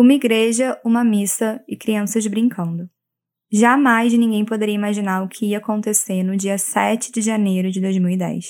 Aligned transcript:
Uma 0.00 0.12
igreja, 0.12 0.80
uma 0.84 1.02
missa 1.02 1.60
e 1.66 1.76
crianças 1.76 2.24
brincando. 2.28 2.88
Jamais 3.50 4.12
ninguém 4.12 4.44
poderia 4.44 4.76
imaginar 4.76 5.24
o 5.24 5.28
que 5.28 5.46
ia 5.46 5.58
acontecer 5.58 6.22
no 6.22 6.36
dia 6.36 6.56
7 6.56 7.10
de 7.10 7.20
janeiro 7.20 7.68
de 7.68 7.80
2010. 7.80 8.46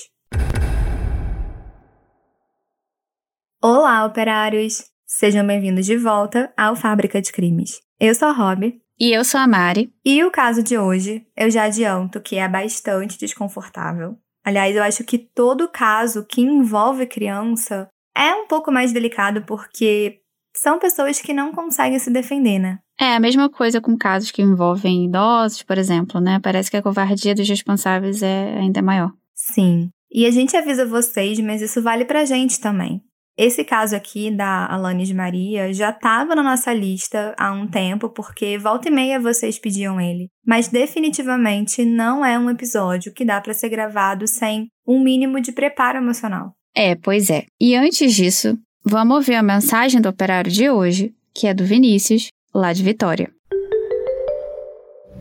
Olá, 3.59 4.05
operários! 4.05 4.91
Sejam 5.07 5.47
bem-vindos 5.47 5.87
de 5.87 5.97
volta 5.97 6.53
ao 6.55 6.75
Fábrica 6.75 7.19
de 7.19 7.31
Crimes. 7.31 7.79
Eu 7.99 8.13
sou 8.13 8.27
a 8.27 8.31
Rob. 8.31 8.79
E 8.99 9.11
eu 9.11 9.25
sou 9.25 9.39
a 9.39 9.47
Mari. 9.47 9.91
E 10.05 10.23
o 10.23 10.29
caso 10.29 10.61
de 10.61 10.77
hoje, 10.77 11.25
eu 11.35 11.49
já 11.49 11.63
adianto 11.63 12.21
que 12.21 12.35
é 12.35 12.47
bastante 12.47 13.17
desconfortável. 13.17 14.15
Aliás, 14.45 14.75
eu 14.75 14.83
acho 14.83 15.03
que 15.03 15.17
todo 15.17 15.67
caso 15.67 16.27
que 16.27 16.41
envolve 16.41 17.07
criança 17.07 17.89
é 18.15 18.35
um 18.35 18.45
pouco 18.45 18.71
mais 18.71 18.93
delicado 18.93 19.43
porque 19.47 20.21
são 20.61 20.77
pessoas 20.77 21.21
que 21.21 21.33
não 21.33 21.53
conseguem 21.53 21.97
se 21.99 22.11
defender, 22.11 22.59
né? 22.59 22.79
É 22.99 23.15
a 23.15 23.19
mesma 23.19 23.49
coisa 23.49 23.79
com 23.79 23.97
casos 23.97 24.29
que 24.29 24.41
envolvem 24.41 25.05
idosos, 25.05 25.63
por 25.63 25.77
exemplo, 25.77 26.19
né? 26.19 26.37
Parece 26.43 26.69
que 26.69 26.75
a 26.75 26.81
covardia 26.81 27.33
dos 27.33 27.47
responsáveis 27.47 28.21
é 28.21 28.57
ainda 28.57 28.81
maior. 28.81 29.09
Sim. 29.33 29.89
E 30.11 30.25
a 30.25 30.31
gente 30.31 30.57
avisa 30.57 30.85
vocês, 30.85 31.39
mas 31.39 31.61
isso 31.61 31.81
vale 31.81 32.03
pra 32.03 32.25
gente 32.25 32.59
também. 32.59 33.01
Esse 33.37 33.63
caso 33.63 33.95
aqui 33.95 34.29
da 34.29 34.65
Alanis 34.65 35.13
Maria 35.13 35.71
já 35.71 35.91
estava 35.91 36.35
na 36.35 36.43
nossa 36.43 36.73
lista 36.73 37.33
há 37.39 37.53
um 37.53 37.65
tempo, 37.65 38.09
porque 38.09 38.57
volta 38.57 38.89
e 38.89 38.91
meia 38.91 39.17
vocês 39.17 39.57
pediam 39.57 40.01
ele. 40.01 40.27
Mas 40.45 40.67
definitivamente 40.67 41.85
não 41.85 42.25
é 42.25 42.37
um 42.37 42.49
episódio 42.49 43.13
que 43.13 43.23
dá 43.23 43.39
para 43.39 43.53
ser 43.53 43.69
gravado 43.69 44.27
sem 44.27 44.67
um 44.85 45.01
mínimo 45.01 45.39
de 45.39 45.53
preparo 45.53 45.99
emocional. 45.99 46.51
É, 46.75 46.95
pois 46.95 47.29
é. 47.29 47.45
E 47.61 47.75
antes 47.75 48.13
disso, 48.13 48.57
vamos 48.83 49.17
ouvir 49.17 49.35
a 49.35 49.43
mensagem 49.43 50.01
do 50.01 50.09
operário 50.09 50.51
de 50.51 50.69
hoje, 50.69 51.13
que 51.33 51.47
é 51.47 51.53
do 51.53 51.65
Vinícius, 51.65 52.29
lá 52.53 52.73
de 52.73 52.83
Vitória. 52.83 53.31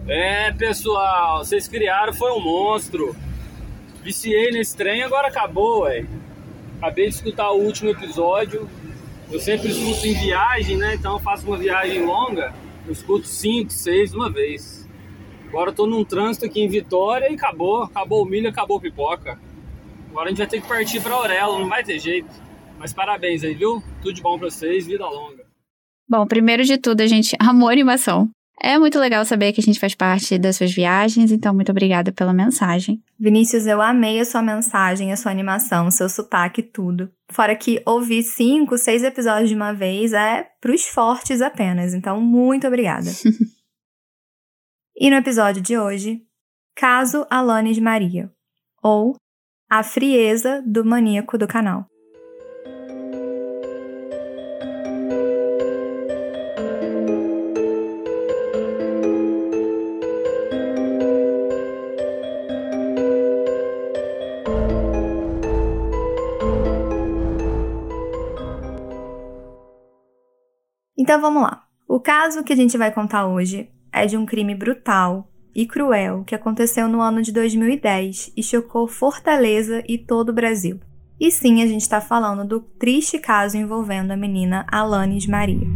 É, 0.06 0.52
pessoal, 0.52 1.44
vocês 1.44 1.68
criaram 1.68 2.12
foi 2.12 2.32
um 2.32 2.40
monstro. 2.40 3.14
Viciei 4.02 4.50
nesse 4.50 4.76
trem, 4.76 5.02
agora 5.02 5.28
acabou, 5.28 5.82
ué. 5.82 6.06
Acabei 6.78 7.08
de 7.08 7.14
escutar 7.14 7.50
o 7.50 7.60
último 7.60 7.90
episódio. 7.90 8.68
Eu 9.30 9.38
sempre 9.38 9.68
escuto 9.68 10.06
em 10.06 10.14
viagem, 10.14 10.76
né? 10.78 10.94
Então 10.94 11.14
eu 11.14 11.18
faço 11.18 11.46
uma 11.46 11.58
viagem 11.58 12.04
longa, 12.06 12.54
eu 12.86 12.92
escuto 12.92 13.26
cinco, 13.26 13.70
seis 13.70 14.14
uma 14.14 14.30
vez. 14.30 14.88
Agora 15.48 15.70
eu 15.70 15.74
tô 15.74 15.86
num 15.86 16.04
trânsito 16.04 16.46
aqui 16.46 16.60
em 16.60 16.68
Vitória 16.68 17.30
e 17.30 17.34
acabou. 17.34 17.82
Acabou 17.82 18.22
o 18.22 18.26
milho, 18.26 18.48
acabou 18.48 18.78
a 18.78 18.80
pipoca. 18.80 19.38
Agora 20.10 20.26
a 20.26 20.28
gente 20.30 20.38
vai 20.38 20.46
ter 20.46 20.60
que 20.62 20.68
partir 20.68 21.02
pra 21.02 21.14
Aurelo, 21.14 21.58
não 21.58 21.68
vai 21.68 21.84
ter 21.84 21.98
jeito. 21.98 22.47
Mas 22.78 22.92
parabéns 22.92 23.42
aí, 23.42 23.54
viu? 23.54 23.82
Tudo 24.00 24.14
de 24.14 24.22
bom 24.22 24.38
pra 24.38 24.48
vocês, 24.48 24.86
vida 24.86 25.04
longa. 25.06 25.44
Bom, 26.08 26.26
primeiro 26.26 26.64
de 26.64 26.78
tudo, 26.78 27.00
a 27.00 27.06
gente 27.06 27.36
amou 27.40 27.68
a 27.68 27.72
animação. 27.72 28.30
É 28.60 28.76
muito 28.76 28.98
legal 28.98 29.24
saber 29.24 29.52
que 29.52 29.60
a 29.60 29.62
gente 29.62 29.78
faz 29.78 29.94
parte 29.94 30.36
das 30.36 30.56
suas 30.56 30.72
viagens, 30.72 31.30
então 31.30 31.54
muito 31.54 31.70
obrigada 31.70 32.10
pela 32.10 32.32
mensagem. 32.32 33.00
Vinícius, 33.18 33.66
eu 33.66 33.80
amei 33.80 34.18
a 34.18 34.24
sua 34.24 34.42
mensagem, 34.42 35.12
a 35.12 35.16
sua 35.16 35.30
animação, 35.30 35.90
seu 35.92 36.08
sotaque, 36.08 36.60
tudo. 36.60 37.08
Fora 37.30 37.54
que 37.54 37.80
ouvir 37.86 38.24
cinco, 38.24 38.76
seis 38.76 39.04
episódios 39.04 39.48
de 39.48 39.54
uma 39.54 39.72
vez 39.72 40.12
é 40.12 40.48
pros 40.60 40.86
fortes 40.86 41.40
apenas, 41.40 41.94
então 41.94 42.20
muito 42.20 42.66
obrigada. 42.66 43.10
e 44.96 45.08
no 45.08 45.16
episódio 45.16 45.62
de 45.62 45.78
hoje, 45.78 46.22
Caso 46.74 47.26
Alanis 47.30 47.78
Maria, 47.78 48.28
ou 48.82 49.14
A 49.70 49.84
Frieza 49.84 50.60
do 50.66 50.84
Maníaco 50.84 51.38
do 51.38 51.46
Canal. 51.46 51.86
Então 71.08 71.22
vamos 71.22 71.40
lá. 71.40 71.64
O 71.88 71.98
caso 71.98 72.44
que 72.44 72.52
a 72.52 72.56
gente 72.56 72.76
vai 72.76 72.92
contar 72.92 73.26
hoje 73.26 73.70
é 73.90 74.04
de 74.04 74.14
um 74.14 74.26
crime 74.26 74.54
brutal 74.54 75.26
e 75.54 75.64
cruel 75.64 76.22
que 76.22 76.34
aconteceu 76.34 76.86
no 76.86 77.00
ano 77.00 77.22
de 77.22 77.32
2010 77.32 78.34
e 78.36 78.42
chocou 78.42 78.86
Fortaleza 78.86 79.82
e 79.88 79.96
todo 79.96 80.28
o 80.28 80.34
Brasil. 80.34 80.78
E 81.18 81.30
sim, 81.30 81.62
a 81.62 81.66
gente 81.66 81.80
está 81.80 81.98
falando 81.98 82.46
do 82.46 82.60
triste 82.60 83.18
caso 83.18 83.56
envolvendo 83.56 84.10
a 84.10 84.18
menina 84.18 84.66
Alanis 84.70 85.26
Maria. 85.26 85.66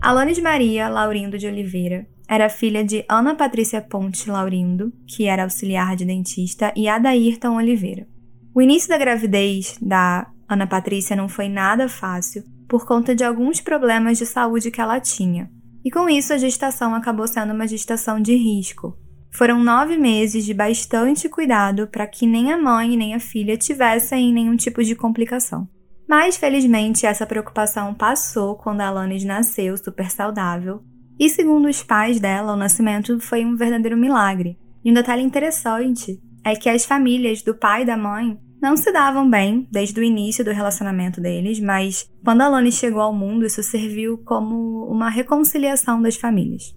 Alanis 0.00 0.38
Maria 0.38 0.88
Laurindo 0.88 1.36
de 1.36 1.48
Oliveira 1.48 2.06
era 2.28 2.48
filha 2.48 2.84
de 2.84 3.04
Ana 3.08 3.34
Patrícia 3.34 3.82
Ponte 3.82 4.30
Laurindo, 4.30 4.92
que 5.04 5.26
era 5.26 5.42
auxiliar 5.42 5.96
de 5.96 6.04
dentista, 6.04 6.72
e 6.76 6.88
Adairton 6.88 7.56
Oliveira. 7.56 8.06
O 8.54 8.62
início 8.62 8.88
da 8.88 8.96
gravidez 8.96 9.76
da 9.82 10.30
Ana 10.48 10.68
Patrícia 10.68 11.16
não 11.16 11.28
foi 11.28 11.48
nada 11.48 11.88
fácil 11.88 12.44
por 12.70 12.86
conta 12.86 13.16
de 13.16 13.24
alguns 13.24 13.60
problemas 13.60 14.16
de 14.16 14.24
saúde 14.24 14.70
que 14.70 14.80
ela 14.80 15.00
tinha. 15.00 15.50
E 15.84 15.90
com 15.90 16.08
isso, 16.08 16.32
a 16.32 16.38
gestação 16.38 16.94
acabou 16.94 17.26
sendo 17.26 17.52
uma 17.52 17.66
gestação 17.66 18.20
de 18.20 18.36
risco. 18.36 18.96
Foram 19.32 19.62
nove 19.62 19.96
meses 19.96 20.44
de 20.44 20.54
bastante 20.54 21.28
cuidado 21.28 21.88
para 21.88 22.06
que 22.06 22.26
nem 22.26 22.52
a 22.52 22.56
mãe 22.56 22.96
nem 22.96 23.14
a 23.14 23.18
filha 23.18 23.56
tivessem 23.56 24.32
nenhum 24.32 24.54
tipo 24.54 24.84
de 24.84 24.94
complicação. 24.94 25.68
Mas, 26.08 26.36
felizmente, 26.36 27.06
essa 27.06 27.26
preocupação 27.26 27.92
passou 27.92 28.54
quando 28.54 28.82
a 28.82 28.86
Alanis 28.86 29.24
nasceu 29.24 29.76
super 29.76 30.08
saudável. 30.08 30.80
E, 31.18 31.28
segundo 31.28 31.68
os 31.68 31.82
pais 31.82 32.20
dela, 32.20 32.52
o 32.52 32.56
nascimento 32.56 33.18
foi 33.18 33.44
um 33.44 33.56
verdadeiro 33.56 33.96
milagre. 33.96 34.56
E 34.84 34.90
um 34.90 34.94
detalhe 34.94 35.22
interessante 35.22 36.20
é 36.44 36.54
que 36.54 36.68
as 36.68 36.84
famílias 36.84 37.42
do 37.42 37.54
pai 37.54 37.82
e 37.82 37.86
da 37.86 37.96
mãe 37.96 38.38
não 38.60 38.76
se 38.76 38.92
davam 38.92 39.28
bem 39.28 39.66
desde 39.70 39.98
o 39.98 40.02
início 40.02 40.44
do 40.44 40.52
relacionamento 40.52 41.20
deles, 41.20 41.58
mas 41.58 42.08
quando 42.24 42.42
Alanis 42.42 42.74
chegou 42.74 43.00
ao 43.00 43.12
mundo, 43.12 43.46
isso 43.46 43.62
serviu 43.62 44.18
como 44.18 44.84
uma 44.84 45.08
reconciliação 45.08 46.02
das 46.02 46.16
famílias. 46.16 46.74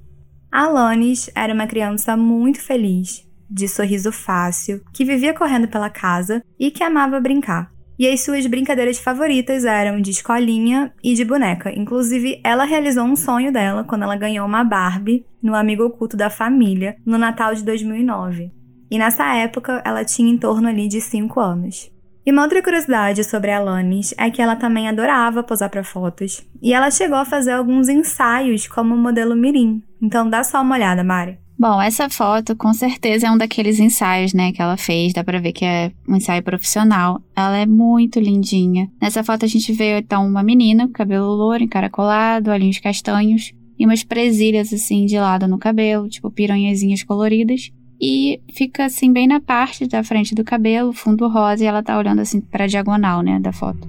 Alanis 0.52 1.30
era 1.36 1.54
uma 1.54 1.68
criança 1.68 2.16
muito 2.16 2.62
feliz, 2.62 3.28
de 3.50 3.68
sorriso 3.68 4.12
fácil, 4.12 4.82
que 4.94 5.04
vivia 5.04 5.34
correndo 5.34 5.68
pela 5.68 5.90
casa 5.90 6.44
e 6.60 6.72
que 6.72 6.84
amava 6.84 7.20
brincar. 7.20 7.72
E 7.98 8.08
as 8.08 8.22
suas 8.22 8.46
brincadeiras 8.48 8.98
favoritas 8.98 9.66
eram 9.66 10.02
de 10.02 10.12
escolinha 10.12 10.92
e 11.04 11.14
de 11.14 11.24
boneca. 11.24 11.72
Inclusive, 11.78 12.42
ela 12.44 12.64
realizou 12.64 13.04
um 13.04 13.16
sonho 13.16 13.52
dela 13.52 13.84
quando 13.84 14.04
ela 14.04 14.16
ganhou 14.16 14.48
uma 14.48 14.64
Barbie 14.64 15.26
no 15.42 15.54
Amigo 15.54 15.84
Oculto 15.84 16.18
da 16.18 16.30
Família 16.30 16.96
no 17.06 17.18
Natal 17.18 17.54
de 17.54 17.64
2009. 17.64 18.52
E 18.94 19.00
nessa 19.00 19.26
época 19.34 19.82
ela 19.84 20.06
tinha 20.06 20.32
em 20.32 20.38
torno 20.38 20.68
ali 20.68 20.88
de 20.88 21.02
5 21.02 21.40
anos. 21.40 21.90
E 22.24 22.32
uma 22.32 22.44
outra 22.44 22.62
curiosidade 22.62 23.24
sobre 23.24 23.50
a 23.50 23.58
Alanis 23.58 24.14
é 24.20 24.30
que 24.30 24.40
ela 24.40 24.56
também 24.56 24.88
adorava 24.88 25.42
posar 25.42 25.72
para 25.72 25.84
fotos. 25.84 26.46
E 26.62 26.76
ela 26.76 26.92
chegou 26.92 27.18
a 27.18 27.26
fazer 27.26 27.54
alguns 27.54 27.90
ensaios 27.90 28.68
como 28.68 28.96
modelo 28.96 29.36
mirim. 29.36 29.82
Então 30.00 30.30
dá 30.30 30.44
só 30.44 30.62
uma 30.62 30.76
olhada, 30.76 31.04
Mari. 31.04 31.40
Bom, 31.58 31.82
essa 31.82 32.08
foto 32.08 32.56
com 32.56 32.72
certeza 32.72 33.26
é 33.26 33.32
um 33.32 33.38
daqueles 33.38 33.80
ensaios, 33.80 34.32
né, 34.32 34.52
que 34.52 34.62
ela 34.62 34.78
fez. 34.78 35.12
Dá 35.12 35.24
pra 35.24 35.40
ver 35.40 35.54
que 35.54 35.66
é 35.66 35.92
um 36.08 36.16
ensaio 36.16 36.44
profissional. 36.44 37.20
Ela 37.36 37.58
é 37.58 37.66
muito 37.66 38.20
lindinha. 38.20 38.92
Nessa 39.02 39.24
foto 39.24 39.44
a 39.44 39.50
gente 39.50 39.74
vê 39.74 39.98
então 39.98 40.24
uma 40.24 40.44
menina 40.44 40.88
cabelo 40.90 41.34
louro, 41.34 41.64
encaracolado, 41.64 42.52
olhinhos 42.52 42.78
castanhos 42.78 43.54
e 43.80 43.88
umas 43.88 44.04
presilhas 44.04 44.72
assim 44.72 45.08
de 45.08 45.18
lado 45.18 45.48
no 45.48 45.58
cabelo, 45.58 46.08
tipo 46.08 46.30
piranhazinhas 46.30 47.02
coloridas 47.02 47.72
e 48.06 48.42
fica 48.52 48.84
assim 48.84 49.14
bem 49.14 49.26
na 49.26 49.40
parte 49.40 49.88
da 49.88 50.04
frente 50.04 50.36
do 50.36 50.44
cabelo, 50.44 50.92
fundo 50.92 51.26
rosa, 51.30 51.64
e 51.64 51.68
ela 51.68 51.82
tá 51.82 51.98
olhando 51.98 52.20
assim 52.20 52.42
para 52.42 52.68
diagonal, 52.68 53.22
né, 53.22 53.40
da 53.40 53.54
foto. 53.54 53.88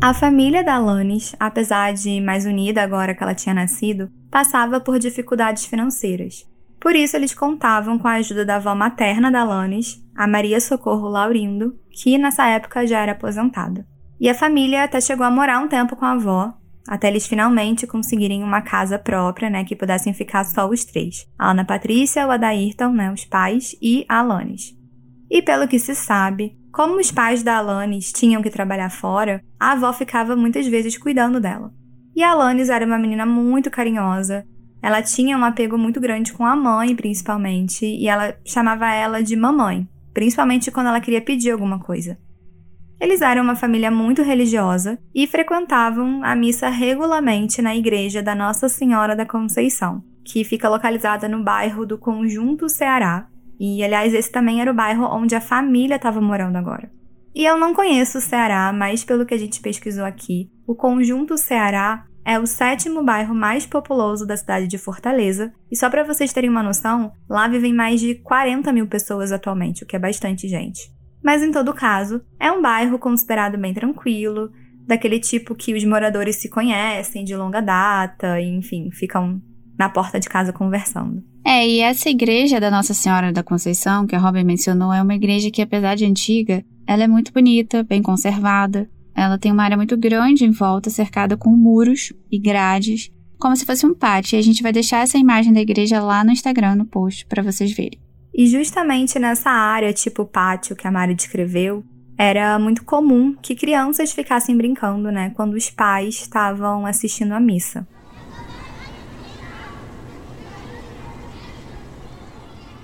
A 0.00 0.12
família 0.12 0.64
da 0.64 0.74
Alanis, 0.74 1.36
apesar 1.38 1.92
de 1.92 2.20
mais 2.20 2.44
unida 2.44 2.82
agora 2.82 3.14
que 3.14 3.22
ela 3.22 3.36
tinha 3.36 3.54
nascido, 3.54 4.10
passava 4.32 4.80
por 4.80 4.98
dificuldades 4.98 5.64
financeiras. 5.64 6.44
Por 6.80 6.96
isso, 6.96 7.16
eles 7.16 7.32
contavam 7.32 7.96
com 7.96 8.08
a 8.08 8.14
ajuda 8.14 8.44
da 8.44 8.56
avó 8.56 8.74
materna 8.74 9.30
da 9.30 9.42
Alanis, 9.42 10.04
a 10.16 10.26
Maria 10.26 10.60
Socorro 10.60 11.08
Laurindo, 11.08 11.78
que 11.92 12.18
nessa 12.18 12.48
época 12.48 12.84
já 12.84 12.98
era 12.98 13.12
aposentada. 13.12 13.86
E 14.20 14.28
a 14.28 14.34
família 14.34 14.82
até 14.82 15.00
chegou 15.00 15.24
a 15.24 15.30
morar 15.30 15.60
um 15.60 15.68
tempo 15.68 15.94
com 15.94 16.04
a 16.04 16.12
avó, 16.12 16.52
até 16.88 17.08
eles 17.08 17.26
finalmente 17.26 17.86
conseguirem 17.86 18.42
uma 18.42 18.62
casa 18.62 18.98
própria, 18.98 19.50
né, 19.50 19.62
que 19.62 19.76
pudessem 19.76 20.14
ficar 20.14 20.44
só 20.44 20.68
os 20.68 20.84
três. 20.84 21.26
A 21.38 21.50
Ana 21.50 21.64
Patrícia, 21.64 22.26
o 22.26 22.30
Adairton, 22.30 22.92
né, 22.92 23.12
os 23.12 23.24
pais, 23.26 23.76
e 23.82 24.06
a 24.08 24.20
Alanis. 24.20 24.74
E 25.30 25.42
pelo 25.42 25.68
que 25.68 25.78
se 25.78 25.94
sabe, 25.94 26.56
como 26.72 26.98
os 26.98 27.12
pais 27.12 27.42
da 27.42 27.58
Alanis 27.58 28.10
tinham 28.10 28.40
que 28.40 28.50
trabalhar 28.50 28.90
fora, 28.90 29.42
a 29.60 29.72
avó 29.72 29.92
ficava 29.92 30.34
muitas 30.34 30.66
vezes 30.66 30.96
cuidando 30.96 31.38
dela. 31.38 31.70
E 32.16 32.22
a 32.22 32.30
Alanis 32.30 32.70
era 32.70 32.86
uma 32.86 32.98
menina 32.98 33.26
muito 33.26 33.70
carinhosa, 33.70 34.44
ela 34.82 35.02
tinha 35.02 35.36
um 35.36 35.44
apego 35.44 35.76
muito 35.76 36.00
grande 36.00 36.32
com 36.32 36.46
a 36.46 36.54
mãe, 36.54 36.94
principalmente, 36.94 37.84
e 37.84 38.08
ela 38.08 38.34
chamava 38.46 38.92
ela 38.92 39.22
de 39.22 39.36
mamãe, 39.36 39.88
principalmente 40.14 40.70
quando 40.70 40.86
ela 40.86 41.00
queria 41.00 41.20
pedir 41.20 41.50
alguma 41.50 41.78
coisa. 41.78 42.16
Eles 43.00 43.22
eram 43.22 43.42
uma 43.42 43.54
família 43.54 43.90
muito 43.90 44.22
religiosa 44.22 44.98
e 45.14 45.26
frequentavam 45.26 46.22
a 46.24 46.34
missa 46.34 46.68
regularmente 46.68 47.62
na 47.62 47.76
igreja 47.76 48.22
da 48.22 48.34
Nossa 48.34 48.68
Senhora 48.68 49.14
da 49.14 49.24
Conceição, 49.24 50.02
que 50.24 50.42
fica 50.42 50.68
localizada 50.68 51.28
no 51.28 51.42
bairro 51.42 51.86
do 51.86 51.96
Conjunto 51.96 52.68
Ceará. 52.68 53.28
E, 53.58 53.84
aliás, 53.84 54.12
esse 54.12 54.30
também 54.30 54.60
era 54.60 54.70
o 54.70 54.74
bairro 54.74 55.04
onde 55.04 55.36
a 55.36 55.40
família 55.40 55.94
estava 55.94 56.20
morando 56.20 56.56
agora. 56.56 56.90
E 57.34 57.44
eu 57.44 57.56
não 57.56 57.72
conheço 57.72 58.18
o 58.18 58.20
Ceará, 58.20 58.72
mas 58.72 59.04
pelo 59.04 59.24
que 59.24 59.34
a 59.34 59.38
gente 59.38 59.60
pesquisou 59.60 60.04
aqui, 60.04 60.50
o 60.66 60.74
Conjunto 60.74 61.38
Ceará 61.38 62.04
é 62.24 62.38
o 62.38 62.46
sétimo 62.46 63.02
bairro 63.02 63.34
mais 63.34 63.64
populoso 63.64 64.26
da 64.26 64.36
cidade 64.36 64.66
de 64.66 64.76
Fortaleza. 64.76 65.52
E 65.70 65.76
só 65.76 65.88
para 65.88 66.02
vocês 66.02 66.32
terem 66.32 66.50
uma 66.50 66.62
noção, 66.62 67.12
lá 67.28 67.46
vivem 67.46 67.72
mais 67.72 68.00
de 68.00 68.16
40 68.16 68.72
mil 68.72 68.88
pessoas 68.88 69.30
atualmente, 69.30 69.84
o 69.84 69.86
que 69.86 69.94
é 69.94 69.98
bastante 70.00 70.48
gente. 70.48 70.97
Mas 71.22 71.42
em 71.42 71.50
todo 71.50 71.74
caso, 71.74 72.22
é 72.38 72.50
um 72.50 72.62
bairro 72.62 72.98
considerado 72.98 73.58
bem 73.58 73.74
tranquilo, 73.74 74.50
daquele 74.86 75.20
tipo 75.20 75.54
que 75.54 75.74
os 75.74 75.84
moradores 75.84 76.36
se 76.36 76.48
conhecem 76.48 77.24
de 77.24 77.36
longa 77.36 77.60
data, 77.60 78.40
e, 78.40 78.48
enfim, 78.48 78.90
ficam 78.90 79.40
na 79.78 79.88
porta 79.88 80.18
de 80.18 80.28
casa 80.28 80.52
conversando. 80.52 81.22
É, 81.44 81.66
e 81.66 81.80
essa 81.80 82.10
igreja 82.10 82.60
da 82.60 82.70
Nossa 82.70 82.92
Senhora 82.92 83.32
da 83.32 83.42
Conceição, 83.42 84.06
que 84.06 84.16
a 84.16 84.18
Robin 84.18 84.44
mencionou, 84.44 84.92
é 84.92 85.02
uma 85.02 85.14
igreja 85.14 85.50
que, 85.50 85.62
apesar 85.62 85.94
de 85.94 86.04
antiga, 86.04 86.64
ela 86.86 87.04
é 87.04 87.06
muito 87.06 87.32
bonita, 87.32 87.82
bem 87.82 88.02
conservada. 88.02 88.88
Ela 89.14 89.38
tem 89.38 89.52
uma 89.52 89.62
área 89.62 89.76
muito 89.76 89.96
grande 89.96 90.44
em 90.44 90.50
volta, 90.50 90.90
cercada 90.90 91.36
com 91.36 91.50
muros 91.50 92.12
e 92.30 92.38
grades, 92.38 93.10
como 93.38 93.56
se 93.56 93.66
fosse 93.66 93.84
um 93.84 93.94
pátio. 93.94 94.36
E 94.36 94.38
a 94.38 94.42
gente 94.42 94.62
vai 94.62 94.72
deixar 94.72 95.02
essa 95.02 95.18
imagem 95.18 95.52
da 95.52 95.60
igreja 95.60 96.00
lá 96.00 96.24
no 96.24 96.32
Instagram, 96.32 96.76
no 96.76 96.86
post, 96.86 97.26
para 97.26 97.42
vocês 97.42 97.72
verem. 97.72 98.00
E 98.38 98.46
justamente 98.46 99.18
nessa 99.18 99.50
área, 99.50 99.92
tipo 99.92 100.24
pátio 100.24 100.76
que 100.76 100.86
a 100.86 100.92
Mari 100.92 101.12
descreveu, 101.12 101.84
era 102.16 102.56
muito 102.56 102.84
comum 102.84 103.34
que 103.34 103.56
crianças 103.56 104.12
ficassem 104.12 104.56
brincando, 104.56 105.10
né, 105.10 105.30
quando 105.30 105.54
os 105.54 105.68
pais 105.70 106.14
estavam 106.20 106.86
assistindo 106.86 107.32
a 107.32 107.40
missa. 107.40 107.84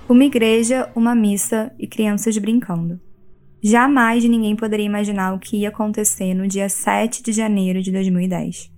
Uma 0.09 0.25
igreja, 0.25 0.91
uma 0.93 1.15
missa 1.15 1.71
e 1.79 1.87
crianças 1.87 2.37
brincando. 2.37 2.99
Jamais 3.63 4.25
ninguém 4.25 4.57
poderia 4.57 4.85
imaginar 4.85 5.33
o 5.33 5.39
que 5.39 5.61
ia 5.61 5.69
acontecer 5.69 6.33
no 6.33 6.49
dia 6.49 6.67
7 6.67 7.23
de 7.23 7.31
janeiro 7.31 7.81
de 7.81 7.93
2010. 7.93 8.69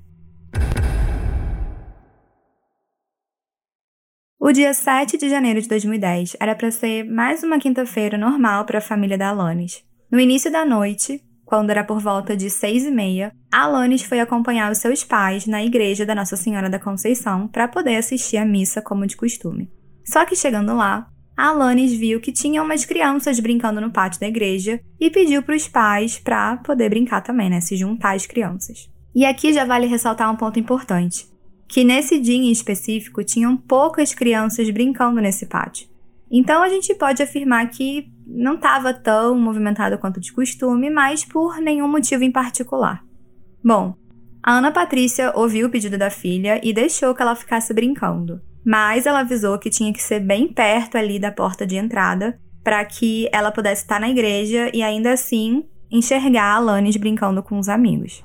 O 4.48 4.54
dia 4.54 4.74
7 4.74 5.18
de 5.18 5.28
janeiro 5.28 5.62
de 5.62 5.68
2010 5.68 6.38
era 6.40 6.56
para 6.56 6.72
ser 6.72 7.04
mais 7.04 7.44
uma 7.44 7.60
quinta-feira 7.60 8.18
normal 8.18 8.64
para 8.64 8.78
a 8.78 8.82
família 8.82 9.18
da 9.18 9.28
Alanis. 9.28 9.84
No 10.10 10.22
início 10.22 10.50
da 10.50 10.66
noite, 10.66 11.22
quando 11.44 11.70
era 11.70 11.84
por 11.84 12.00
volta 12.00 12.34
de 12.34 12.50
seis 12.50 12.86
e 12.86 12.90
meia, 12.90 13.34
Alanis 13.52 14.04
foi 14.04 14.22
acompanhar 14.22 14.72
os 14.72 14.78
seus 14.78 15.04
pais 15.04 15.46
na 15.46 15.62
igreja 15.66 16.06
da 16.06 16.16
Nossa 16.16 16.38
Senhora 16.38 16.70
da 16.70 16.80
Conceição 16.80 17.46
para 17.50 17.68
poder 17.68 17.98
assistir 17.98 18.38
à 18.38 18.46
missa 18.46 18.82
como 18.82 19.06
de 19.06 19.18
costume. 19.18 19.70
Só 20.06 20.24
que 20.24 20.34
chegando 20.34 20.74
lá, 20.74 21.10
Alanis 21.36 21.92
viu 21.92 22.22
que 22.22 22.32
tinha 22.32 22.64
umas 22.64 22.86
crianças 22.86 23.42
brincando 23.42 23.82
no 23.82 23.92
pátio 23.92 24.22
da 24.22 24.30
igreja 24.30 24.80
e 24.98 25.10
pediu 25.10 25.44
para 25.44 25.58
os 25.58 25.68
pais 25.68 26.20
para 26.20 26.56
poder 26.56 26.88
brincar 26.88 27.20
também, 27.20 27.50
né? 27.50 27.60
Se 27.60 27.76
juntar 27.76 28.16
às 28.16 28.26
crianças. 28.26 28.90
E 29.14 29.26
aqui 29.26 29.52
já 29.52 29.66
vale 29.66 29.88
ressaltar 29.88 30.32
um 30.32 30.38
ponto 30.38 30.58
importante 30.58 31.36
que 31.68 31.84
nesse 31.84 32.20
dia 32.20 32.38
em 32.38 32.52
específico 32.52 33.24
tinham 33.24 33.58
poucas 33.58 34.14
crianças 34.14 34.70
brincando 34.70 35.20
nesse 35.20 35.46
pátio. 35.46 35.88
Então 36.32 36.62
a 36.62 36.70
gente 36.70 36.94
pode 36.96 37.22
afirmar 37.24 37.70
que 37.70 38.08
não 38.26 38.56
estava 38.56 38.94
tão 38.94 39.40
movimentado 39.40 39.98
quanto 39.98 40.20
de 40.20 40.34
costume, 40.34 40.90
mas 40.90 41.24
por 41.24 41.58
nenhum 41.62 41.88
motivo 41.88 42.24
em 42.24 42.32
particular. 42.32 43.04
Bom, 43.64 43.96
a 44.44 44.54
Ana 44.54 44.72
Patrícia 44.72 45.32
ouviu 45.36 45.68
o 45.68 45.70
pedido 45.70 45.98
da 45.98 46.10
filha 46.10 46.60
e 46.64 46.74
deixou 46.74 47.14
que 47.14 47.22
ela 47.22 47.36
ficasse 47.36 47.74
brincando, 47.74 48.42
mas 48.66 49.06
ela 49.06 49.20
avisou 49.20 49.58
que 49.58 49.70
tinha 49.70 49.92
que 49.92 50.02
ser 50.02 50.20
bem 50.20 50.48
perto 50.48 50.98
ali 50.98 51.20
da 51.20 51.32
porta 51.32 51.66
de 51.66 51.76
entrada 51.76 52.40
para 52.64 52.84
que 52.84 53.30
ela 53.32 53.52
pudesse 53.52 53.84
estar 53.84 54.00
na 54.00 54.10
igreja 54.10 54.70
e 54.74 54.84
ainda 54.84 55.14
assim 55.14 55.64
enxergar 55.90 56.44
a 56.44 56.56
Alanis 56.56 56.98
brincando 56.98 57.42
com 57.42 57.58
os 57.58 57.70
amigos. 57.70 58.24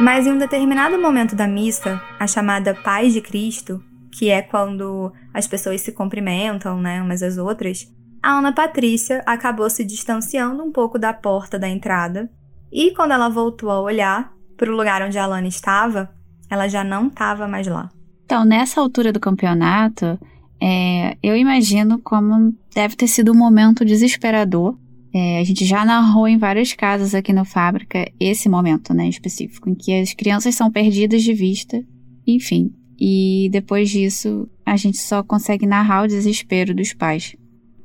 Mas 0.00 0.26
em 0.26 0.32
um 0.32 0.38
determinado 0.38 1.00
momento 1.00 1.36
da 1.36 1.46
missa, 1.46 2.00
a 2.18 2.26
chamada 2.26 2.74
Paz 2.74 3.12
de 3.12 3.20
Cristo, 3.20 3.82
que 4.12 4.28
é 4.28 4.42
quando 4.42 5.12
as 5.32 5.46
pessoas 5.46 5.80
se 5.80 5.92
cumprimentam, 5.92 6.80
né, 6.80 7.00
umas 7.00 7.22
às 7.22 7.38
outras, 7.38 7.86
a 8.22 8.38
Ana 8.38 8.52
Patrícia 8.52 9.22
acabou 9.24 9.70
se 9.70 9.84
distanciando 9.84 10.62
um 10.62 10.72
pouco 10.72 10.98
da 10.98 11.12
porta 11.12 11.58
da 11.58 11.68
entrada, 11.68 12.28
e 12.72 12.90
quando 12.92 13.12
ela 13.12 13.28
voltou 13.28 13.70
a 13.70 13.80
olhar 13.80 14.32
para 14.56 14.70
o 14.70 14.76
lugar 14.76 15.00
onde 15.02 15.16
a 15.16 15.24
Alana 15.24 15.46
estava, 15.46 16.10
ela 16.50 16.68
já 16.68 16.82
não 16.82 17.06
estava 17.06 17.46
mais 17.46 17.66
lá. 17.66 17.88
Então, 18.24 18.44
nessa 18.44 18.80
altura 18.80 19.12
do 19.12 19.20
campeonato, 19.20 20.18
é, 20.60 21.16
eu 21.22 21.36
imagino 21.36 22.00
como 22.00 22.52
deve 22.74 22.96
ter 22.96 23.06
sido 23.06 23.32
um 23.32 23.36
momento 23.36 23.84
desesperador 23.84 24.76
é, 25.14 25.38
a 25.38 25.44
gente 25.44 25.64
já 25.64 25.84
narrou 25.84 26.26
em 26.26 26.36
vários 26.36 26.72
casos 26.72 27.14
aqui 27.14 27.32
no 27.32 27.44
Fábrica 27.44 28.10
esse 28.18 28.48
momento, 28.48 28.92
né, 28.92 29.08
específico, 29.08 29.70
em 29.70 29.74
que 29.74 29.94
as 29.94 30.12
crianças 30.12 30.56
são 30.56 30.72
perdidas 30.72 31.22
de 31.22 31.32
vista, 31.32 31.80
enfim. 32.26 32.74
E 32.98 33.48
depois 33.52 33.90
disso, 33.90 34.48
a 34.66 34.76
gente 34.76 34.98
só 34.98 35.22
consegue 35.22 35.66
narrar 35.66 36.02
o 36.02 36.08
desespero 36.08 36.74
dos 36.74 36.92
pais. 36.92 37.36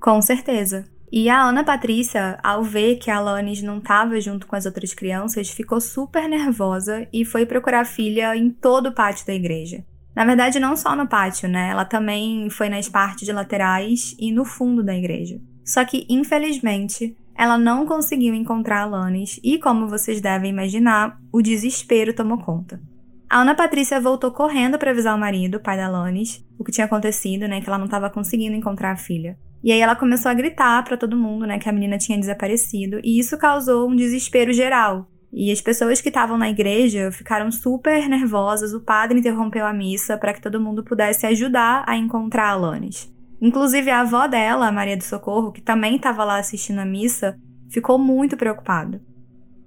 Com 0.01 0.19
certeza. 0.23 0.85
E 1.11 1.29
a 1.29 1.43
Ana 1.43 1.63
Patrícia, 1.63 2.39
ao 2.43 2.63
ver 2.63 2.97
que 2.97 3.11
a 3.11 3.17
Alanis 3.17 3.61
não 3.61 3.77
estava 3.77 4.19
junto 4.19 4.47
com 4.47 4.55
as 4.55 4.65
outras 4.65 4.93
crianças, 4.93 5.49
ficou 5.49 5.79
super 5.79 6.27
nervosa 6.27 7.07
e 7.13 7.25
foi 7.25 7.45
procurar 7.45 7.81
a 7.81 7.85
filha 7.85 8.35
em 8.35 8.49
todo 8.49 8.89
o 8.89 8.93
pátio 8.93 9.25
da 9.27 9.33
igreja. 9.33 9.83
Na 10.15 10.25
verdade, 10.25 10.59
não 10.59 10.75
só 10.75 10.95
no 10.95 11.07
pátio, 11.07 11.47
né? 11.47 11.69
Ela 11.69 11.85
também 11.85 12.49
foi 12.49 12.69
nas 12.69 12.89
partes 12.89 13.27
laterais 13.29 14.15
e 14.19 14.31
no 14.31 14.45
fundo 14.45 14.83
da 14.83 14.95
igreja. 14.95 15.39
Só 15.69 15.85
que, 15.85 16.05
infelizmente, 16.09 17.15
ela 17.39 17.57
não 17.57 17.85
conseguiu 17.85 18.35
encontrar 18.35 18.81
Alanis 18.81 19.39
e, 19.41 19.57
como 19.57 19.87
vocês 19.87 20.19
devem 20.19 20.51
imaginar, 20.51 21.17
o 21.31 21.41
desespero 21.41 22.13
tomou 22.13 22.37
conta. 22.37 22.81
A 23.29 23.39
Ana 23.39 23.55
Patrícia 23.55 24.01
voltou 24.01 24.29
correndo 24.29 24.77
para 24.77 24.91
avisar 24.91 25.15
o 25.15 25.17
marido, 25.17 25.55
o 25.55 25.59
pai 25.61 25.77
da 25.77 25.85
Alanis, 25.85 26.45
o 26.57 26.65
que 26.65 26.71
tinha 26.73 26.83
acontecido, 26.83 27.47
né, 27.47 27.61
que 27.61 27.69
ela 27.69 27.77
não 27.77 27.85
estava 27.85 28.09
conseguindo 28.09 28.57
encontrar 28.57 28.91
a 28.91 28.97
filha. 28.97 29.37
E 29.63 29.71
aí 29.71 29.79
ela 29.79 29.95
começou 29.95 30.29
a 30.29 30.33
gritar 30.33 30.83
para 30.83 30.97
todo 30.97 31.15
mundo, 31.15 31.47
né, 31.47 31.57
que 31.57 31.69
a 31.69 31.71
menina 31.71 31.97
tinha 31.97 32.19
desaparecido, 32.19 32.99
e 33.05 33.17
isso 33.17 33.37
causou 33.37 33.89
um 33.89 33.95
desespero 33.95 34.51
geral. 34.51 35.09
E 35.31 35.49
as 35.49 35.61
pessoas 35.61 36.01
que 36.01 36.09
estavam 36.09 36.37
na 36.37 36.49
igreja 36.49 37.09
ficaram 37.09 37.49
super 37.51 38.09
nervosas. 38.09 38.73
O 38.73 38.81
padre 38.81 39.19
interrompeu 39.19 39.65
a 39.65 39.71
missa 39.71 40.17
para 40.17 40.33
que 40.33 40.41
todo 40.41 40.59
mundo 40.59 40.83
pudesse 40.83 41.25
ajudar 41.25 41.85
a 41.87 41.95
encontrar 41.95 42.49
a 42.49 42.51
Alanis. 42.51 43.09
Inclusive, 43.41 43.89
a 43.89 44.01
avó 44.01 44.27
dela, 44.27 44.67
a 44.67 44.71
Maria 44.71 44.97
do 44.97 45.03
Socorro, 45.03 45.51
que 45.51 45.61
também 45.61 45.95
estava 45.95 46.23
lá 46.23 46.39
assistindo 46.39 46.79
a 46.79 46.85
missa, 46.85 47.37
ficou 47.69 47.97
muito 47.97 48.35
preocupada. 48.35 49.01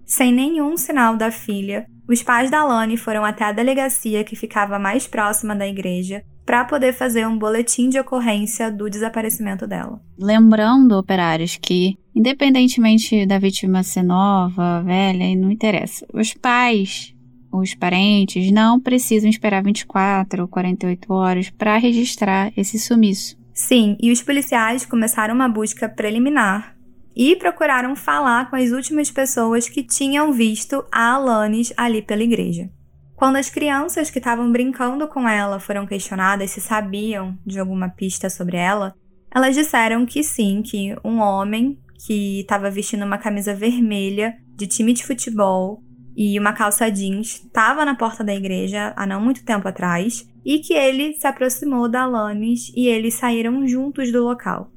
Sem 0.05 0.33
nenhum 0.33 0.76
sinal 0.76 1.17
da 1.17 1.31
filha, 1.31 1.87
os 2.09 2.23
pais 2.23 2.50
da 2.50 2.64
Lani 2.64 2.97
foram 2.97 3.25
até 3.25 3.45
a 3.45 3.52
delegacia 3.52 4.25
que 4.25 4.37
ficava 4.37 4.79
mais 4.79 5.07
próxima 5.07 5.55
da 5.55 5.67
igreja 5.67 6.23
para 6.45 6.64
poder 6.64 6.93
fazer 6.93 7.26
um 7.26 7.38
boletim 7.38 7.88
de 7.88 7.99
ocorrência 7.99 8.71
do 8.71 8.91
desaparecimento 8.91 9.67
dela. 9.67 10.00
Lembrando, 10.19 10.99
operários, 10.99 11.57
que 11.57 11.97
independentemente 12.14 13.25
da 13.25 13.38
vítima 13.38 13.83
ser 13.83 14.02
nova, 14.02 14.83
velha, 14.83 15.35
não 15.37 15.50
interessa. 15.50 16.07
Os 16.12 16.35
pais, 16.35 17.14
os 17.52 17.75
parentes 17.75 18.50
não 18.50 18.81
precisam 18.81 19.31
esperar 19.31 19.62
24 19.62 20.43
ou 20.43 20.49
48 20.49 21.12
horas 21.12 21.50
para 21.50 21.79
registrar 21.79 22.52
esse 22.57 22.79
sumiço. 22.79 23.41
Sim, 23.62 23.97
e 24.02 24.11
os 24.11 24.21
policiais 24.21 24.85
começaram 24.85 25.37
uma 25.37 25.49
busca 25.49 25.88
preliminar 25.88 26.76
e 27.14 27.37
procuraram 27.37 27.95
falar 27.95 28.50
com 28.50 28.57
as 28.57 28.73
últimas 28.73 29.09
pessoas 29.09 29.69
que 29.69 29.85
tinham 29.85 30.33
visto 30.33 30.85
a 30.90 31.12
Alanis 31.12 31.73
ali 31.76 32.02
pela 32.02 32.25
igreja. 32.25 32.69
Quando 33.14 33.37
as 33.37 33.49
crianças 33.49 34.11
que 34.11 34.19
estavam 34.19 34.50
brincando 34.50 35.07
com 35.07 35.28
ela 35.28 35.61
foram 35.61 35.87
questionadas 35.87 36.50
se 36.50 36.61
sabiam 36.61 37.38
de 37.47 37.61
alguma 37.61 37.88
pista 37.88 38.28
sobre 38.28 38.57
ela, 38.57 38.97
elas 39.33 39.54
disseram 39.54 40.04
que 40.04 40.25
sim, 40.25 40.61
que 40.61 40.97
um 41.04 41.21
homem 41.21 41.78
que 42.04 42.40
estava 42.40 42.69
vestindo 42.69 43.04
uma 43.04 43.16
camisa 43.16 43.54
vermelha 43.54 44.35
de 44.57 44.66
time 44.66 44.92
de 44.92 45.07
futebol 45.07 45.81
e 46.16 46.38
uma 46.38 46.52
calça 46.52 46.90
jeans 46.90 47.42
estava 47.45 47.85
na 47.85 47.95
porta 47.95 48.23
da 48.23 48.35
igreja 48.35 48.92
há 48.97 49.07
não 49.07 49.21
muito 49.21 49.45
tempo 49.45 49.66
atrás 49.66 50.28
e 50.45 50.59
que 50.59 50.75
ele 50.75 51.14
se 51.14 51.26
aproximou 51.26 51.88
da 51.88 52.02
Alanis 52.02 52.73
e 52.75 52.87
eles 52.88 53.14
saíram 53.14 53.66
juntos 53.66 54.12
do 54.12 54.23
local. 54.23 54.71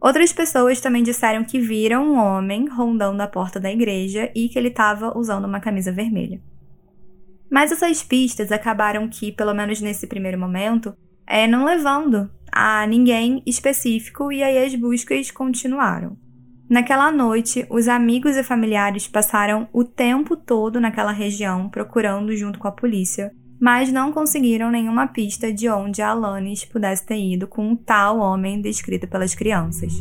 Outras 0.00 0.32
pessoas 0.32 0.80
também 0.80 1.02
disseram 1.02 1.44
que 1.44 1.60
viram 1.60 2.04
um 2.04 2.18
homem 2.18 2.68
rondando 2.68 3.22
a 3.22 3.28
porta 3.28 3.60
da 3.60 3.70
igreja 3.70 4.30
e 4.34 4.48
que 4.48 4.58
ele 4.58 4.68
estava 4.68 5.16
usando 5.16 5.44
uma 5.44 5.60
camisa 5.60 5.92
vermelha. 5.92 6.40
Mas 7.48 7.70
essas 7.70 8.02
pistas 8.02 8.50
acabaram 8.50 9.08
que, 9.08 9.30
pelo 9.30 9.54
menos 9.54 9.80
nesse 9.80 10.06
primeiro 10.06 10.38
momento, 10.38 10.96
é, 11.26 11.46
não 11.46 11.64
levando 11.64 12.28
a 12.50 12.86
ninguém 12.86 13.42
específico 13.46 14.32
e 14.32 14.42
aí 14.42 14.64
as 14.64 14.74
buscas 14.74 15.30
continuaram. 15.30 16.16
Naquela 16.72 17.12
noite, 17.12 17.66
os 17.68 17.86
amigos 17.86 18.34
e 18.34 18.42
familiares 18.42 19.06
passaram 19.06 19.68
o 19.74 19.84
tempo 19.84 20.34
todo 20.34 20.80
naquela 20.80 21.12
região 21.12 21.68
procurando 21.68 22.34
junto 22.34 22.58
com 22.58 22.66
a 22.66 22.72
polícia, 22.72 23.30
mas 23.60 23.92
não 23.92 24.10
conseguiram 24.10 24.70
nenhuma 24.70 25.06
pista 25.06 25.52
de 25.52 25.68
onde 25.68 26.00
Alanis 26.00 26.64
pudesse 26.64 27.04
ter 27.04 27.18
ido 27.18 27.46
com 27.46 27.72
o 27.72 27.76
tal 27.76 28.20
homem 28.20 28.62
descrito 28.62 29.06
pelas 29.06 29.34
crianças. 29.34 29.92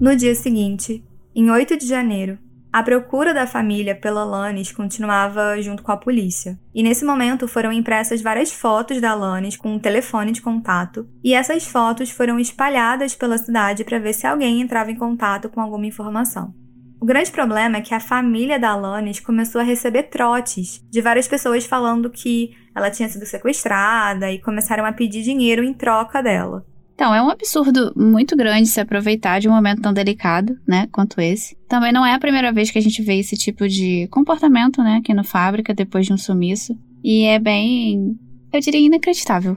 No 0.00 0.16
dia 0.16 0.34
seguinte, 0.34 1.04
em 1.36 1.52
8 1.52 1.76
de 1.78 1.86
janeiro, 1.86 2.36
a 2.74 2.82
procura 2.82 3.32
da 3.32 3.46
família 3.46 3.94
pela 3.94 4.24
Lannis 4.24 4.72
continuava 4.72 5.62
junto 5.62 5.80
com 5.80 5.92
a 5.92 5.96
polícia. 5.96 6.58
E 6.74 6.82
nesse 6.82 7.04
momento 7.04 7.46
foram 7.46 7.70
impressas 7.70 8.20
várias 8.20 8.52
fotos 8.52 9.00
da 9.00 9.14
Lannis 9.14 9.56
com 9.56 9.76
um 9.76 9.78
telefone 9.78 10.32
de 10.32 10.42
contato, 10.42 11.08
e 11.22 11.34
essas 11.34 11.64
fotos 11.64 12.10
foram 12.10 12.36
espalhadas 12.40 13.14
pela 13.14 13.38
cidade 13.38 13.84
para 13.84 14.00
ver 14.00 14.12
se 14.12 14.26
alguém 14.26 14.60
entrava 14.60 14.90
em 14.90 14.96
contato 14.96 15.48
com 15.48 15.60
alguma 15.60 15.86
informação. 15.86 16.52
O 17.00 17.06
grande 17.06 17.30
problema 17.30 17.76
é 17.76 17.80
que 17.80 17.94
a 17.94 18.00
família 18.00 18.58
da 18.58 18.70
Alanis 18.70 19.20
começou 19.20 19.60
a 19.60 19.64
receber 19.64 20.04
trotes 20.04 20.84
de 20.90 21.00
várias 21.00 21.28
pessoas 21.28 21.64
falando 21.64 22.10
que 22.10 22.56
ela 22.74 22.90
tinha 22.90 23.08
sido 23.08 23.24
sequestrada 23.24 24.32
e 24.32 24.40
começaram 24.40 24.84
a 24.84 24.90
pedir 24.90 25.22
dinheiro 25.22 25.62
em 25.62 25.72
troca 25.72 26.20
dela. 26.20 26.66
Então, 26.94 27.12
é 27.12 27.20
um 27.20 27.28
absurdo 27.28 27.92
muito 27.96 28.36
grande 28.36 28.68
se 28.68 28.80
aproveitar 28.80 29.40
de 29.40 29.48
um 29.48 29.52
momento 29.52 29.82
tão 29.82 29.92
delicado, 29.92 30.56
né, 30.66 30.88
quanto 30.92 31.20
esse. 31.20 31.56
Também 31.68 31.92
não 31.92 32.06
é 32.06 32.14
a 32.14 32.20
primeira 32.20 32.52
vez 32.52 32.70
que 32.70 32.78
a 32.78 32.82
gente 32.82 33.02
vê 33.02 33.18
esse 33.18 33.36
tipo 33.36 33.68
de 33.68 34.06
comportamento, 34.12 34.80
né, 34.80 34.98
aqui 34.98 35.12
no 35.12 35.24
Fábrica, 35.24 35.74
depois 35.74 36.06
de 36.06 36.12
um 36.12 36.16
sumiço. 36.16 36.78
E 37.02 37.24
é 37.24 37.38
bem, 37.38 38.16
eu 38.52 38.60
diria, 38.60 38.80
inacreditável. 38.80 39.56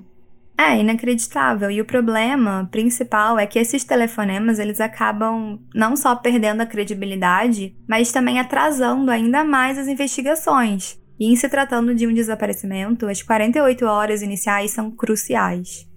É, 0.58 0.80
inacreditável. 0.80 1.70
E 1.70 1.80
o 1.80 1.86
problema 1.86 2.68
principal 2.72 3.38
é 3.38 3.46
que 3.46 3.60
esses 3.60 3.84
telefonemas, 3.84 4.58
eles 4.58 4.82
acabam 4.82 5.60
não 5.76 5.96
só 5.96 6.16
perdendo 6.16 6.62
a 6.62 6.66
credibilidade, 6.66 7.76
mas 7.88 8.12
também 8.12 8.40
atrasando 8.40 9.12
ainda 9.12 9.44
mais 9.44 9.78
as 9.78 9.88
investigações. 9.88 11.00
E 11.20 11.32
em 11.32 11.36
se 11.36 11.48
tratando 11.48 11.94
de 11.94 12.08
um 12.08 12.14
desaparecimento, 12.14 13.08
as 13.08 13.22
48 13.22 13.86
horas 13.86 14.24
iniciais 14.24 14.72
são 14.72 14.90
cruciais. 14.90 15.88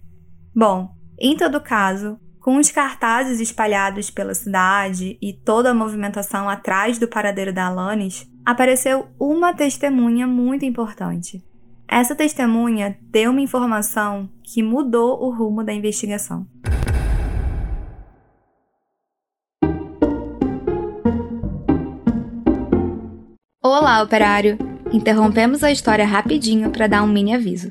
Bom, 0.54 1.00
em 1.22 1.36
todo 1.36 1.60
caso, 1.60 2.18
com 2.40 2.56
os 2.56 2.70
cartazes 2.70 3.40
espalhados 3.40 4.08
pela 4.08 4.32
cidade 4.32 5.18
e 5.20 5.34
toda 5.34 5.70
a 5.70 5.74
movimentação 5.74 6.48
atrás 6.48 6.98
do 6.98 7.06
paradeiro 7.06 7.52
da 7.52 7.66
Alanis, 7.66 8.26
apareceu 8.42 9.06
uma 9.20 9.52
testemunha 9.52 10.26
muito 10.26 10.64
importante. 10.64 11.44
Essa 11.86 12.14
testemunha 12.14 12.96
deu 13.02 13.32
uma 13.32 13.42
informação 13.42 14.30
que 14.42 14.62
mudou 14.62 15.22
o 15.22 15.30
rumo 15.30 15.62
da 15.62 15.74
investigação. 15.74 16.46
Olá, 23.62 24.02
operário! 24.02 24.56
Interrompemos 24.90 25.62
a 25.62 25.70
história 25.70 26.06
rapidinho 26.06 26.70
para 26.70 26.86
dar 26.86 27.02
um 27.02 27.06
mini 27.06 27.34
aviso. 27.34 27.70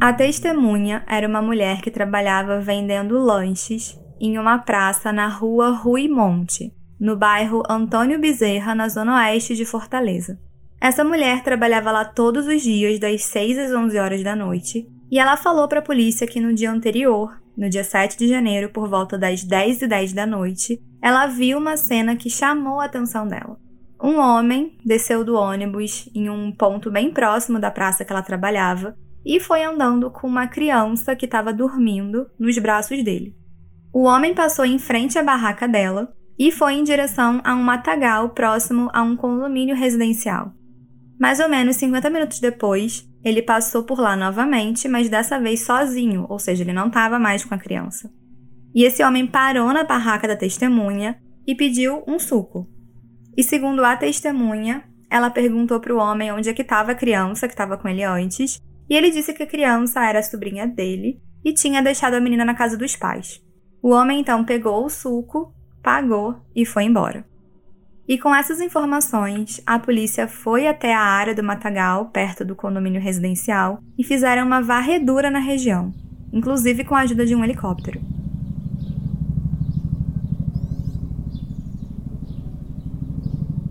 A 0.00 0.12
testemunha 0.12 1.02
era 1.08 1.26
uma 1.26 1.42
mulher 1.42 1.80
que 1.80 1.90
trabalhava 1.90 2.60
vendendo 2.60 3.18
lanches 3.18 3.98
em 4.20 4.38
uma 4.38 4.56
praça 4.56 5.12
na 5.12 5.26
rua 5.26 5.70
Rui 5.70 6.06
Monte, 6.06 6.72
no 7.00 7.16
bairro 7.16 7.64
Antônio 7.68 8.16
Bezerra, 8.20 8.76
na 8.76 8.88
zona 8.88 9.16
oeste 9.16 9.56
de 9.56 9.64
Fortaleza. 9.64 10.38
Essa 10.80 11.02
mulher 11.02 11.42
trabalhava 11.42 11.90
lá 11.90 12.04
todos 12.04 12.46
os 12.46 12.62
dias, 12.62 13.00
das 13.00 13.24
6 13.24 13.58
às 13.58 13.72
11 13.72 13.98
horas 13.98 14.22
da 14.22 14.36
noite, 14.36 14.88
e 15.10 15.18
ela 15.18 15.36
falou 15.36 15.66
para 15.66 15.80
a 15.80 15.84
polícia 15.84 16.28
que 16.28 16.38
no 16.38 16.54
dia 16.54 16.70
anterior, 16.70 17.36
no 17.56 17.68
dia 17.68 17.82
7 17.82 18.16
de 18.16 18.28
janeiro, 18.28 18.68
por 18.68 18.88
volta 18.88 19.18
das 19.18 19.42
10 19.42 19.82
e 19.82 19.88
10 19.88 20.12
da 20.12 20.24
noite, 20.24 20.80
ela 21.02 21.26
viu 21.26 21.58
uma 21.58 21.76
cena 21.76 22.14
que 22.14 22.30
chamou 22.30 22.78
a 22.78 22.84
atenção 22.84 23.26
dela. 23.26 23.58
Um 24.00 24.20
homem 24.20 24.78
desceu 24.84 25.24
do 25.24 25.34
ônibus 25.34 26.08
em 26.14 26.30
um 26.30 26.52
ponto 26.52 26.88
bem 26.88 27.10
próximo 27.10 27.58
da 27.58 27.68
praça 27.68 28.04
que 28.04 28.12
ela 28.12 28.22
trabalhava 28.22 28.94
e 29.28 29.38
foi 29.38 29.62
andando 29.62 30.10
com 30.10 30.26
uma 30.26 30.46
criança 30.46 31.14
que 31.14 31.26
estava 31.26 31.52
dormindo 31.52 32.30
nos 32.38 32.56
braços 32.56 33.04
dele. 33.04 33.36
O 33.92 34.04
homem 34.04 34.34
passou 34.34 34.64
em 34.64 34.78
frente 34.78 35.18
à 35.18 35.22
barraca 35.22 35.68
dela 35.68 36.10
e 36.38 36.50
foi 36.50 36.72
em 36.72 36.82
direção 36.82 37.38
a 37.44 37.54
um 37.54 37.62
matagal 37.62 38.30
próximo 38.30 38.88
a 38.90 39.02
um 39.02 39.14
condomínio 39.14 39.76
residencial. 39.76 40.54
Mais 41.20 41.40
ou 41.40 41.48
menos 41.48 41.76
50 41.76 42.08
minutos 42.08 42.40
depois, 42.40 43.06
ele 43.22 43.42
passou 43.42 43.82
por 43.82 44.00
lá 44.00 44.16
novamente, 44.16 44.88
mas 44.88 45.10
dessa 45.10 45.38
vez 45.38 45.60
sozinho, 45.60 46.24
ou 46.26 46.38
seja, 46.38 46.62
ele 46.62 46.72
não 46.72 46.86
estava 46.86 47.18
mais 47.18 47.44
com 47.44 47.54
a 47.54 47.58
criança. 47.58 48.10
E 48.74 48.82
esse 48.82 49.04
homem 49.04 49.26
parou 49.26 49.70
na 49.74 49.84
barraca 49.84 50.26
da 50.26 50.36
testemunha 50.36 51.20
e 51.46 51.54
pediu 51.54 52.02
um 52.06 52.18
suco. 52.18 52.66
E 53.36 53.42
segundo 53.42 53.84
a 53.84 53.94
testemunha, 53.94 54.84
ela 55.10 55.28
perguntou 55.28 55.80
para 55.80 55.94
o 55.94 55.98
homem 55.98 56.32
onde 56.32 56.48
é 56.48 56.54
que 56.54 56.62
estava 56.62 56.92
a 56.92 56.94
criança 56.94 57.46
que 57.46 57.52
estava 57.52 57.76
com 57.76 57.88
ele 57.88 58.04
antes 58.04 58.66
e 58.88 58.94
ele 58.94 59.10
disse 59.10 59.32
que 59.32 59.42
a 59.42 59.46
criança 59.46 60.04
era 60.04 60.20
a 60.20 60.22
sobrinha 60.22 60.66
dele 60.66 61.20
e 61.44 61.52
tinha 61.52 61.82
deixado 61.82 62.14
a 62.14 62.20
menina 62.20 62.44
na 62.44 62.54
casa 62.54 62.76
dos 62.76 62.96
pais. 62.96 63.40
O 63.82 63.90
homem 63.90 64.20
então 64.20 64.44
pegou 64.44 64.84
o 64.84 64.90
suco, 64.90 65.52
pagou 65.82 66.36
e 66.54 66.64
foi 66.64 66.84
embora. 66.84 67.24
E 68.08 68.16
com 68.16 68.34
essas 68.34 68.60
informações, 68.60 69.60
a 69.66 69.78
polícia 69.78 70.26
foi 70.26 70.66
até 70.66 70.94
a 70.94 71.00
área 71.00 71.34
do 71.34 71.42
matagal, 71.42 72.06
perto 72.06 72.42
do 72.44 72.56
condomínio 72.56 73.00
residencial, 73.00 73.80
e 73.98 74.02
fizeram 74.02 74.46
uma 74.46 74.62
varredura 74.62 75.30
na 75.30 75.38
região, 75.38 75.92
inclusive 76.32 76.84
com 76.84 76.94
a 76.94 77.00
ajuda 77.00 77.26
de 77.26 77.34
um 77.34 77.44
helicóptero. 77.44 78.00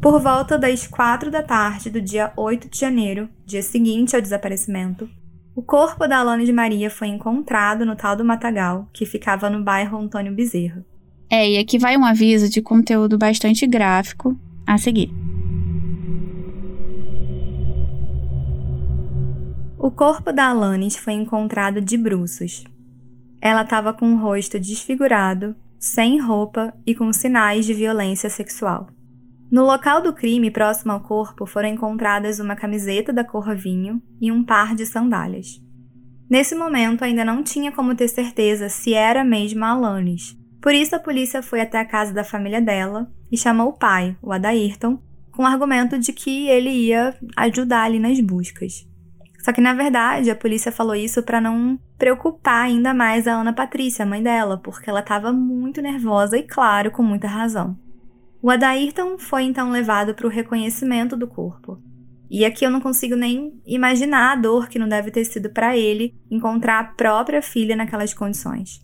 Por 0.01 0.21
volta 0.21 0.59
das 0.59 0.85
quatro 0.85 1.31
da 1.31 1.41
tarde 1.41 1.89
do 1.89 1.99
dia 1.99 2.31
8 2.37 2.69
de 2.69 2.79
janeiro, 2.79 3.27
dia 3.45 3.63
seguinte 3.63 4.15
ao 4.15 4.21
desaparecimento, 4.21 5.09
o 5.55 5.61
corpo 5.63 6.07
da 6.07 6.19
Alane 6.19 6.45
de 6.45 6.53
Maria 6.53 6.87
foi 6.87 7.07
encontrado 7.07 7.83
no 7.83 7.95
tal 7.95 8.15
do 8.15 8.23
Matagal, 8.23 8.87
que 8.93 9.07
ficava 9.07 9.49
no 9.49 9.63
bairro 9.63 9.97
Antônio 9.97 10.31
Bezerra. 10.31 10.85
É, 11.31 11.49
e 11.49 11.57
aqui 11.57 11.79
vai 11.79 11.97
um 11.97 12.05
aviso 12.05 12.47
de 12.47 12.61
conteúdo 12.61 13.17
bastante 13.17 13.65
gráfico 13.65 14.39
a 14.67 14.77
seguir. 14.77 15.11
O 19.79 19.89
corpo 19.89 20.31
da 20.31 20.49
Alanis 20.49 20.95
foi 20.95 21.13
encontrado 21.13 21.81
de 21.81 21.97
bruços. 21.97 22.63
Ela 23.41 23.63
estava 23.63 23.93
com 23.93 24.13
o 24.13 24.17
rosto 24.17 24.59
desfigurado, 24.59 25.55
sem 25.79 26.19
roupa 26.19 26.71
e 26.85 26.93
com 26.93 27.11
sinais 27.11 27.65
de 27.65 27.73
violência 27.73 28.29
sexual. 28.29 28.89
No 29.49 29.63
local 29.63 30.01
do 30.01 30.13
crime, 30.13 30.51
próximo 30.51 30.91
ao 30.91 30.99
corpo, 30.99 31.45
foram 31.45 31.69
encontradas 31.69 32.39
uma 32.39 32.55
camiseta 32.55 33.13
da 33.13 33.23
cor 33.23 33.55
vinho 33.55 34.01
e 34.19 34.31
um 34.31 34.43
par 34.43 34.75
de 34.75 34.85
sandálias. 34.85 35.61
Nesse 36.29 36.53
momento, 36.53 37.03
ainda 37.03 37.23
não 37.23 37.41
tinha 37.41 37.71
como 37.71 37.95
ter 37.95 38.09
certeza 38.09 38.67
se 38.67 38.93
era 38.93 39.23
mesmo 39.23 39.63
a 39.63 39.69
Alanis. 39.69 40.37
Por 40.61 40.73
isso, 40.73 40.95
a 40.95 40.99
polícia 40.99 41.41
foi 41.41 41.61
até 41.61 41.79
a 41.79 41.85
casa 41.85 42.13
da 42.13 42.25
família 42.25 42.59
dela 42.59 43.09
e 43.31 43.37
chamou 43.37 43.69
o 43.69 43.77
pai, 43.77 44.17
o 44.21 44.33
Adairton, 44.33 44.99
com 45.31 45.43
o 45.43 45.45
argumento 45.45 45.97
de 45.97 46.11
que 46.11 46.49
ele 46.49 46.69
ia 46.69 47.15
ajudar 47.37 47.83
ali 47.83 47.99
nas 47.99 48.19
buscas. 48.19 48.85
Só 49.39 49.53
que 49.53 49.61
na 49.61 49.73
verdade 49.73 50.29
a 50.29 50.35
polícia 50.35 50.73
falou 50.73 50.95
isso 50.95 51.23
para 51.23 51.39
não 51.39 51.79
preocupar 51.97 52.65
ainda 52.65 52.93
mais 52.93 53.27
a 53.27 53.33
Ana 53.33 53.53
Patrícia, 53.53 54.03
a 54.03 54.05
mãe 54.05 54.21
dela, 54.21 54.57
porque 54.57 54.89
ela 54.89 54.99
estava 54.99 55.31
muito 55.31 55.81
nervosa 55.81 56.37
e, 56.37 56.43
claro, 56.43 56.91
com 56.91 57.01
muita 57.01 57.27
razão. 57.27 57.77
O 58.47 58.49
Adairton 58.49 59.17
foi 59.17 59.43
então 59.43 59.71
levado 59.71 60.15
para 60.15 60.25
o 60.25 60.29
reconhecimento 60.29 61.17
do 61.17 61.27
corpo. 61.27 61.83
E 62.31 62.45
aqui 62.45 62.65
eu 62.65 62.71
não 62.71 62.79
consigo 62.79 63.13
nem 63.13 63.61
imaginar 63.65 64.31
a 64.31 64.35
dor 64.37 64.69
que 64.69 64.79
não 64.79 64.87
deve 64.87 65.11
ter 65.11 65.25
sido 65.25 65.49
para 65.49 65.75
ele 65.77 66.15
encontrar 66.31 66.79
a 66.79 66.83
própria 66.85 67.41
filha 67.41 67.75
naquelas 67.75 68.13
condições. 68.13 68.79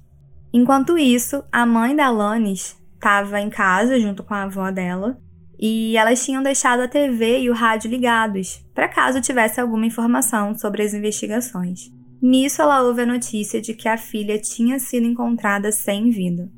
Enquanto 0.52 0.98
isso, 0.98 1.46
a 1.50 1.66
mãe 1.66 1.96
da 1.96 2.08
Alanis 2.08 2.78
estava 2.96 3.40
em 3.40 3.50
casa 3.50 3.98
junto 4.02 4.22
com 4.22 4.34
a 4.34 4.44
avó 4.44 4.70
dela 4.70 5.18
e 5.58 5.96
elas 5.96 6.26
tinham 6.26 6.44
deixado 6.44 6.82
a 6.82 6.88
TV 6.90 7.40
e 7.40 7.50
o 7.50 7.54
rádio 7.54 7.90
ligados, 7.90 8.62
para 8.76 8.90
caso 8.90 9.22
tivesse 9.22 9.62
alguma 9.62 9.86
informação 9.86 10.58
sobre 10.58 10.84
as 10.84 10.94
investigações. 10.94 11.90
Nisso, 12.22 12.62
ela 12.62 12.84
ouve 12.84 13.04
a 13.04 13.06
notícia 13.06 13.62
de 13.62 13.74
que 13.74 13.88
a 13.88 13.96
filha 13.96 14.38
tinha 14.38 14.78
sido 14.78 15.08
encontrada 15.08 15.72
sem 15.72 16.10
vida. 16.10 16.52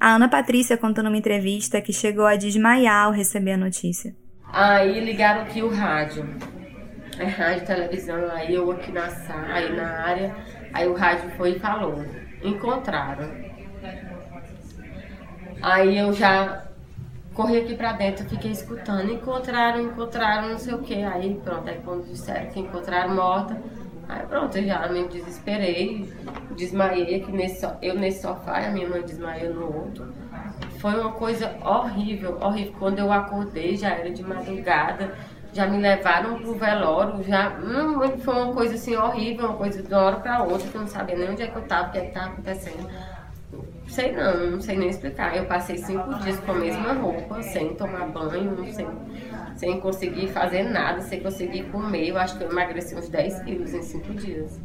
A 0.00 0.14
Ana 0.14 0.30
Patrícia 0.30 0.78
contou 0.78 1.04
numa 1.04 1.18
entrevista 1.18 1.78
que 1.78 1.92
chegou 1.92 2.24
a 2.24 2.34
desmaiar 2.34 3.04
ao 3.04 3.12
receber 3.12 3.52
a 3.52 3.56
notícia. 3.58 4.16
Aí 4.50 4.98
ligaram 4.98 5.42
aqui 5.42 5.62
o 5.62 5.68
rádio. 5.68 6.26
É 7.18 7.26
rádio, 7.26 7.66
televisão, 7.66 8.30
aí 8.32 8.54
eu 8.54 8.70
aqui 8.70 8.90
na 8.92 9.10
sala, 9.10 9.46
aí 9.52 9.76
na 9.76 9.90
área, 10.00 10.34
aí 10.72 10.88
o 10.88 10.94
rádio 10.94 11.30
foi 11.36 11.50
e 11.50 11.58
falou. 11.58 12.02
Encontraram. 12.42 13.30
Aí 15.60 15.98
eu 15.98 16.14
já 16.14 16.64
corri 17.34 17.58
aqui 17.58 17.74
pra 17.74 17.92
dentro, 17.92 18.26
fiquei 18.26 18.52
escutando. 18.52 19.12
Encontraram, 19.12 19.82
encontraram, 19.82 20.48
não 20.48 20.58
sei 20.58 20.72
o 20.72 20.78
que. 20.78 20.94
Aí 20.94 21.38
pronto, 21.44 21.68
aí 21.68 21.78
quando 21.84 22.06
disseram 22.06 22.48
que 22.48 22.60
encontraram 22.60 23.14
morta, 23.14 23.62
aí 24.10 24.26
pronto, 24.26 24.56
eu 24.58 24.64
já 24.64 24.88
me 24.88 25.08
desesperei, 25.08 26.12
desmaiei 26.56 27.16
aqui 27.16 27.32
nesse, 27.32 27.66
eu 27.80 27.94
nesse 27.94 28.22
sofá, 28.22 28.66
a 28.66 28.70
minha 28.70 28.88
mãe 28.88 29.02
desmaiou 29.02 29.54
no 29.54 29.66
outro. 29.66 30.12
Foi 30.78 30.98
uma 30.98 31.12
coisa 31.12 31.56
horrível, 31.64 32.38
horrível. 32.40 32.74
Quando 32.78 32.98
eu 32.98 33.12
acordei, 33.12 33.76
já 33.76 33.90
era 33.90 34.10
de 34.10 34.22
madrugada, 34.22 35.14
já 35.52 35.66
me 35.66 35.78
levaram 35.78 36.38
pro 36.38 36.54
velório, 36.54 37.22
já. 37.22 37.50
Hum, 37.58 38.18
foi 38.18 38.34
uma 38.34 38.52
coisa 38.52 38.74
assim 38.74 38.96
horrível, 38.96 39.46
uma 39.46 39.56
coisa 39.56 39.82
de 39.82 39.92
uma 39.92 40.02
hora 40.02 40.16
pra 40.16 40.42
outra, 40.42 40.68
que 40.68 40.74
eu 40.74 40.80
não 40.80 40.88
sabia 40.88 41.16
nem 41.16 41.30
onde 41.30 41.42
é 41.42 41.46
que 41.48 41.56
eu 41.56 41.62
tava, 41.62 41.88
o 41.88 41.92
que 41.92 41.98
é 41.98 42.06
que 42.06 42.12
tava 42.12 42.32
acontecendo. 42.32 42.88
Sei 43.88 44.12
não, 44.12 44.52
não 44.52 44.60
sei 44.60 44.78
nem 44.78 44.88
explicar. 44.88 45.36
Eu 45.36 45.44
passei 45.46 45.76
cinco 45.76 46.14
dias 46.20 46.38
com 46.40 46.52
a 46.52 46.54
mesma 46.54 46.92
roupa, 46.94 47.42
sem 47.42 47.74
tomar 47.74 48.06
banho, 48.06 48.64
sem, 48.72 48.86
sem 49.60 49.78
conseguir 49.78 50.28
fazer 50.28 50.62
nada, 50.62 51.02
sem 51.02 51.20
conseguir 51.20 51.64
comer. 51.64 52.08
Eu 52.08 52.16
acho 52.16 52.38
que 52.38 52.42
eu 52.42 52.50
emagreci 52.50 52.94
uns 52.94 53.10
10 53.10 53.42
quilos 53.42 53.74
em 53.74 53.82
cinco 53.82 54.14
dias. 54.14 54.58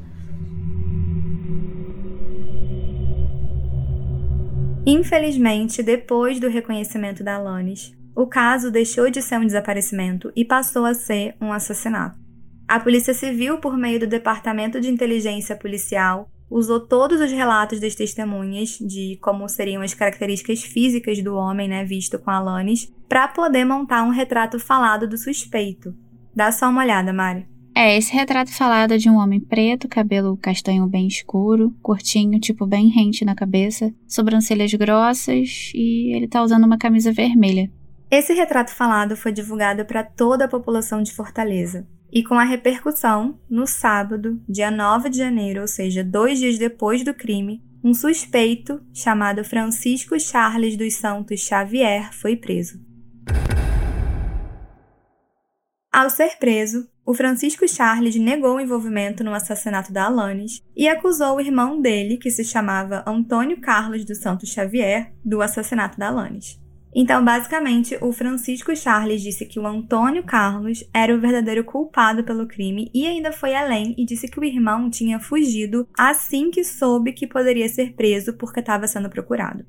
Infelizmente, 4.88 5.84
depois 5.84 6.40
do 6.40 6.48
reconhecimento 6.48 7.26
da 7.26 7.36
Alanis, 7.36 7.94
o 8.16 8.26
caso 8.26 8.72
deixou 8.72 9.10
de 9.10 9.22
ser 9.22 9.38
um 9.38 9.46
desaparecimento 9.46 10.32
e 10.34 10.46
passou 10.46 10.86
a 10.86 10.94
ser 10.94 11.36
um 11.42 11.52
assassinato. 11.52 12.18
A 12.66 12.80
Polícia 12.80 13.14
Civil, 13.14 13.58
por 13.58 13.76
meio 13.76 14.00
do 14.00 14.08
Departamento 14.08 14.80
de 14.80 14.90
Inteligência 14.90 15.58
Policial, 15.58 16.30
usou 16.50 16.80
todos 16.80 17.20
os 17.20 17.32
relatos 17.32 17.80
das 17.80 17.96
testemunhas 17.96 18.78
de 18.80 19.18
como 19.22 19.48
seriam 19.50 19.82
as 19.82 19.94
características 19.94 20.62
físicas 20.64 21.22
do 21.24 21.36
homem, 21.36 21.68
né, 21.68 21.84
visto 21.84 22.20
com 22.20 22.30
Alanis, 22.30 22.92
para 23.10 23.28
poder 23.28 23.66
montar 23.66 24.04
um 24.04 24.12
retrato 24.12 24.60
falado 24.60 25.08
do 25.08 25.18
suspeito. 25.18 25.94
Dá 26.36 26.52
só 26.52 26.70
uma 26.70 26.84
olhada, 26.84 27.14
Mari. 27.14 27.48
É, 27.78 27.98
esse 27.98 28.14
retrato 28.14 28.54
falado 28.54 28.94
é 28.94 28.98
de 28.98 29.10
um 29.10 29.18
homem 29.18 29.40
preto, 29.40 29.90
cabelo 29.90 30.38
castanho 30.38 30.88
bem 30.88 31.08
escuro, 31.08 31.76
curtinho, 31.82 32.40
tipo 32.40 32.66
bem 32.66 32.88
rente 32.88 33.26
na 33.26 33.36
cabeça, 33.36 33.94
sobrancelhas 34.08 34.74
grossas 34.74 35.72
e 35.76 36.16
ele 36.16 36.26
tá 36.26 36.42
usando 36.42 36.64
uma 36.64 36.78
camisa 36.78 37.12
vermelha. 37.12 37.70
Esse 38.10 38.34
retrato 38.34 38.72
falado 38.72 39.18
foi 39.18 39.34
divulgado 39.34 39.84
para 39.84 40.04
toda 40.04 40.46
a 40.46 40.48
população 40.48 41.02
de 41.02 41.12
Fortaleza. 41.12 41.86
E 42.16 42.24
com 42.24 42.36
a 42.36 42.46
repercussão, 42.46 43.38
no 43.50 43.68
sábado, 43.68 44.42
dia 44.48 44.72
9 44.72 45.10
de 45.10 45.18
janeiro, 45.18 45.60
ou 45.60 45.68
seja, 45.68 46.02
dois 46.02 46.40
dias 46.40 46.58
depois 46.58 47.04
do 47.04 47.14
crime, 47.14 47.62
um 47.84 47.94
suspeito, 47.94 48.82
chamado 48.94 49.44
Francisco 49.44 50.18
Charles 50.18 50.78
dos 50.78 50.94
Santos 50.94 51.42
Xavier, 51.42 52.14
foi 52.14 52.38
preso. 52.38 52.80
Ao 55.92 56.10
ser 56.10 56.38
preso, 56.40 56.88
o 57.06 57.14
Francisco 57.14 57.68
Charles 57.68 58.16
negou 58.16 58.56
o 58.56 58.62
envolvimento 58.62 59.22
no 59.22 59.34
assassinato 59.34 59.92
da 59.92 60.06
Alanis 60.06 60.64
e 60.74 60.88
acusou 60.88 61.36
o 61.36 61.42
irmão 61.42 61.82
dele, 61.82 62.16
que 62.16 62.32
se 62.32 62.46
chamava 62.46 63.04
Antônio 63.06 63.60
Carlos 63.60 64.06
dos 64.06 64.20
Santos 64.20 64.48
Xavier, 64.48 65.14
do 65.22 65.42
assassinato 65.42 66.00
da 66.00 66.08
Alanis. 66.08 66.64
Então, 66.98 67.26
basicamente, 67.26 67.98
o 68.02 68.14
Francisco 68.14 68.74
Charles 68.74 69.22
disse 69.22 69.46
que 69.46 69.60
o 69.60 69.68
Antônio 69.68 70.24
Carlos 70.24 70.82
era 70.94 71.14
o 71.14 71.20
verdadeiro 71.20 71.62
culpado 71.66 72.24
pelo 72.24 72.48
crime 72.48 72.90
e 72.94 73.06
ainda 73.06 73.34
foi 73.34 73.54
além 73.54 73.94
e 73.98 74.06
disse 74.06 74.30
que 74.30 74.40
o 74.40 74.46
irmão 74.46 74.90
tinha 74.90 75.20
fugido 75.20 75.86
assim 75.98 76.50
que 76.50 76.64
soube 76.64 77.12
que 77.12 77.28
poderia 77.28 77.68
ser 77.68 77.94
preso 77.96 78.38
porque 78.38 78.62
estava 78.62 78.88
sendo 78.88 79.10
procurado. 79.10 79.66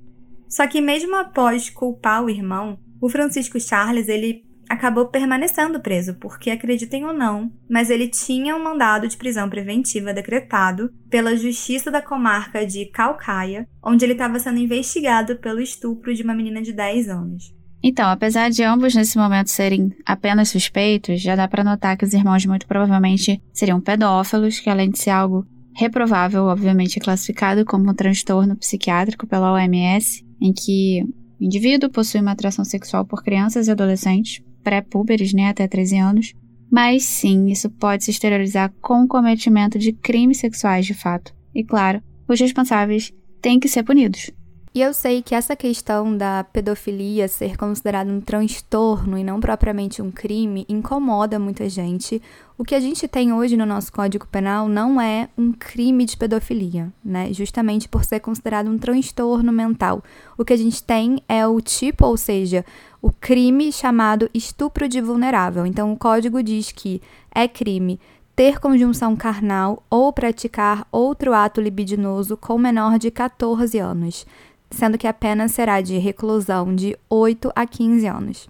Só 0.48 0.68
que 0.68 0.80
mesmo 0.80 1.16
após 1.16 1.68
culpar 1.68 2.24
o 2.24 2.30
irmão, 2.30 2.78
o 3.00 3.08
Francisco 3.08 3.58
Charles 3.58 4.06
ele 4.06 4.45
acabou 4.68 5.06
permanecendo 5.06 5.80
preso, 5.80 6.14
porque 6.14 6.50
acreditem 6.50 7.04
ou 7.04 7.12
não, 7.12 7.50
mas 7.68 7.90
ele 7.90 8.08
tinha 8.08 8.56
um 8.56 8.62
mandado 8.62 9.08
de 9.08 9.16
prisão 9.16 9.48
preventiva 9.48 10.12
decretado 10.12 10.90
pela 11.08 11.36
Justiça 11.36 11.90
da 11.90 12.02
Comarca 12.02 12.66
de 12.66 12.86
Calcaia, 12.86 13.68
onde 13.82 14.04
ele 14.04 14.12
estava 14.12 14.38
sendo 14.38 14.58
investigado 14.58 15.36
pelo 15.36 15.60
estupro 15.60 16.14
de 16.14 16.22
uma 16.22 16.34
menina 16.34 16.60
de 16.62 16.72
10 16.72 17.08
anos. 17.08 17.54
Então, 17.82 18.08
apesar 18.10 18.50
de 18.50 18.64
ambos 18.64 18.94
nesse 18.94 19.16
momento 19.16 19.50
serem 19.50 19.92
apenas 20.04 20.48
suspeitos, 20.48 21.20
já 21.20 21.36
dá 21.36 21.46
para 21.46 21.62
notar 21.62 21.96
que 21.96 22.04
os 22.04 22.12
irmãos 22.12 22.44
muito 22.44 22.66
provavelmente 22.66 23.40
seriam 23.52 23.80
pedófilos, 23.80 24.58
que 24.58 24.68
além 24.68 24.90
de 24.90 24.98
ser 24.98 25.10
algo 25.10 25.46
reprovável, 25.76 26.44
obviamente 26.44 26.98
classificado 26.98 27.64
como 27.64 27.90
um 27.90 27.94
transtorno 27.94 28.56
psiquiátrico 28.56 29.26
pela 29.26 29.52
OMS, 29.52 30.24
em 30.40 30.52
que 30.52 31.02
o 31.38 31.44
indivíduo 31.44 31.90
possui 31.90 32.20
uma 32.20 32.32
atração 32.32 32.64
sexual 32.64 33.04
por 33.04 33.22
crianças 33.22 33.68
e 33.68 33.70
adolescentes, 33.70 34.42
pré-púberes, 34.66 35.32
né, 35.32 35.48
até 35.48 35.68
13 35.68 35.96
anos, 35.96 36.34
mas 36.68 37.04
sim, 37.04 37.46
isso 37.46 37.70
pode 37.70 38.02
se 38.02 38.10
exteriorizar 38.10 38.74
com 38.82 39.04
o 39.04 39.08
cometimento 39.08 39.78
de 39.78 39.92
crimes 39.92 40.38
sexuais 40.38 40.84
de 40.84 40.92
fato. 40.92 41.32
E 41.54 41.62
claro, 41.62 42.02
os 42.26 42.40
responsáveis 42.40 43.12
têm 43.40 43.60
que 43.60 43.68
ser 43.68 43.84
punidos. 43.84 44.32
E 44.74 44.80
eu 44.82 44.92
sei 44.92 45.22
que 45.22 45.34
essa 45.34 45.56
questão 45.56 46.14
da 46.14 46.44
pedofilia 46.44 47.28
ser 47.28 47.56
considerada 47.56 48.12
um 48.12 48.20
transtorno 48.20 49.16
e 49.16 49.24
não 49.24 49.40
propriamente 49.40 50.02
um 50.02 50.10
crime 50.10 50.66
incomoda 50.68 51.38
muita 51.38 51.66
gente. 51.66 52.20
O 52.58 52.64
que 52.64 52.74
a 52.74 52.80
gente 52.80 53.08
tem 53.08 53.32
hoje 53.32 53.56
no 53.56 53.64
nosso 53.64 53.90
Código 53.90 54.26
Penal 54.26 54.68
não 54.68 55.00
é 55.00 55.30
um 55.38 55.50
crime 55.50 56.04
de 56.04 56.14
pedofilia, 56.14 56.92
né? 57.02 57.32
Justamente 57.32 57.88
por 57.88 58.04
ser 58.04 58.20
considerado 58.20 58.68
um 58.68 58.76
transtorno 58.76 59.50
mental. 59.50 60.04
O 60.36 60.44
que 60.44 60.52
a 60.52 60.58
gente 60.58 60.82
tem 60.82 61.22
é 61.26 61.46
o 61.46 61.58
tipo, 61.58 62.04
ou 62.04 62.18
seja, 62.18 62.62
o 63.00 63.10
crime 63.10 63.72
chamado 63.72 64.28
estupro 64.32 64.88
de 64.88 65.00
vulnerável. 65.00 65.66
Então, 65.66 65.92
o 65.92 65.96
código 65.96 66.42
diz 66.42 66.72
que 66.72 67.00
é 67.34 67.46
crime 67.46 68.00
ter 68.34 68.60
conjunção 68.60 69.16
carnal 69.16 69.82
ou 69.88 70.12
praticar 70.12 70.86
outro 70.92 71.32
ato 71.32 71.60
libidinoso 71.60 72.36
com 72.36 72.58
menor 72.58 72.98
de 72.98 73.10
14 73.10 73.78
anos 73.78 74.26
sendo 74.70 74.98
que 74.98 75.06
a 75.06 75.12
pena 75.12 75.48
será 75.48 75.80
de 75.80 75.96
reclusão 75.98 76.74
de 76.74 76.96
8 77.08 77.50
a 77.54 77.66
15 77.66 78.06
anos. 78.06 78.48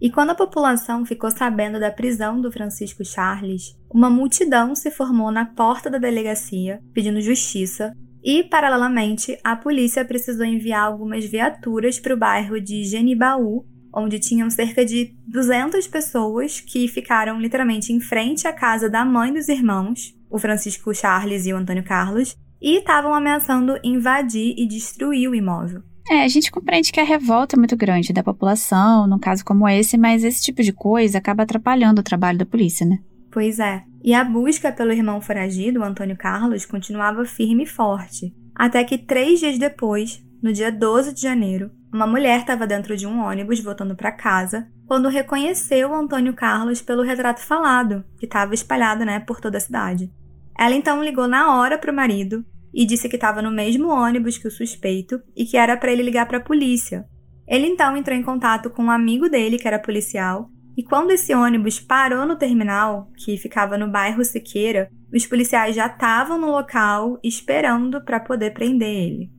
E 0.00 0.10
quando 0.10 0.30
a 0.30 0.34
população 0.34 1.06
ficou 1.06 1.30
sabendo 1.30 1.78
da 1.78 1.90
prisão 1.90 2.40
do 2.40 2.50
Francisco 2.50 3.04
Charles, 3.04 3.76
uma 3.88 4.10
multidão 4.10 4.74
se 4.74 4.90
formou 4.90 5.30
na 5.30 5.46
porta 5.46 5.88
da 5.88 5.98
delegacia 5.98 6.80
pedindo 6.92 7.20
justiça 7.20 7.92
e, 8.24 8.42
paralelamente, 8.42 9.38
a 9.44 9.54
polícia 9.54 10.04
precisou 10.04 10.44
enviar 10.44 10.82
algumas 10.82 11.24
viaturas 11.24 12.00
para 12.00 12.14
o 12.14 12.18
bairro 12.18 12.60
de 12.60 12.84
Genibaú, 12.84 13.64
onde 13.92 14.18
tinham 14.18 14.48
cerca 14.48 14.84
de 14.84 15.14
200 15.26 15.86
pessoas 15.86 16.60
que 16.60 16.88
ficaram 16.88 17.40
literalmente 17.40 17.92
em 17.92 18.00
frente 18.00 18.46
à 18.46 18.52
casa 18.52 18.88
da 18.88 19.04
mãe 19.04 19.32
dos 19.32 19.48
irmãos, 19.48 20.14
o 20.30 20.38
Francisco 20.38 20.94
Charles 20.94 21.46
e 21.46 21.52
o 21.52 21.56
Antônio 21.56 21.84
Carlos, 21.84 22.36
e 22.60 22.78
estavam 22.78 23.14
ameaçando 23.14 23.78
invadir 23.82 24.54
e 24.56 24.66
destruir 24.66 25.28
o 25.28 25.34
imóvel. 25.34 25.82
É, 26.10 26.24
a 26.24 26.28
gente 26.28 26.50
compreende 26.50 26.90
que 26.90 27.00
a 27.00 27.04
revolta 27.04 27.56
é 27.56 27.58
muito 27.58 27.76
grande 27.76 28.12
da 28.12 28.22
população, 28.22 29.06
num 29.06 29.18
caso 29.18 29.44
como 29.44 29.68
esse, 29.68 29.96
mas 29.96 30.24
esse 30.24 30.42
tipo 30.42 30.62
de 30.62 30.72
coisa 30.72 31.18
acaba 31.18 31.42
atrapalhando 31.42 32.00
o 32.00 32.04
trabalho 32.04 32.38
da 32.38 32.46
polícia, 32.46 32.84
né? 32.86 32.98
Pois 33.30 33.58
é. 33.58 33.84
E 34.04 34.12
a 34.12 34.24
busca 34.24 34.72
pelo 34.72 34.92
irmão 34.92 35.20
foragido, 35.20 35.82
Antônio 35.82 36.16
Carlos, 36.16 36.66
continuava 36.66 37.24
firme 37.24 37.62
e 37.62 37.66
forte. 37.66 38.34
Até 38.54 38.84
que 38.84 38.98
três 38.98 39.40
dias 39.40 39.58
depois, 39.58 40.22
no 40.42 40.52
dia 40.52 40.70
12 40.70 41.14
de 41.14 41.22
janeiro, 41.22 41.70
uma 41.92 42.06
mulher 42.06 42.40
estava 42.40 42.66
dentro 42.66 42.96
de 42.96 43.06
um 43.06 43.22
ônibus 43.22 43.60
voltando 43.60 43.94
para 43.94 44.10
casa 44.10 44.66
quando 44.86 45.08
reconheceu 45.08 45.94
Antônio 45.94 46.32
Carlos 46.32 46.80
pelo 46.80 47.02
retrato 47.02 47.40
falado, 47.40 48.02
que 48.18 48.24
estava 48.24 48.54
espalhado 48.54 49.04
né, 49.04 49.20
por 49.20 49.40
toda 49.40 49.58
a 49.58 49.60
cidade. 49.60 50.10
Ela 50.58 50.74
então 50.74 51.04
ligou 51.04 51.28
na 51.28 51.54
hora 51.54 51.76
para 51.76 51.92
o 51.92 51.94
marido 51.94 52.44
e 52.72 52.86
disse 52.86 53.08
que 53.08 53.16
estava 53.16 53.42
no 53.42 53.50
mesmo 53.50 53.88
ônibus 53.88 54.38
que 54.38 54.48
o 54.48 54.50
suspeito 54.50 55.20
e 55.36 55.44
que 55.44 55.56
era 55.56 55.76
para 55.76 55.92
ele 55.92 56.02
ligar 56.02 56.26
para 56.26 56.38
a 56.38 56.42
polícia. 56.42 57.04
Ele 57.46 57.66
então 57.66 57.94
entrou 57.94 58.16
em 58.16 58.22
contato 58.22 58.70
com 58.70 58.84
um 58.84 58.90
amigo 58.90 59.28
dele, 59.28 59.58
que 59.58 59.68
era 59.68 59.78
policial, 59.78 60.48
e 60.76 60.82
quando 60.82 61.10
esse 61.10 61.34
ônibus 61.34 61.78
parou 61.78 62.24
no 62.24 62.36
terminal, 62.36 63.10
que 63.16 63.36
ficava 63.36 63.76
no 63.76 63.90
bairro 63.90 64.24
Siqueira, 64.24 64.90
os 65.12 65.26
policiais 65.26 65.76
já 65.76 65.86
estavam 65.86 66.38
no 66.38 66.50
local 66.50 67.18
esperando 67.22 68.02
para 68.02 68.18
poder 68.18 68.54
prender 68.54 68.88
ele. 68.88 69.30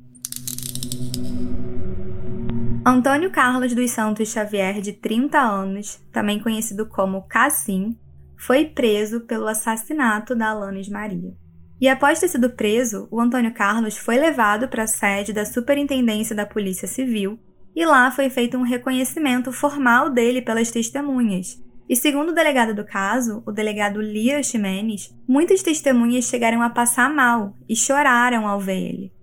Antônio 2.86 3.32
Carlos 3.32 3.74
dos 3.74 3.92
Santos 3.92 4.28
Xavier, 4.28 4.82
de 4.82 4.92
30 4.92 5.40
anos, 5.40 6.02
também 6.12 6.38
conhecido 6.38 6.86
como 6.86 7.26
Cassim, 7.30 7.98
foi 8.38 8.66
preso 8.66 9.22
pelo 9.22 9.48
assassinato 9.48 10.36
da 10.36 10.50
Alanis 10.50 10.90
Maria. 10.90 11.34
E 11.80 11.88
após 11.88 12.20
ter 12.20 12.28
sido 12.28 12.50
preso, 12.50 13.08
o 13.10 13.22
Antônio 13.22 13.54
Carlos 13.54 13.98
foi 13.98 14.18
levado 14.18 14.68
para 14.68 14.84
a 14.84 14.88
sede 14.88 15.32
da 15.32 15.46
Superintendência 15.46 16.36
da 16.36 16.46
Polícia 16.46 16.86
Civil 16.86 17.40
e 17.74 17.86
lá 17.86 18.12
foi 18.12 18.30
feito 18.30 18.58
um 18.58 18.64
reconhecimento 18.64 19.54
formal 19.54 20.10
dele 20.10 20.42
pelas 20.42 20.70
testemunhas. 20.70 21.64
E 21.88 21.96
segundo 21.96 22.30
o 22.30 22.36
delegado 22.36 22.76
do 22.76 22.84
caso, 22.84 23.42
o 23.46 23.52
delegado 23.54 24.02
Lia 24.02 24.44
Ximenes, 24.44 25.10
muitas 25.26 25.64
testemunhas 25.64 26.26
chegaram 26.26 26.62
a 26.62 26.70
passar 26.70 27.10
mal 27.10 27.56
e 27.68 27.78
choraram 27.78 28.46
ao 28.46 28.60
ver 28.60 28.90
ele. 28.90 29.14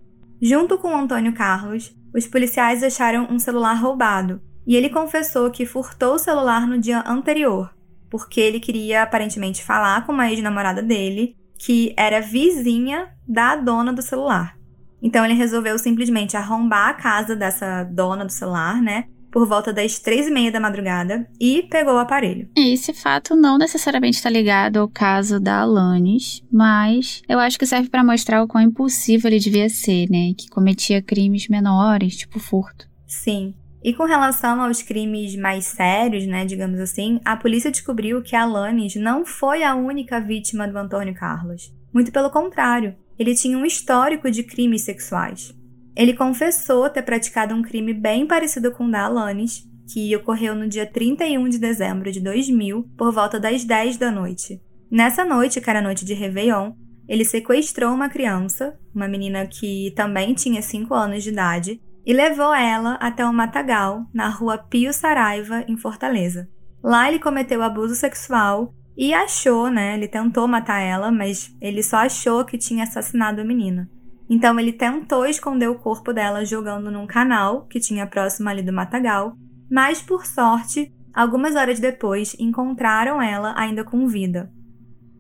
Junto 0.41 0.79
com 0.79 0.97
Antônio 0.97 1.35
Carlos, 1.35 1.95
os 2.15 2.27
policiais 2.27 2.83
acharam 2.83 3.29
um 3.31 3.39
celular 3.39 3.75
roubado 3.75 4.41
e 4.67 4.77
ele 4.77 4.89
confessou 4.89 5.51
que 5.51 5.67
furtou 5.67 6.15
o 6.15 6.19
celular 6.19 6.67
no 6.67 6.79
dia 6.79 7.03
anterior, 7.07 7.75
porque 8.11 8.41
ele 8.41 8.61
queria 8.61 9.03
aparentemente 9.03 9.65
falar 9.65 10.05
com 10.05 10.13
uma 10.13 10.31
ex-namorada 10.31 10.83
dele, 10.83 11.37
que 11.59 11.95
era 11.97 12.21
vizinha 12.21 13.09
da 13.27 13.57
dona 13.57 13.93
do 13.93 14.03
celular. 14.03 14.57
Então 15.03 15.25
ele 15.25 15.35
resolveu 15.35 15.79
simplesmente 15.79 16.37
arrombar 16.37 16.89
a 16.89 16.95
casa 16.95 17.35
dessa 17.35 17.85
dona 17.85 18.25
do 18.25 18.33
celular, 18.33 18.81
né? 18.83 19.07
Por 19.31 19.47
volta 19.47 19.73
das 19.73 19.99
três 19.99 20.27
e 20.27 20.31
meia 20.31 20.51
da 20.51 20.61
madrugada 20.61 21.29
e 21.41 21.63
pegou 21.71 21.95
o 21.95 21.99
aparelho. 21.99 22.49
Esse 22.57 22.93
fato 22.93 23.37
não 23.37 23.57
necessariamente 23.57 24.17
está 24.17 24.29
ligado 24.29 24.79
ao 24.79 24.89
caso 24.89 25.39
da 25.39 25.61
Alanis, 25.61 26.43
mas 26.53 27.23
eu 27.29 27.39
acho 27.39 27.59
que 27.59 27.67
serve 27.67 27.89
para 27.89 28.05
mostrar 28.05 28.43
o 28.43 28.49
quão 28.49 28.65
impulsivo 28.65 29.29
ele 29.29 29.39
devia 29.39 29.69
ser, 29.69 30.09
né? 30.11 30.33
Que 30.37 30.49
cometia 30.49 31.01
crimes 31.01 31.49
menores, 31.49 32.17
tipo 32.17 32.41
furto. 32.41 32.89
Sim. 33.07 33.55
E 33.83 33.95
com 33.95 34.05
relação 34.05 34.61
aos 34.61 34.83
crimes 34.83 35.35
mais 35.37 35.65
sérios, 35.65 36.27
né, 36.27 36.45
digamos 36.45 36.79
assim, 36.81 37.19
a 37.25 37.35
polícia 37.35 37.71
descobriu 37.71 38.23
que 38.23 38.37
a 38.37 38.43
Alanis 38.43 38.95
não 38.97 39.25
foi 39.25 39.63
a 39.63 39.75
única 39.75 40.21
vítima 40.21 40.69
do 40.69 40.77
Antônio 40.77 41.15
Carlos. 41.15 41.73
Muito 41.93 42.13
pelo 42.13 42.31
contrário, 42.31 42.95
ele 43.19 43.35
tinha 43.35 43.57
um 43.57 43.65
histórico 43.65 44.31
de 44.31 44.43
crimes 44.43 44.83
sexuais. 44.83 45.55
Ele 46.01 46.15
confessou 46.15 46.89
ter 46.89 47.03
praticado 47.03 47.55
um 47.55 47.61
crime 47.61 47.93
bem 47.93 48.27
parecido 48.27 48.73
com 48.73 48.87
o 48.87 48.91
da 48.91 49.03
Alanis, 49.05 49.65
que 49.93 50.17
ocorreu 50.17 50.55
no 50.55 50.67
dia 50.67 50.87
31 50.87 51.47
de 51.47 51.59
dezembro 51.59 52.11
de 52.11 52.21
2000, 52.21 52.89
por 52.97 53.13
volta 53.13 53.39
das 53.39 53.65
10 53.65 53.99
da 53.99 54.11
noite. 54.11 54.59
Nessa 54.91 55.27
noite, 55.27 55.61
que 55.61 55.69
era 55.69 55.83
noite 55.83 56.07
de 56.07 56.15
Réveillon, 56.15 56.73
ele 57.07 57.23
sequestrou 57.23 57.93
uma 57.93 58.09
criança, 58.09 58.79
uma 58.95 59.07
menina 59.07 59.47
que 59.47 59.93
também 59.95 60.33
tinha 60.33 60.63
5 60.63 60.95
anos 60.95 61.23
de 61.23 61.29
idade, 61.29 61.83
e 62.07 62.15
levou 62.15 62.55
ela 62.55 62.95
até 62.95 63.23
o 63.27 63.31
matagal, 63.31 64.07
na 64.15 64.31
rua 64.31 64.57
Pio 64.57 64.95
Saraiva, 64.95 65.67
em 65.69 65.77
Fortaleza. 65.77 66.49
Lá 66.83 67.09
ele 67.09 67.19
cometeu 67.19 67.63
abuso 67.63 67.95
sexual 67.95 68.73
e 68.97 69.13
achou, 69.13 69.69
né? 69.69 69.97
Ele 69.97 70.09
tentou 70.09 70.49
matar 70.49 70.81
ela, 70.81 71.13
mas 71.13 71.55
ele 71.61 71.83
só 71.83 71.99
achou 71.99 72.43
que 72.43 72.57
tinha 72.57 72.85
assassinado 72.85 73.43
a 73.43 73.45
menina. 73.45 73.87
Então 74.31 74.61
ele 74.61 74.73
tentou 74.73 75.27
esconder 75.27 75.69
o 75.69 75.75
corpo 75.75 76.13
dela 76.13 76.45
jogando 76.45 76.89
num 76.89 77.05
canal 77.05 77.67
que 77.67 77.81
tinha 77.81 78.07
próximo 78.07 78.49
ali 78.49 78.63
do 78.63 78.73
matagal, 78.73 79.35
mas 79.69 80.01
por 80.01 80.25
sorte, 80.25 80.95
algumas 81.13 81.57
horas 81.57 81.81
depois 81.81 82.37
encontraram 82.39 83.21
ela 83.21 83.53
ainda 83.59 83.83
com 83.83 84.07
vida. 84.07 84.49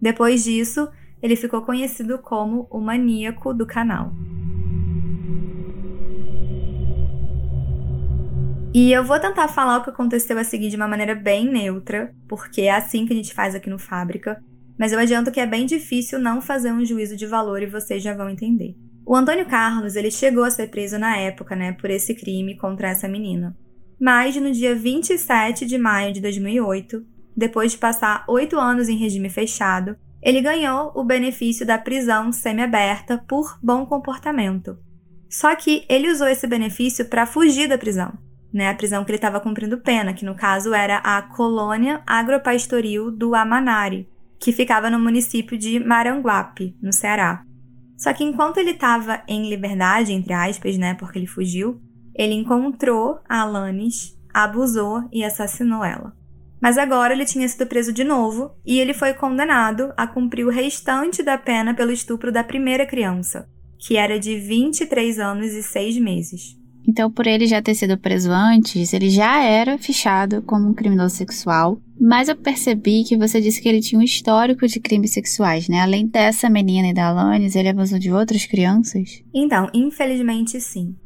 Depois 0.01 0.45
disso, 0.45 0.89
ele 1.21 1.35
ficou 1.35 1.63
conhecido 1.63 2.21
como 2.21 2.69
o 2.71 2.81
maníaco 2.81 3.53
do 3.53 3.67
canal. 3.67 4.13
E 8.73 8.93
eu 8.93 9.03
vou 9.03 9.19
tentar 9.19 9.49
falar 9.49 9.79
o 9.79 9.83
que 9.83 9.91
aconteceu 9.91 10.39
a 10.39 10.45
seguir 10.45 10.71
de 10.71 10.77
uma 10.77 10.87
maneira 10.87 11.17
bem 11.17 11.51
neutra, 11.51 12.15
porque 12.29 12.63
é 12.63 12.71
assim 12.71 13.05
que 13.05 13.13
a 13.13 13.17
gente 13.17 13.35
faz 13.35 13.57
aqui 13.57 13.69
no 13.69 13.81
Fábrica, 13.81 14.41
mas 14.79 14.93
eu 14.93 15.01
adianto 15.01 15.33
que 15.33 15.41
é 15.41 15.47
bem 15.47 15.67
difícil 15.67 16.21
não 16.21 16.41
fazer 16.41 16.73
um 16.73 16.85
juízo 16.85 17.17
de 17.17 17.27
valor 17.27 17.61
e 17.61 17.67
vocês 17.67 18.01
já 18.01 18.15
vão 18.15 18.31
entender. 18.31 18.77
O 19.11 19.17
Antônio 19.17 19.45
Carlos, 19.45 19.97
ele 19.97 20.09
chegou 20.09 20.45
a 20.45 20.53
ser 20.53 20.69
preso 20.69 20.97
na 20.97 21.17
época, 21.17 21.57
né, 21.57 21.73
por 21.73 21.91
esse 21.91 22.15
crime 22.15 22.57
contra 22.57 22.91
essa 22.91 23.09
menina. 23.09 23.57
Mas 24.01 24.37
no 24.37 24.53
dia 24.53 24.73
27 24.73 25.67
de 25.67 25.77
maio 25.77 26.13
de 26.13 26.21
2008, 26.21 27.05
depois 27.37 27.73
de 27.73 27.79
passar 27.79 28.25
oito 28.29 28.57
anos 28.57 28.89
em 28.89 28.97
regime 28.97 29.29
fechado, 29.29 29.97
ele 30.23 30.41
ganhou 30.41 30.93
o 30.95 31.03
benefício 31.03 31.67
da 31.67 31.77
prisão 31.77 32.31
semiaberta 32.31 33.19
por 33.19 33.59
bom 33.61 33.85
comportamento. 33.85 34.79
Só 35.29 35.57
que 35.57 35.85
ele 35.89 36.09
usou 36.09 36.29
esse 36.29 36.47
benefício 36.47 37.05
para 37.05 37.27
fugir 37.27 37.69
da 37.69 37.77
prisão 37.77 38.17
né, 38.53 38.69
a 38.69 38.75
prisão 38.75 39.05
que 39.05 39.11
ele 39.11 39.19
estava 39.19 39.41
cumprindo 39.41 39.79
pena, 39.79 40.15
que 40.15 40.25
no 40.25 40.37
caso 40.37 40.73
era 40.73 40.99
a 40.99 41.21
colônia 41.21 42.01
agropastoril 42.07 43.11
do 43.11 43.35
Amanari, 43.35 44.09
que 44.39 44.53
ficava 44.53 44.89
no 44.89 45.01
município 45.01 45.59
de 45.59 45.81
Maranguape, 45.81 46.77
no 46.81 46.93
Ceará. 46.93 47.45
Só 48.01 48.15
que 48.15 48.25
enquanto 48.25 48.57
ele 48.57 48.71
estava 48.71 49.23
em 49.29 49.51
liberdade, 49.51 50.15
entre 50.15 50.33
aspas, 50.33 50.79
né, 50.79 50.95
porque 50.95 51.19
ele 51.19 51.27
fugiu, 51.27 51.79
ele 52.15 52.33
encontrou 52.33 53.21
a 53.29 53.43
Alanis, 53.43 54.19
abusou 54.33 55.07
e 55.13 55.23
assassinou 55.23 55.85
ela. 55.85 56.17
Mas 56.63 56.79
agora 56.79 57.13
ele 57.13 57.27
tinha 57.27 57.47
sido 57.47 57.67
preso 57.67 57.93
de 57.93 58.03
novo 58.03 58.53
e 58.65 58.81
ele 58.81 58.95
foi 58.95 59.13
condenado 59.13 59.93
a 59.99 60.07
cumprir 60.07 60.47
o 60.47 60.51
restante 60.51 61.23
da 61.23 61.37
pena 61.37 61.75
pelo 61.75 61.93
estupro 61.93 62.33
da 62.33 62.43
primeira 62.43 62.87
criança, 62.87 63.47
que 63.79 63.99
era 63.99 64.19
de 64.19 64.35
23 64.35 65.19
anos 65.19 65.53
e 65.53 65.63
6 65.63 65.99
meses. 65.99 66.60
Então, 66.91 67.09
por 67.09 67.25
ele 67.29 67.47
já 67.47 67.63
ter 67.63 67.77
sido 67.77 67.97
preso 67.97 68.33
antes, 68.33 68.93
ele 68.93 69.11
já 69.11 69.45
era 69.45 69.79
fichado 69.79 70.43
como 70.43 70.69
um 70.69 70.75
criminoso 70.75 71.15
sexual. 71.15 71.81
Mas 72.01 72.29
eu 72.29 72.35
percebi 72.35 73.05
que 73.05 73.17
você 73.17 73.41
disse 73.41 73.63
que 73.63 73.69
ele 73.69 73.81
tinha 73.81 74.01
um 74.01 74.03
histórico 74.03 74.67
de 74.67 74.81
crimes 74.81 75.13
sexuais, 75.13 75.69
né? 75.69 75.83
Além 75.83 76.09
dessa 76.09 76.51
menina 76.51 76.89
e 76.89 76.93
da 76.93 77.07
Alanis, 77.07 77.55
ele 77.55 77.69
abusou 77.69 77.97
de 77.97 78.11
outras 78.11 78.45
crianças? 78.45 79.23
Então, 79.33 79.71
infelizmente 79.73 80.61
sim. 80.61 80.97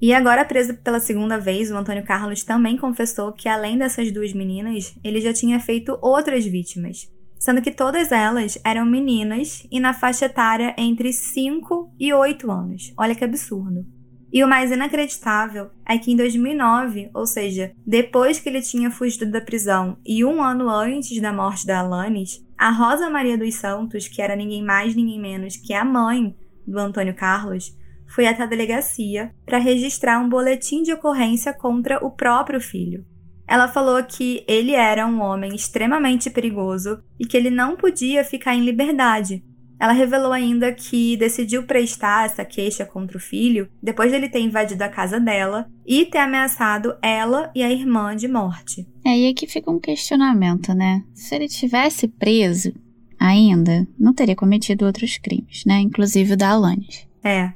E 0.00 0.14
agora, 0.14 0.44
preso 0.44 0.74
pela 0.74 1.00
segunda 1.00 1.38
vez, 1.40 1.72
o 1.72 1.76
Antônio 1.76 2.04
Carlos 2.04 2.44
também 2.44 2.76
confessou 2.76 3.32
que, 3.32 3.48
além 3.48 3.76
dessas 3.76 4.12
duas 4.12 4.32
meninas, 4.32 4.94
ele 5.02 5.20
já 5.20 5.32
tinha 5.32 5.58
feito 5.58 5.98
outras 6.00 6.44
vítimas, 6.44 7.10
sendo 7.36 7.60
que 7.60 7.72
todas 7.72 8.12
elas 8.12 8.60
eram 8.64 8.86
meninas 8.86 9.66
e 9.72 9.80
na 9.80 9.92
faixa 9.92 10.26
etária 10.26 10.72
entre 10.78 11.12
5 11.12 11.94
e 11.98 12.12
8 12.12 12.48
anos. 12.48 12.92
Olha 12.96 13.14
que 13.16 13.24
absurdo. 13.24 13.84
E 14.32 14.42
o 14.42 14.48
mais 14.48 14.70
inacreditável 14.72 15.70
é 15.86 15.98
que 15.98 16.10
em 16.10 16.16
2009, 16.16 17.10
ou 17.12 17.26
seja, 17.26 17.72
depois 17.86 18.40
que 18.40 18.48
ele 18.48 18.62
tinha 18.62 18.90
fugido 18.90 19.30
da 19.30 19.42
prisão 19.42 19.98
e 20.06 20.24
um 20.24 20.42
ano 20.42 20.70
antes 20.70 21.20
da 21.20 21.30
morte 21.30 21.66
da 21.66 21.80
Alanis, 21.80 22.42
a 22.56 22.70
Rosa 22.70 23.10
Maria 23.10 23.36
dos 23.36 23.54
Santos, 23.56 24.08
que 24.08 24.22
era 24.22 24.34
ninguém 24.34 24.64
mais 24.64 24.94
ninguém 24.94 25.20
menos 25.20 25.56
que 25.56 25.74
a 25.74 25.84
mãe 25.84 26.34
do 26.66 26.78
Antônio 26.78 27.14
Carlos, 27.14 27.76
foi 28.06 28.26
até 28.26 28.44
a 28.44 28.46
delegacia 28.46 29.34
para 29.44 29.58
registrar 29.58 30.18
um 30.18 30.28
boletim 30.28 30.82
de 30.82 30.92
ocorrência 30.92 31.52
contra 31.52 32.02
o 32.04 32.10
próprio 32.10 32.60
filho. 32.60 33.04
Ela 33.46 33.68
falou 33.68 34.02
que 34.02 34.44
ele 34.48 34.72
era 34.72 35.06
um 35.06 35.20
homem 35.20 35.54
extremamente 35.54 36.30
perigoso 36.30 37.02
e 37.18 37.26
que 37.26 37.36
ele 37.36 37.50
não 37.50 37.76
podia 37.76 38.24
ficar 38.24 38.54
em 38.54 38.64
liberdade, 38.64 39.44
ela 39.82 39.92
revelou 39.92 40.30
ainda 40.30 40.72
que 40.72 41.16
decidiu 41.16 41.64
prestar 41.64 42.26
essa 42.26 42.44
queixa 42.44 42.86
contra 42.86 43.16
o 43.16 43.20
filho 43.20 43.68
depois 43.82 44.12
dele 44.12 44.28
ter 44.28 44.38
invadido 44.38 44.84
a 44.84 44.88
casa 44.88 45.18
dela 45.18 45.68
e 45.84 46.04
ter 46.04 46.18
ameaçado 46.18 46.94
ela 47.02 47.50
e 47.52 47.64
a 47.64 47.72
irmã 47.72 48.14
de 48.14 48.28
morte. 48.28 48.86
É, 49.04 49.18
e 49.18 49.28
aqui 49.28 49.44
fica 49.44 49.72
um 49.72 49.80
questionamento, 49.80 50.72
né? 50.72 51.02
Se 51.12 51.34
ele 51.34 51.48
tivesse 51.48 52.06
preso 52.06 52.72
ainda, 53.18 53.84
não 53.98 54.14
teria 54.14 54.36
cometido 54.36 54.86
outros 54.86 55.18
crimes, 55.18 55.64
né? 55.66 55.80
Inclusive 55.80 56.34
o 56.34 56.36
da 56.36 56.50
Alanis. 56.50 57.08
É, 57.24 57.52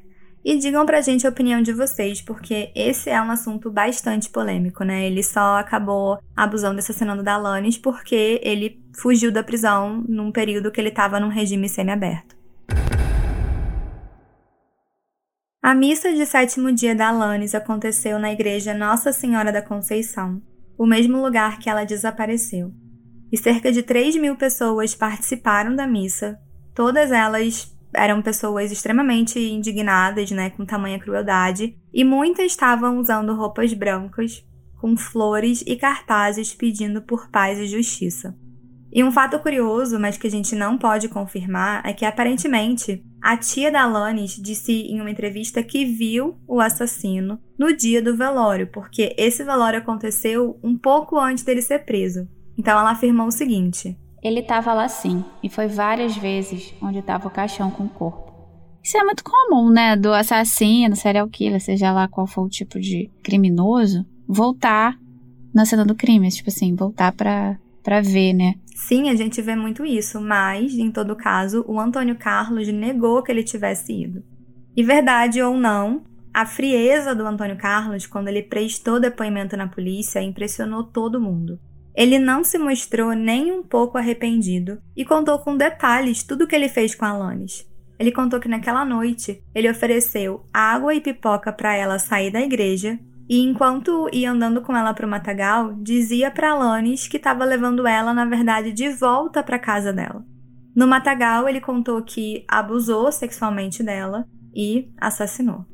e 0.46 0.56
digam 0.56 0.86
pra 0.86 1.00
gente 1.00 1.26
a 1.26 1.30
opinião 1.30 1.60
de 1.60 1.72
vocês, 1.72 2.22
porque 2.22 2.70
esse 2.72 3.10
é 3.10 3.20
um 3.20 3.32
assunto 3.32 3.68
bastante 3.68 4.30
polêmico, 4.30 4.84
né? 4.84 5.04
Ele 5.04 5.20
só 5.20 5.58
acabou 5.58 6.20
abusando 6.36 6.76
e 6.76 6.78
assassinando 6.78 7.20
da 7.20 7.34
Alanis 7.34 7.76
porque 7.76 8.40
ele 8.44 8.80
fugiu 8.94 9.32
da 9.32 9.42
prisão 9.42 10.04
num 10.08 10.30
período 10.30 10.70
que 10.70 10.80
ele 10.80 10.90
estava 10.90 11.18
num 11.18 11.26
regime 11.26 11.68
semiaberto. 11.68 12.36
A 15.60 15.74
missa 15.74 16.14
de 16.14 16.24
sétimo 16.24 16.70
dia 16.70 16.94
da 16.94 17.08
Alanis 17.08 17.52
aconteceu 17.52 18.16
na 18.16 18.32
igreja 18.32 18.72
Nossa 18.72 19.12
Senhora 19.12 19.50
da 19.50 19.60
Conceição, 19.60 20.40
o 20.78 20.86
mesmo 20.86 21.20
lugar 21.20 21.58
que 21.58 21.68
ela 21.68 21.82
desapareceu. 21.82 22.72
E 23.32 23.36
cerca 23.36 23.72
de 23.72 23.82
3 23.82 24.14
mil 24.14 24.36
pessoas 24.36 24.94
participaram 24.94 25.74
da 25.74 25.88
missa, 25.88 26.38
todas 26.72 27.10
elas 27.10 27.75
eram 27.96 28.22
pessoas 28.22 28.70
extremamente 28.70 29.38
indignadas, 29.38 30.30
né, 30.30 30.50
com 30.50 30.64
tamanha 30.64 30.98
crueldade, 30.98 31.76
e 31.92 32.04
muitas 32.04 32.46
estavam 32.46 32.98
usando 32.98 33.34
roupas 33.34 33.72
brancas, 33.72 34.44
com 34.80 34.96
flores 34.96 35.64
e 35.66 35.74
cartazes 35.76 36.54
pedindo 36.54 37.02
por 37.02 37.30
paz 37.30 37.58
e 37.58 37.66
justiça. 37.66 38.36
E 38.92 39.02
um 39.02 39.12
fato 39.12 39.38
curioso, 39.40 39.98
mas 39.98 40.16
que 40.16 40.26
a 40.26 40.30
gente 40.30 40.54
não 40.54 40.78
pode 40.78 41.08
confirmar, 41.08 41.82
é 41.84 41.92
que 41.92 42.04
aparentemente 42.04 43.04
a 43.20 43.36
tia 43.36 43.70
da 43.70 43.82
Alanis 43.82 44.36
disse 44.36 44.72
em 44.72 45.00
uma 45.00 45.10
entrevista 45.10 45.62
que 45.62 45.84
viu 45.84 46.38
o 46.46 46.60
assassino 46.60 47.38
no 47.58 47.76
dia 47.76 48.00
do 48.00 48.16
velório, 48.16 48.68
porque 48.68 49.14
esse 49.18 49.42
velório 49.42 49.80
aconteceu 49.80 50.58
um 50.62 50.78
pouco 50.78 51.18
antes 51.18 51.44
dele 51.44 51.60
ser 51.60 51.80
preso. 51.80 52.28
Então 52.56 52.78
ela 52.78 52.92
afirmou 52.92 53.26
o 53.26 53.32
seguinte: 53.32 53.98
ele 54.26 54.40
estava 54.40 54.74
lá 54.74 54.88
sim, 54.88 55.24
e 55.42 55.48
foi 55.48 55.68
várias 55.68 56.16
vezes 56.16 56.74
onde 56.82 56.98
estava 56.98 57.28
o 57.28 57.30
caixão 57.30 57.70
com 57.70 57.84
o 57.84 57.88
corpo. 57.88 58.34
Isso 58.82 58.96
é 58.96 59.04
muito 59.04 59.22
comum, 59.22 59.70
né? 59.70 59.96
Do 59.96 60.12
assassino, 60.12 60.96
serial 60.96 61.28
killer, 61.28 61.60
seja 61.60 61.92
lá 61.92 62.08
qual 62.08 62.26
for 62.26 62.42
o 62.42 62.48
tipo 62.48 62.80
de 62.80 63.10
criminoso, 63.22 64.04
voltar 64.26 64.98
na 65.54 65.64
cena 65.64 65.84
do 65.84 65.94
crime, 65.94 66.28
tipo 66.28 66.50
assim, 66.50 66.74
voltar 66.74 67.12
pra, 67.12 67.56
pra 67.82 68.00
ver, 68.00 68.32
né? 68.32 68.54
Sim, 68.74 69.08
a 69.08 69.14
gente 69.14 69.40
vê 69.40 69.56
muito 69.56 69.84
isso, 69.84 70.20
mas, 70.20 70.74
em 70.74 70.90
todo 70.90 71.16
caso, 71.16 71.64
o 71.66 71.80
Antônio 71.80 72.16
Carlos 72.16 72.68
negou 72.68 73.22
que 73.22 73.32
ele 73.32 73.42
tivesse 73.42 73.92
ido. 73.92 74.22
E 74.76 74.82
verdade 74.82 75.40
ou 75.40 75.56
não, 75.56 76.02
a 76.34 76.44
frieza 76.44 77.14
do 77.14 77.24
Antônio 77.24 77.56
Carlos 77.56 78.06
quando 78.06 78.28
ele 78.28 78.42
prestou 78.42 79.00
depoimento 79.00 79.56
na 79.56 79.66
polícia 79.66 80.20
impressionou 80.20 80.84
todo 80.84 81.20
mundo. 81.20 81.58
Ele 81.96 82.18
não 82.18 82.44
se 82.44 82.58
mostrou 82.58 83.14
nem 83.14 83.50
um 83.50 83.62
pouco 83.62 83.96
arrependido 83.96 84.78
e 84.94 85.04
contou 85.04 85.38
com 85.38 85.56
detalhes 85.56 86.22
tudo 86.22 86.44
o 86.44 86.46
que 86.46 86.54
ele 86.54 86.68
fez 86.68 86.94
com 86.94 87.06
Alanis. 87.06 87.66
Ele 87.98 88.12
contou 88.12 88.38
que 88.38 88.48
naquela 88.48 88.84
noite 88.84 89.42
ele 89.54 89.70
ofereceu 89.70 90.44
água 90.52 90.94
e 90.94 91.00
pipoca 91.00 91.50
para 91.50 91.74
ela 91.74 91.98
sair 91.98 92.30
da 92.30 92.40
igreja 92.42 92.98
e 93.28 93.40
enquanto 93.42 94.08
ia 94.12 94.30
andando 94.30 94.60
com 94.60 94.76
ela 94.76 94.94
para 94.94 95.06
o 95.06 95.10
matagal, 95.10 95.74
dizia 95.74 96.30
para 96.30 96.52
Alanis 96.52 97.08
que 97.08 97.16
estava 97.16 97.44
levando 97.44 97.86
ela, 97.86 98.14
na 98.14 98.24
verdade, 98.24 98.72
de 98.72 98.88
volta 98.90 99.42
para 99.42 99.58
casa 99.58 99.92
dela. 99.92 100.24
No 100.74 100.86
matagal, 100.86 101.48
ele 101.48 101.60
contou 101.60 102.02
que 102.02 102.44
abusou 102.46 103.10
sexualmente 103.10 103.82
dela 103.82 104.28
e 104.54 104.92
assassinou. 105.00 105.64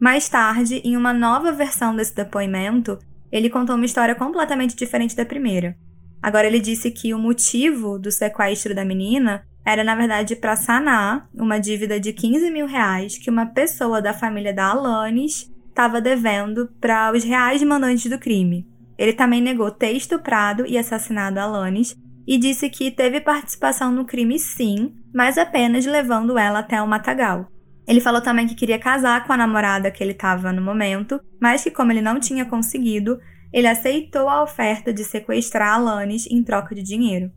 Mais 0.00 0.28
tarde, 0.28 0.82
em 0.84 0.96
uma 0.96 1.12
nova 1.12 1.52
versão 1.52 1.94
desse 1.94 2.14
depoimento, 2.14 2.98
ele 3.30 3.50
contou 3.50 3.76
uma 3.76 3.84
história 3.84 4.14
completamente 4.14 4.76
diferente 4.76 5.16
da 5.16 5.24
primeira. 5.24 5.76
Agora 6.22 6.46
ele 6.46 6.60
disse 6.60 6.90
que 6.90 7.14
o 7.14 7.18
motivo 7.18 7.98
do 7.98 8.10
sequestro 8.10 8.74
da 8.74 8.84
menina 8.84 9.42
era, 9.64 9.84
na 9.84 9.94
verdade, 9.94 10.36
para 10.36 10.56
sanar 10.56 11.28
uma 11.34 11.58
dívida 11.58 12.00
de 12.00 12.12
15 12.12 12.50
mil 12.50 12.66
reais 12.66 13.18
que 13.18 13.30
uma 13.30 13.46
pessoa 13.46 14.02
da 14.02 14.12
família 14.12 14.52
da 14.52 14.70
Alanis 14.70 15.50
estava 15.68 16.00
devendo 16.00 16.68
para 16.80 17.12
os 17.12 17.24
reais 17.24 17.62
mandantes 17.62 18.10
do 18.10 18.18
crime. 18.18 18.66
Ele 18.98 19.12
também 19.12 19.40
negou 19.40 19.70
ter 19.70 19.92
estuprado 19.92 20.66
e 20.66 20.76
assassinado 20.76 21.38
a 21.38 21.44
Alanis 21.44 21.96
e 22.26 22.38
disse 22.38 22.68
que 22.68 22.90
teve 22.90 23.20
participação 23.20 23.90
no 23.90 24.04
crime 24.04 24.38
sim, 24.38 24.92
mas 25.14 25.38
apenas 25.38 25.86
levando 25.86 26.38
ela 26.38 26.58
até 26.58 26.80
o 26.82 26.86
matagal. 26.86 27.48
Ele 27.90 28.00
falou 28.00 28.20
também 28.20 28.46
que 28.46 28.54
queria 28.54 28.78
casar 28.78 29.26
com 29.26 29.32
a 29.32 29.36
namorada 29.36 29.90
que 29.90 30.00
ele 30.00 30.12
estava 30.12 30.52
no 30.52 30.62
momento, 30.62 31.20
mas 31.40 31.64
que, 31.64 31.72
como 31.72 31.90
ele 31.90 32.00
não 32.00 32.20
tinha 32.20 32.44
conseguido, 32.44 33.18
ele 33.52 33.66
aceitou 33.66 34.28
a 34.28 34.44
oferta 34.44 34.92
de 34.92 35.02
sequestrar 35.02 35.74
Alanis 35.74 36.24
em 36.30 36.40
troca 36.40 36.72
de 36.72 36.84
dinheiro. 36.84 37.32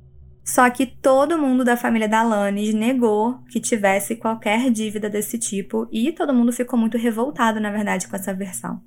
Só 0.46 0.70
que 0.70 0.86
todo 0.86 1.40
mundo 1.40 1.64
da 1.64 1.76
família 1.76 2.08
da 2.08 2.20
Alanis 2.20 2.72
negou 2.72 3.40
que 3.50 3.60
tivesse 3.60 4.16
qualquer 4.16 4.70
dívida 4.70 5.10
desse 5.10 5.40
tipo 5.40 5.90
e 5.92 6.12
todo 6.12 6.36
mundo 6.36 6.54
ficou 6.54 6.78
muito 6.78 7.00
revoltado, 7.00 7.60
na 7.60 7.72
verdade, 7.72 8.08
com 8.08 8.16
essa 8.16 8.32
versão. 8.32 8.80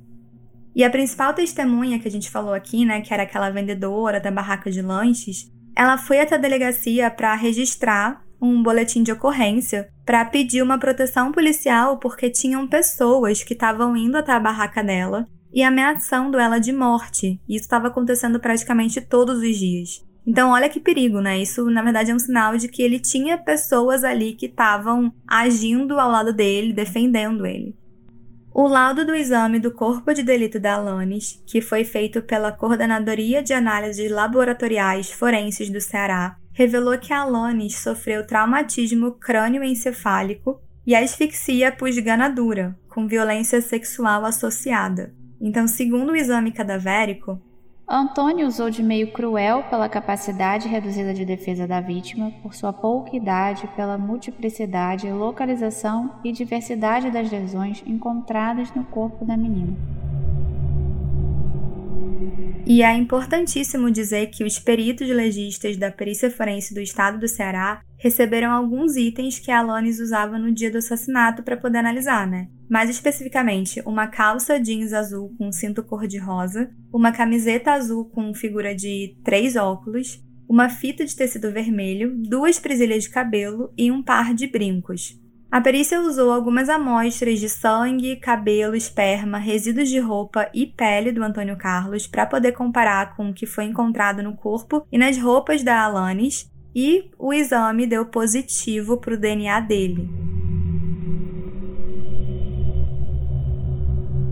E 0.72 0.84
a 0.84 0.90
principal 0.90 1.34
testemunha 1.34 1.98
que 1.98 2.06
a 2.06 2.12
gente 2.12 2.30
falou 2.30 2.54
aqui, 2.54 2.84
né, 2.84 3.00
que 3.00 3.12
era 3.12 3.24
aquela 3.24 3.50
vendedora 3.50 4.20
da 4.20 4.30
barraca 4.30 4.70
de 4.70 4.82
lanches, 4.82 5.50
ela 5.74 5.98
foi 5.98 6.20
até 6.20 6.36
a 6.36 6.38
delegacia 6.38 7.10
para 7.10 7.34
registrar 7.34 8.24
um 8.40 8.62
boletim 8.62 9.02
de 9.02 9.12
ocorrência 9.12 9.88
para 10.04 10.24
pedir 10.24 10.62
uma 10.62 10.78
proteção 10.78 11.32
policial 11.32 11.98
porque 11.98 12.30
tinham 12.30 12.66
pessoas 12.66 13.42
que 13.42 13.54
estavam 13.54 13.96
indo 13.96 14.16
até 14.16 14.32
a 14.32 14.40
barraca 14.40 14.82
dela 14.82 15.26
e 15.52 15.62
ameaçando 15.62 16.38
ela 16.38 16.58
de 16.58 16.72
morte. 16.72 17.40
Isso 17.48 17.64
estava 17.64 17.88
acontecendo 17.88 18.38
praticamente 18.38 19.00
todos 19.00 19.38
os 19.38 19.56
dias. 19.56 20.04
Então, 20.26 20.50
olha 20.50 20.68
que 20.68 20.80
perigo, 20.80 21.20
né? 21.20 21.38
Isso, 21.38 21.64
na 21.70 21.82
verdade, 21.82 22.10
é 22.10 22.14
um 22.14 22.18
sinal 22.18 22.56
de 22.56 22.66
que 22.66 22.82
ele 22.82 22.98
tinha 22.98 23.38
pessoas 23.38 24.02
ali 24.02 24.32
que 24.32 24.46
estavam 24.46 25.12
agindo 25.26 26.00
ao 26.00 26.10
lado 26.10 26.32
dele, 26.32 26.72
defendendo 26.72 27.46
ele. 27.46 27.76
O 28.52 28.66
laudo 28.66 29.04
do 29.04 29.14
exame 29.14 29.60
do 29.60 29.70
corpo 29.70 30.12
de 30.12 30.22
delito 30.22 30.58
da 30.58 30.74
Alanis, 30.74 31.42
que 31.46 31.60
foi 31.60 31.84
feito 31.84 32.22
pela 32.22 32.50
Coordenadoria 32.50 33.42
de 33.42 33.52
Análises 33.52 34.10
Laboratoriais 34.10 35.12
Forenses 35.12 35.70
do 35.70 35.80
Ceará, 35.80 36.36
revelou 36.56 36.96
que 36.96 37.12
Alanis 37.12 37.76
sofreu 37.76 38.26
traumatismo 38.26 39.12
crânioencefálico 39.12 40.58
e 40.86 40.94
asfixia 40.94 41.70
por 41.70 41.86
esganadura, 41.86 42.74
com 42.88 43.06
violência 43.06 43.60
sexual 43.60 44.24
associada. 44.24 45.14
Então, 45.38 45.68
segundo 45.68 46.12
o 46.12 46.16
exame 46.16 46.50
cadavérico, 46.50 47.38
Antônio 47.86 48.46
usou 48.46 48.70
de 48.70 48.82
meio 48.82 49.12
cruel 49.12 49.64
pela 49.64 49.86
capacidade 49.86 50.66
reduzida 50.66 51.12
de 51.12 51.26
defesa 51.26 51.66
da 51.66 51.82
vítima, 51.82 52.32
por 52.42 52.54
sua 52.54 52.72
pouca 52.72 53.14
idade, 53.14 53.68
pela 53.76 53.98
multiplicidade, 53.98 55.12
localização 55.12 56.10
e 56.24 56.32
diversidade 56.32 57.10
das 57.10 57.30
lesões 57.30 57.84
encontradas 57.86 58.74
no 58.74 58.82
corpo 58.84 59.26
da 59.26 59.36
menina. 59.36 59.76
E 62.68 62.82
é 62.82 62.92
importantíssimo 62.96 63.92
dizer 63.92 64.26
que 64.26 64.42
os 64.42 64.58
peritos 64.58 65.08
legistas 65.08 65.76
da 65.76 65.88
Perícia 65.88 66.28
Forense 66.28 66.74
do 66.74 66.80
Estado 66.80 67.16
do 67.16 67.28
Ceará 67.28 67.80
receberam 67.96 68.50
alguns 68.50 68.96
itens 68.96 69.38
que 69.38 69.52
a 69.52 69.60
Alanis 69.60 70.00
usava 70.00 70.36
no 70.36 70.52
dia 70.52 70.68
do 70.68 70.78
assassinato 70.78 71.44
para 71.44 71.56
poder 71.56 71.78
analisar, 71.78 72.26
né? 72.26 72.48
Mais 72.68 72.90
especificamente, 72.90 73.80
uma 73.86 74.08
calça 74.08 74.58
jeans 74.58 74.92
azul 74.92 75.32
com 75.38 75.52
cinto 75.52 75.80
cor-de-rosa, 75.84 76.68
uma 76.92 77.12
camiseta 77.12 77.70
azul 77.70 78.06
com 78.06 78.34
figura 78.34 78.74
de 78.74 79.16
três 79.22 79.54
óculos, 79.54 80.20
uma 80.48 80.68
fita 80.68 81.04
de 81.04 81.14
tecido 81.14 81.52
vermelho, 81.52 82.16
duas 82.28 82.58
presilhas 82.58 83.04
de 83.04 83.10
cabelo 83.10 83.72
e 83.78 83.92
um 83.92 84.02
par 84.02 84.34
de 84.34 84.48
brincos. 84.48 85.16
A 85.50 85.60
perícia 85.60 86.00
usou 86.00 86.32
algumas 86.32 86.68
amostras 86.68 87.38
de 87.38 87.48
sangue, 87.48 88.16
cabelo, 88.16 88.74
esperma, 88.74 89.38
resíduos 89.38 89.88
de 89.88 90.00
roupa 90.00 90.50
e 90.52 90.66
pele 90.66 91.12
do 91.12 91.22
Antônio 91.22 91.56
Carlos 91.56 92.06
para 92.06 92.26
poder 92.26 92.52
comparar 92.52 93.14
com 93.16 93.30
o 93.30 93.34
que 93.34 93.46
foi 93.46 93.64
encontrado 93.64 94.22
no 94.22 94.36
corpo 94.36 94.84
e 94.90 94.98
nas 94.98 95.16
roupas 95.16 95.62
da 95.62 95.82
Alanis, 95.82 96.50
e 96.74 97.10
o 97.18 97.32
exame 97.32 97.86
deu 97.86 98.04
positivo 98.06 98.98
para 98.98 99.14
o 99.14 99.16
DNA 99.16 99.60
dele. 99.60 100.10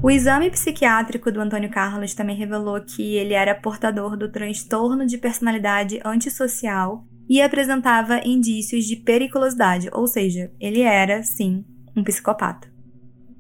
O 0.03 0.11
exame 0.11 0.50
psiquiátrico 0.50 1.33
do 1.33 1.40
Antônio 1.40 1.70
Carlos 1.70 2.12
também 2.12 2.37
revelou 2.37 2.79
que 2.83 3.14
ele 3.14 3.33
era 3.33 3.55
portador 3.55 4.18
do 4.18 4.31
transtorno 4.31 5.07
de 5.07 5.16
personalidade 5.16 5.98
antissocial 6.05 7.07
e 7.28 7.40
apresentava 7.40 8.20
indícios 8.24 8.84
de 8.84 8.96
periculosidade, 8.96 9.88
ou 9.92 10.06
seja, 10.06 10.50
ele 10.60 10.80
era, 10.80 11.22
sim, 11.22 11.64
um 11.96 12.04
psicopata. 12.04 12.72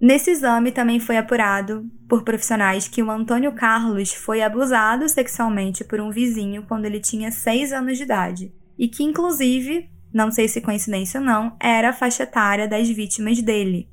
Nesse 0.00 0.30
exame 0.30 0.70
também 0.70 1.00
foi 1.00 1.16
apurado 1.16 1.88
por 2.08 2.24
profissionais 2.24 2.88
que 2.88 3.02
o 3.02 3.10
Antônio 3.10 3.52
Carlos 3.52 4.12
foi 4.12 4.42
abusado 4.42 5.08
sexualmente 5.08 5.84
por 5.84 6.00
um 6.00 6.10
vizinho 6.10 6.64
quando 6.68 6.84
ele 6.84 7.00
tinha 7.00 7.30
6 7.30 7.72
anos 7.72 7.96
de 7.96 8.02
idade 8.02 8.52
e 8.78 8.88
que, 8.88 9.02
inclusive, 9.02 9.88
não 10.12 10.30
sei 10.30 10.46
se 10.46 10.60
coincidência 10.60 11.20
ou 11.20 11.26
não, 11.26 11.56
era 11.58 11.90
a 11.90 11.92
faixa 11.92 12.24
etária 12.24 12.68
das 12.68 12.88
vítimas 12.88 13.40
dele. 13.40 13.88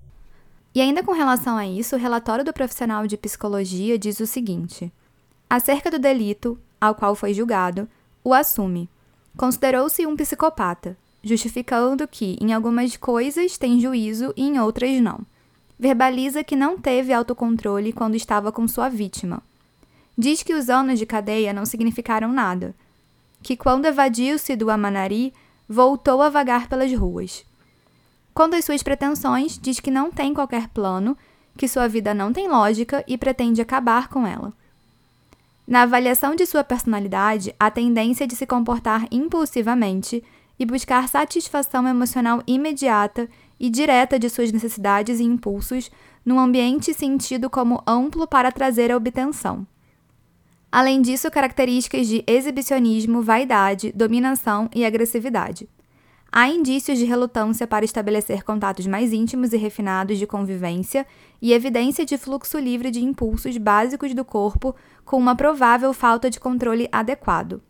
E 0.73 0.82
ainda 0.82 1.04
com 1.04 1.12
relação 1.12 1.58
a 1.58 1.65
isso, 1.65 1.95
o 1.95 1.99
relatório 1.99 2.43
do 2.45 2.54
profissional 2.54 3.06
de 3.08 3.17
psicologia 3.17 3.97
diz 3.97 4.19
o 4.19 4.27
seguinte: 4.27 4.91
acerca 5.49 5.91
do 5.91 5.99
delito 5.99 6.60
ao 6.80 6.95
qual 6.95 7.15
foi 7.15 7.34
julgado, 7.34 7.88
o 8.23 8.34
assume 8.34 8.89
Considerou-se 9.38 10.06
um 10.06 10.15
psicopata, 10.15 10.98
justificando 11.24 12.08
que 12.08 12.38
em 12.41 12.54
algumas 12.54 12.98
coisas 12.98 13.58
tem 13.58 13.80
juízo 13.80 14.34
e 14.36 14.44
em 14.44 14.60
outras 14.60 15.00
não. 15.02 15.22
Verbaliza 15.80 16.44
que 16.44 16.56
não 16.56 16.78
teve 16.78 17.12
autocontrole 17.13 17.91
quando 17.91 18.15
estava 18.15 18.52
com 18.52 18.67
sua 18.67 18.89
vítima. 18.89 19.41
Diz 20.17 20.44
que 20.44 20.54
os 20.54 20.70
anos 20.70 21.00
de 21.00 21.06
cadeia 21.06 21.54
não 21.54 21.65
significaram 21.65 22.32
nada, 22.32 22.76
que 23.41 23.58
quando 23.58 23.86
evadiu-se 23.86 24.56
do 24.56 24.70
Amanari, 24.70 25.34
voltou 25.67 26.22
a 26.22 26.30
vagar 26.30 26.67
pelas 26.67 26.94
ruas. 26.94 27.44
Quanto 28.34 28.56
às 28.56 28.65
suas 28.65 28.84
pretensões, 28.84 29.58
diz 29.58 29.80
que 29.80 29.89
não 29.89 30.12
tem 30.12 30.34
qualquer 30.34 30.67
plano 30.67 31.17
que 31.58 31.67
sua 31.67 31.88
vida 31.88 32.13
não 32.13 32.32
tem 32.32 32.48
lógica 32.48 33.04
e 33.08 33.17
pretende 33.17 33.62
acabar 33.62 34.08
com 34.08 34.26
ela. 34.26 34.54
Na 35.71 35.84
avaliação 35.84 36.36
de 36.36 36.45
sua 36.45 36.65
personalidade, 36.65 37.55
a 37.57 37.71
tendência 37.71 38.27
de 38.27 38.36
se 38.36 38.45
comportar 38.45 39.07
impulsivamente 39.10 40.21
e 40.60 40.65
buscar 40.65 41.07
satisfação 41.07 41.88
emocional 41.88 42.43
imediata 42.45 43.29
e 43.57 43.69
direta 43.69 44.19
de 44.19 44.29
suas 44.29 44.51
necessidades 44.51 45.21
e 45.21 45.23
impulsos 45.23 45.89
num 46.25 46.38
ambiente 46.38 46.93
sentido 46.93 47.49
como 47.49 47.81
amplo 47.88 48.27
para 48.27 48.51
trazer 48.51 48.91
a 48.91 48.97
obtenção. 48.97 49.65
Além 50.69 51.01
disso, 51.01 51.31
características 51.31 52.05
de 52.05 52.21
exibicionismo, 52.27 53.21
vaidade, 53.21 53.93
dominação 53.93 54.69
e 54.75 54.84
agressividade. 54.84 55.69
Há 56.34 56.48
indícios 56.48 56.98
de 56.98 57.04
relutância 57.04 57.67
para 57.67 57.84
estabelecer 57.84 58.41
contatos 58.44 58.88
mais 58.88 59.12
íntimos 59.12 59.52
e 59.52 59.58
refinados 59.58 60.17
de 60.17 60.26
convivência 60.26 61.06
e 61.41 61.52
evidência 61.52 62.06
de 62.06 62.17
fluxo 62.17 62.58
livre 62.58 62.89
de 62.89 63.04
impulsos 63.04 63.58
básicos 63.58 64.13
do 64.13 64.24
corpo 64.24 64.74
com 65.04 65.17
uma 65.17 65.36
provável 65.36 65.94
falta 65.94 66.30
de 66.30 66.39
controle 66.39 66.88
adequado. 66.89 67.62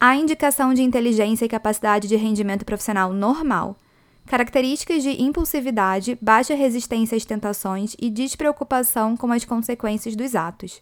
Há 0.00 0.16
indicação 0.16 0.72
de 0.72 0.82
inteligência 0.82 1.44
e 1.44 1.48
capacidade 1.48 2.08
de 2.08 2.16
rendimento 2.16 2.64
profissional 2.64 3.12
normal, 3.12 3.76
características 4.24 5.02
de 5.02 5.22
impulsividade, 5.22 6.16
baixa 6.22 6.54
resistência 6.54 7.18
às 7.18 7.26
tentações 7.26 7.94
e 8.00 8.08
despreocupação 8.08 9.14
com 9.14 9.30
as 9.30 9.44
consequências 9.44 10.16
dos 10.16 10.34
atos 10.34 10.80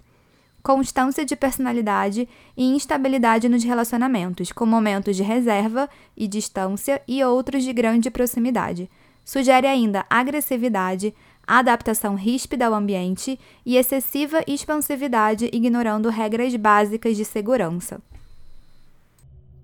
constância 0.68 1.24
de 1.24 1.34
personalidade 1.34 2.28
e 2.54 2.62
instabilidade 2.62 3.48
nos 3.48 3.64
relacionamentos, 3.64 4.52
com 4.52 4.66
momentos 4.66 5.16
de 5.16 5.22
reserva 5.22 5.88
e 6.14 6.28
distância 6.28 7.00
e 7.08 7.24
outros 7.24 7.64
de 7.64 7.72
grande 7.72 8.10
proximidade. 8.10 8.90
Sugere 9.24 9.66
ainda 9.66 10.04
agressividade, 10.10 11.14
adaptação 11.46 12.16
ríspida 12.16 12.66
ao 12.66 12.74
ambiente 12.74 13.40
e 13.64 13.78
excessiva 13.78 14.42
expansividade, 14.46 15.48
ignorando 15.54 16.10
regras 16.10 16.54
básicas 16.54 17.16
de 17.16 17.24
segurança. 17.24 17.98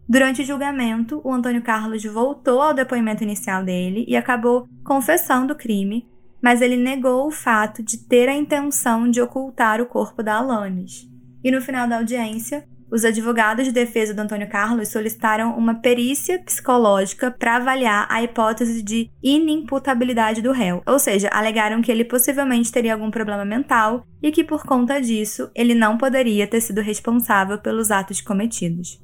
Durante 0.08 0.40
o 0.40 0.44
julgamento, 0.46 1.20
o 1.22 1.30
Antônio 1.30 1.60
Carlos 1.60 2.02
voltou 2.04 2.62
ao 2.62 2.72
depoimento 2.72 3.22
inicial 3.22 3.62
dele 3.62 4.06
e 4.08 4.16
acabou 4.16 4.66
confessando 4.82 5.52
o 5.52 5.56
crime, 5.56 6.08
mas 6.44 6.60
ele 6.60 6.76
negou 6.76 7.26
o 7.26 7.30
fato 7.30 7.82
de 7.82 7.96
ter 7.96 8.28
a 8.28 8.34
intenção 8.34 9.10
de 9.10 9.18
ocultar 9.18 9.80
o 9.80 9.86
corpo 9.86 10.22
da 10.22 10.34
Alanis. 10.34 11.08
E 11.42 11.50
no 11.50 11.62
final 11.62 11.88
da 11.88 11.96
audiência, 11.96 12.68
os 12.90 13.02
advogados 13.02 13.64
de 13.64 13.72
defesa 13.72 14.12
do 14.12 14.20
Antônio 14.20 14.46
Carlos 14.50 14.88
solicitaram 14.88 15.56
uma 15.56 15.76
perícia 15.76 16.38
psicológica 16.38 17.30
para 17.30 17.56
avaliar 17.56 18.06
a 18.10 18.22
hipótese 18.22 18.82
de 18.82 19.10
inimputabilidade 19.22 20.42
do 20.42 20.52
réu, 20.52 20.82
ou 20.86 20.98
seja, 20.98 21.30
alegaram 21.32 21.80
que 21.80 21.90
ele 21.90 22.04
possivelmente 22.04 22.70
teria 22.70 22.92
algum 22.92 23.10
problema 23.10 23.46
mental 23.46 24.06
e 24.22 24.30
que 24.30 24.44
por 24.44 24.66
conta 24.66 25.00
disso 25.00 25.50
ele 25.54 25.74
não 25.74 25.96
poderia 25.96 26.46
ter 26.46 26.60
sido 26.60 26.82
responsável 26.82 27.56
pelos 27.56 27.90
atos 27.90 28.20
cometidos. 28.20 29.02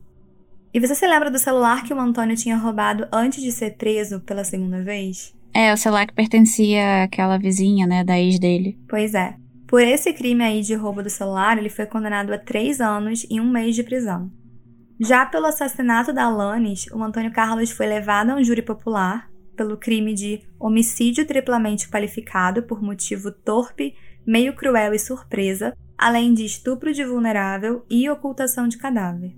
E 0.74 0.78
você 0.78 0.94
se 0.94 1.06
lembra 1.06 1.30
do 1.30 1.38
celular 1.38 1.84
que 1.84 1.94
o 1.94 1.98
Antônio 1.98 2.36
tinha 2.36 2.58
roubado 2.58 3.08
antes 3.10 3.42
de 3.42 3.50
ser 3.50 3.78
preso 3.78 4.20
pela 4.20 4.44
segunda 4.44 4.82
vez? 4.82 5.39
É, 5.52 5.72
o 5.72 5.76
celular 5.76 6.06
que 6.06 6.14
pertencia 6.14 7.04
àquela 7.04 7.38
vizinha, 7.38 7.86
né, 7.86 8.04
da 8.04 8.18
ex 8.18 8.38
dele. 8.38 8.78
Pois 8.88 9.14
é. 9.14 9.34
Por 9.66 9.82
esse 9.82 10.12
crime 10.12 10.42
aí 10.42 10.62
de 10.62 10.74
roubo 10.74 11.02
do 11.02 11.10
celular, 11.10 11.56
ele 11.56 11.68
foi 11.68 11.86
condenado 11.86 12.32
a 12.32 12.38
três 12.38 12.80
anos 12.80 13.26
e 13.30 13.40
um 13.40 13.48
mês 13.48 13.74
de 13.74 13.84
prisão. 13.84 14.30
Já 14.98 15.24
pelo 15.24 15.46
assassinato 15.46 16.12
da 16.12 16.24
Alanis, 16.24 16.86
o 16.92 17.02
Antônio 17.02 17.32
Carlos 17.32 17.70
foi 17.70 17.86
levado 17.86 18.30
a 18.30 18.34
um 18.34 18.44
júri 18.44 18.62
popular 18.62 19.30
pelo 19.56 19.76
crime 19.76 20.14
de 20.14 20.42
homicídio 20.58 21.26
triplamente 21.26 21.88
qualificado 21.88 22.62
por 22.62 22.82
motivo 22.82 23.30
torpe, 23.30 23.94
meio 24.26 24.54
cruel 24.54 24.92
e 24.92 24.98
surpresa, 24.98 25.76
além 25.96 26.34
de 26.34 26.44
estupro 26.44 26.92
de 26.92 27.04
vulnerável 27.04 27.84
e 27.88 28.08
ocultação 28.08 28.66
de 28.66 28.76
cadáver. 28.76 29.34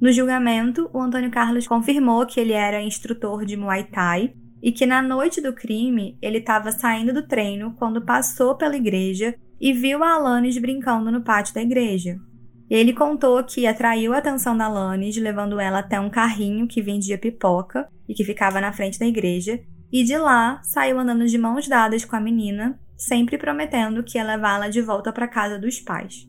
No 0.00 0.12
julgamento, 0.12 0.90
o 0.92 1.00
Antônio 1.00 1.30
Carlos 1.30 1.66
confirmou 1.66 2.26
que 2.26 2.38
ele 2.38 2.52
era 2.52 2.82
instrutor 2.82 3.44
de 3.44 3.56
Muay 3.56 3.84
Thai 3.84 4.34
e 4.62 4.70
que 4.70 4.86
na 4.86 5.02
noite 5.02 5.40
do 5.40 5.52
crime 5.52 6.16
ele 6.22 6.38
estava 6.38 6.70
saindo 6.70 7.12
do 7.12 7.26
treino 7.26 7.74
quando 7.78 8.04
passou 8.04 8.54
pela 8.54 8.76
igreja 8.76 9.34
e 9.60 9.72
viu 9.72 10.02
a 10.04 10.14
Alanis 10.14 10.56
brincando 10.58 11.10
no 11.10 11.22
pátio 11.22 11.54
da 11.54 11.62
igreja. 11.62 12.16
Ele 12.70 12.92
contou 12.92 13.42
que 13.44 13.66
atraiu 13.66 14.14
a 14.14 14.18
atenção 14.18 14.56
da 14.56 14.64
Alanis, 14.64 15.16
levando 15.16 15.60
ela 15.60 15.80
até 15.80 16.00
um 16.00 16.08
carrinho 16.08 16.66
que 16.66 16.80
vendia 16.80 17.18
pipoca 17.18 17.88
e 18.08 18.14
que 18.14 18.24
ficava 18.24 18.60
na 18.60 18.72
frente 18.72 18.98
da 18.98 19.06
igreja, 19.06 19.60
e 19.92 20.02
de 20.02 20.16
lá 20.16 20.60
saiu 20.62 20.98
andando 20.98 21.26
de 21.26 21.36
mãos 21.36 21.68
dadas 21.68 22.04
com 22.04 22.16
a 22.16 22.20
menina, 22.20 22.80
sempre 22.96 23.36
prometendo 23.36 24.02
que 24.02 24.16
ia 24.16 24.24
levá-la 24.24 24.68
de 24.68 24.80
volta 24.80 25.12
para 25.12 25.28
casa 25.28 25.58
dos 25.58 25.80
pais. 25.80 26.26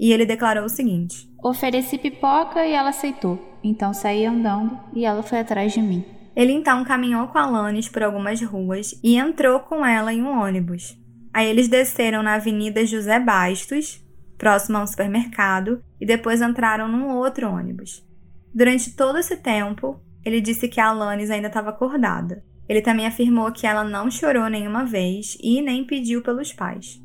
E 0.00 0.12
ele 0.12 0.24
declarou 0.24 0.64
o 0.64 0.68
seguinte: 0.68 1.28
Ofereci 1.42 1.98
pipoca 1.98 2.64
e 2.66 2.72
ela 2.72 2.88
aceitou. 2.88 3.38
Então 3.62 3.92
saí 3.92 4.24
andando 4.24 4.78
e 4.94 5.04
ela 5.04 5.22
foi 5.22 5.40
atrás 5.40 5.72
de 5.72 5.82
mim. 5.82 6.21
Ele 6.34 6.52
então 6.52 6.84
caminhou 6.84 7.28
com 7.28 7.38
a 7.38 7.42
Alanis 7.42 7.88
por 7.88 8.02
algumas 8.02 8.40
ruas 8.40 8.98
e 9.02 9.16
entrou 9.16 9.60
com 9.60 9.84
ela 9.84 10.12
em 10.12 10.22
um 10.22 10.40
ônibus. 10.40 10.96
Aí 11.32 11.48
eles 11.48 11.68
desceram 11.68 12.22
na 12.22 12.34
Avenida 12.34 12.84
José 12.84 13.18
Bastos, 13.18 14.02
próximo 14.38 14.78
a 14.78 14.82
um 14.82 14.86
supermercado, 14.86 15.82
e 16.00 16.06
depois 16.06 16.40
entraram 16.40 16.88
num 16.88 17.08
outro 17.16 17.48
ônibus. 17.48 18.06
Durante 18.54 18.94
todo 18.94 19.18
esse 19.18 19.36
tempo, 19.36 20.00
ele 20.24 20.40
disse 20.40 20.68
que 20.68 20.80
a 20.80 20.88
Alanis 20.88 21.30
ainda 21.30 21.48
estava 21.48 21.70
acordada. 21.70 22.44
Ele 22.68 22.80
também 22.80 23.06
afirmou 23.06 23.50
que 23.52 23.66
ela 23.66 23.84
não 23.84 24.10
chorou 24.10 24.48
nenhuma 24.48 24.84
vez 24.84 25.36
e 25.42 25.60
nem 25.60 25.84
pediu 25.84 26.22
pelos 26.22 26.52
pais. 26.52 27.02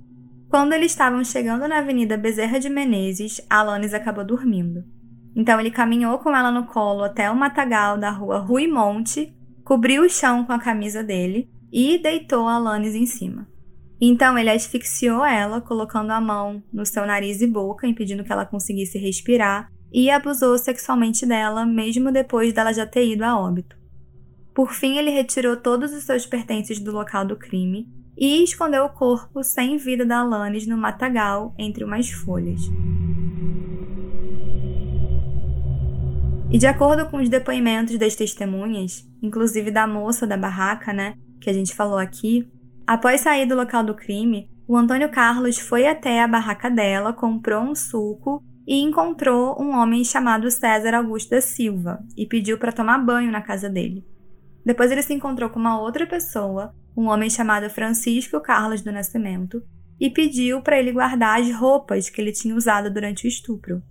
Quando 0.50 0.74
eles 0.74 0.92
estavam 0.92 1.24
chegando 1.24 1.68
na 1.68 1.80
Avenida 1.80 2.16
Bezerra 2.16 2.60
de 2.60 2.70
Menezes, 2.70 3.42
Alanis 3.50 3.94
acabou 3.94 4.24
dormindo. 4.24 4.84
Então 5.38 5.60
ele 5.60 5.70
caminhou 5.70 6.18
com 6.18 6.36
ela 6.36 6.50
no 6.50 6.66
colo 6.66 7.04
até 7.04 7.30
o 7.30 7.36
matagal 7.36 7.96
da 7.96 8.10
rua 8.10 8.40
Rui 8.40 8.66
Monte, 8.66 9.32
cobriu 9.64 10.02
o 10.02 10.10
chão 10.10 10.44
com 10.44 10.52
a 10.52 10.58
camisa 10.58 11.04
dele 11.04 11.48
e 11.72 12.00
deitou 12.00 12.48
a 12.48 12.56
Alanis 12.56 12.96
em 12.96 13.06
cima. 13.06 13.48
Então 14.02 14.36
ele 14.36 14.50
asfixiou 14.50 15.24
ela, 15.24 15.62
colocando 15.62 16.10
a 16.10 16.20
mão 16.20 16.64
no 16.74 16.88
seu 16.88 17.06
nariz 17.06 17.40
e 17.40 17.46
boca, 17.46 17.86
impedindo 17.86 18.24
que 18.24 18.32
ela 18.32 18.48
conseguisse 18.48 18.98
respirar, 18.98 19.72
e 19.94 20.10
abusou 20.10 20.58
sexualmente 20.58 21.24
dela, 21.24 21.68
mesmo 21.68 22.12
depois 22.12 22.52
dela 22.52 22.74
já 22.74 22.88
ter 22.88 23.08
ido 23.08 23.24
a 23.24 23.40
óbito. 23.40 23.78
Por 24.56 24.74
fim, 24.74 24.98
ele 24.98 25.12
retirou 25.12 25.56
todos 25.56 25.94
os 25.94 26.04
seus 26.04 26.26
pertences 26.26 26.80
do 26.80 26.92
local 26.92 27.26
do 27.26 27.36
crime 27.36 27.88
e 28.18 28.44
escondeu 28.44 28.86
o 28.86 28.90
corpo 28.90 29.44
sem 29.44 29.78
vida 29.78 30.04
da 30.04 30.20
Alanis 30.20 30.66
no 30.66 30.78
matagal 30.78 31.54
entre 31.60 31.84
umas 31.84 32.10
folhas. 32.10 32.62
E 36.50 36.58
de 36.58 36.66
acordo 36.66 37.06
com 37.10 37.18
os 37.18 37.28
depoimentos 37.28 37.98
das 37.98 38.16
testemunhas, 38.16 39.06
inclusive 39.22 39.70
da 39.70 39.86
moça 39.86 40.26
da 40.26 40.38
barraca, 40.38 40.94
né, 40.94 41.14
que 41.42 41.50
a 41.50 41.54
gente 41.54 41.76
falou 41.76 41.98
aqui, 41.98 42.50
após 42.86 43.22
sair 43.22 43.46
do 43.46 43.56
local 43.56 43.84
do 43.84 43.94
crime, 43.94 44.50
o 44.66 44.78
Antônio 44.78 45.10
Carlos 45.10 45.60
foi 45.60 45.86
até 45.86 46.22
a 46.22 46.28
barraca 46.28 46.70
dela, 46.70 47.12
comprou 47.12 47.62
um 47.62 47.76
suco 47.76 48.42
e 48.66 48.82
encontrou 48.82 49.62
um 49.62 49.72
homem 49.72 50.06
chamado 50.06 50.50
César 50.50 50.94
Augusto 50.96 51.32
da 51.32 51.42
Silva 51.42 52.00
e 52.16 52.26
pediu 52.26 52.58
para 52.58 52.72
tomar 52.72 52.98
banho 53.00 53.32
na 53.32 53.42
casa 53.42 53.70
dele. 53.70 54.06
Depois 54.66 54.90
ele 54.90 55.04
se 55.04 55.14
encontrou 55.14 55.50
com 55.50 55.60
uma 55.60 55.80
outra 55.80 56.08
pessoa, 56.08 56.74
um 56.96 57.08
homem 57.08 57.30
chamado 57.30 57.70
Francisco 57.70 58.40
Carlos 58.40 58.82
do 58.82 58.92
Nascimento, 58.92 59.62
e 60.00 60.10
pediu 60.10 60.62
para 60.62 60.80
ele 60.80 60.94
guardar 60.94 61.42
as 61.42 61.52
roupas 61.54 62.10
que 62.10 62.22
ele 62.22 62.32
tinha 62.32 62.56
usado 62.56 62.90
durante 62.90 63.26
o 63.26 63.28
estupro. 63.28 63.82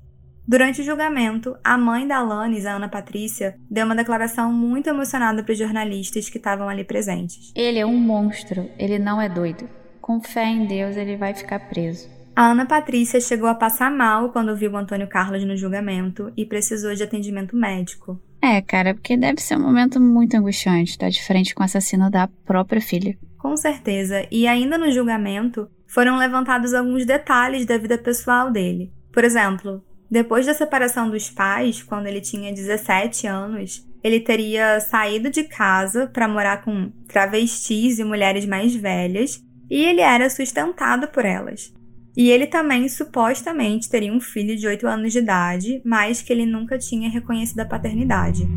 Durante 0.49 0.81
o 0.81 0.85
julgamento, 0.85 1.57
a 1.65 1.77
mãe 1.77 2.07
da 2.07 2.19
Alanis, 2.19 2.67
a 2.67 2.77
Ana 2.77 2.89
Patrícia, 2.89 3.57
deu 3.69 3.85
uma 3.85 3.97
declaração 3.97 4.53
muito 4.53 4.89
emocionada 4.89 5.43
para 5.43 5.53
os 5.53 5.59
jornalistas 5.59 6.29
que 6.29 6.39
estavam 6.39 6.69
ali 6.69 6.85
presentes. 6.85 7.51
Ele 7.53 7.81
é 7.81 7.85
um 7.85 7.99
monstro, 7.99 8.71
ele 8.79 8.97
não 8.97 9.21
é 9.21 9.29
doido. 9.29 9.69
Com 10.01 10.21
fé 10.21 10.45
em 10.45 10.67
Deus, 10.67 10.97
ele 10.97 11.17
vai 11.17 11.35
ficar 11.35 11.59
preso. 11.69 12.09
A 12.37 12.53
Ana 12.53 12.65
Patrícia 12.65 13.21
chegou 13.21 13.49
a 13.49 13.57
passar 13.57 13.91
mal 13.91 14.31
quando 14.31 14.55
viu 14.55 14.71
o 14.71 14.77
Antônio 14.77 15.09
Carlos 15.09 15.43
no 15.43 15.57
julgamento 15.57 16.33
e 16.37 16.47
precisou 16.47 16.95
de 16.95 17.03
atendimento 17.03 17.57
médico. 17.57 18.21
É, 18.41 18.61
cara, 18.61 18.95
porque 18.95 19.17
deve 19.17 19.41
ser 19.41 19.57
um 19.57 19.63
momento 19.63 20.01
muito 20.01 20.37
angustiante 20.37 20.93
estar 20.93 21.09
de 21.09 21.25
frente 21.25 21.57
com 21.57 21.63
o 21.63 21.65
assassino 21.65 22.09
da 22.09 22.29
própria 22.45 22.81
filha. 22.81 23.19
Com 23.37 23.57
certeza, 23.57 24.25
e 24.31 24.47
ainda 24.47 24.79
no 24.79 24.93
julgamento 24.93 25.69
foram 25.89 26.19
levantados 26.19 26.73
alguns 26.73 27.05
detalhes 27.05 27.67
da 27.67 27.77
vida 27.79 27.99
pessoal 27.99 28.49
dele. 28.53 28.93
Por 29.13 29.25
exemplo, 29.25 29.83
depois 30.11 30.47
da 30.47 30.55
separação 30.55 31.11
dos 31.11 31.29
pais, 31.29 31.83
quando 31.83 32.07
ele 32.07 32.21
tinha 32.21 32.53
17 32.53 33.27
anos, 33.27 33.85
ele 34.03 34.21
teria 34.21 34.79
saído 34.79 35.31
de 35.31 35.45
casa 35.45 36.07
para 36.07 36.29
morar 36.29 36.63
com 36.63 36.93
travestis 37.09 37.99
e 37.99 38.05
mulheres 38.05 38.47
mais 38.47 38.75
velhas, 38.75 39.43
e 39.69 39.85
ele 39.85 40.01
era 40.01 40.31
sustentado 40.31 41.09
por 41.09 41.25
elas. 41.25 41.75
E 42.17 42.31
ele 42.31 42.47
também 42.47 42.89
supostamente 42.89 43.91
teria 43.91 44.13
um 44.13 44.21
filho 44.21 44.57
de 44.57 44.67
8 44.67 44.87
anos 44.87 45.13
de 45.13 45.19
idade, 45.19 45.83
mas 45.85 46.23
que 46.23 46.33
ele 46.33 46.47
nunca 46.47 46.79
tinha 46.79 47.11
reconhecido 47.11 47.61
a 47.61 47.67
paternidade. 47.67 48.49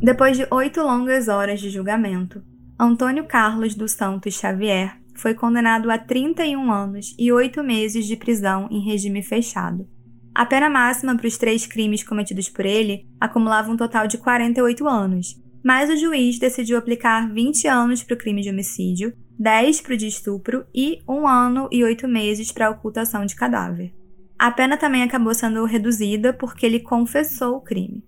Depois 0.00 0.36
de 0.36 0.46
oito 0.50 0.82
longas 0.82 1.26
horas 1.26 1.58
de 1.58 1.70
julgamento, 1.70 2.40
Antônio 2.78 3.24
Carlos 3.24 3.74
dos 3.74 3.92
Santos 3.92 4.34
Xavier 4.34 4.96
foi 5.20 5.34
condenado 5.34 5.90
a 5.90 5.98
31 5.98 6.70
anos 6.70 7.14
e 7.18 7.32
8 7.32 7.62
meses 7.62 8.06
de 8.06 8.16
prisão 8.16 8.68
em 8.70 8.80
regime 8.80 9.22
fechado. 9.22 9.88
A 10.34 10.44
pena 10.44 10.68
máxima 10.68 11.16
para 11.16 11.26
os 11.26 11.38
três 11.38 11.66
crimes 11.66 12.02
cometidos 12.02 12.48
por 12.48 12.66
ele 12.66 13.06
acumulava 13.20 13.72
um 13.72 13.76
total 13.76 14.06
de 14.06 14.18
48 14.18 14.86
anos, 14.86 15.40
mas 15.64 15.88
o 15.88 15.96
juiz 15.96 16.38
decidiu 16.38 16.76
aplicar 16.76 17.32
20 17.32 17.66
anos 17.66 18.02
para 18.02 18.14
o 18.14 18.18
crime 18.18 18.42
de 18.42 18.50
homicídio, 18.50 19.12
10 19.38 19.80
para 19.80 19.94
o 19.94 19.96
de 19.96 20.06
estupro 20.06 20.66
e 20.74 21.02
1 21.08 21.26
ano 21.26 21.68
e 21.72 21.82
8 21.82 22.06
meses 22.06 22.52
para 22.52 22.66
a 22.66 22.70
ocultação 22.70 23.24
de 23.24 23.34
cadáver. 23.34 23.92
A 24.38 24.50
pena 24.50 24.76
também 24.76 25.02
acabou 25.02 25.34
sendo 25.34 25.64
reduzida 25.64 26.32
porque 26.32 26.66
ele 26.66 26.80
confessou 26.80 27.56
o 27.56 27.60
crime. 27.60 28.04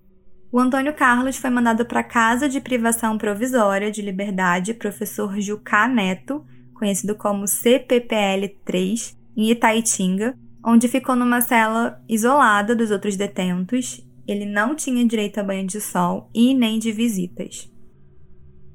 O 0.52 0.58
Antônio 0.58 0.94
Carlos 0.94 1.36
foi 1.36 1.50
mandado 1.50 1.84
para 1.84 2.00
a 2.00 2.04
Casa 2.04 2.48
de 2.48 2.60
Privação 2.60 3.18
Provisória 3.18 3.90
de 3.90 4.00
Liberdade 4.00 4.72
Professor 4.72 5.38
Jucá 5.40 5.86
Neto, 5.88 6.44
conhecido 6.78 7.14
como 7.14 7.44
CPPL-3, 7.44 9.16
em 9.36 9.50
Itaitinga, 9.50 10.34
onde 10.64 10.88
ficou 10.88 11.16
numa 11.16 11.40
cela 11.40 12.02
isolada 12.08 12.74
dos 12.74 12.90
outros 12.90 13.16
detentos. 13.16 14.00
Ele 14.26 14.44
não 14.44 14.74
tinha 14.74 15.04
direito 15.06 15.38
a 15.38 15.42
banho 15.42 15.66
de 15.66 15.80
sol 15.80 16.30
e 16.34 16.54
nem 16.54 16.78
de 16.78 16.92
visitas. 16.92 17.70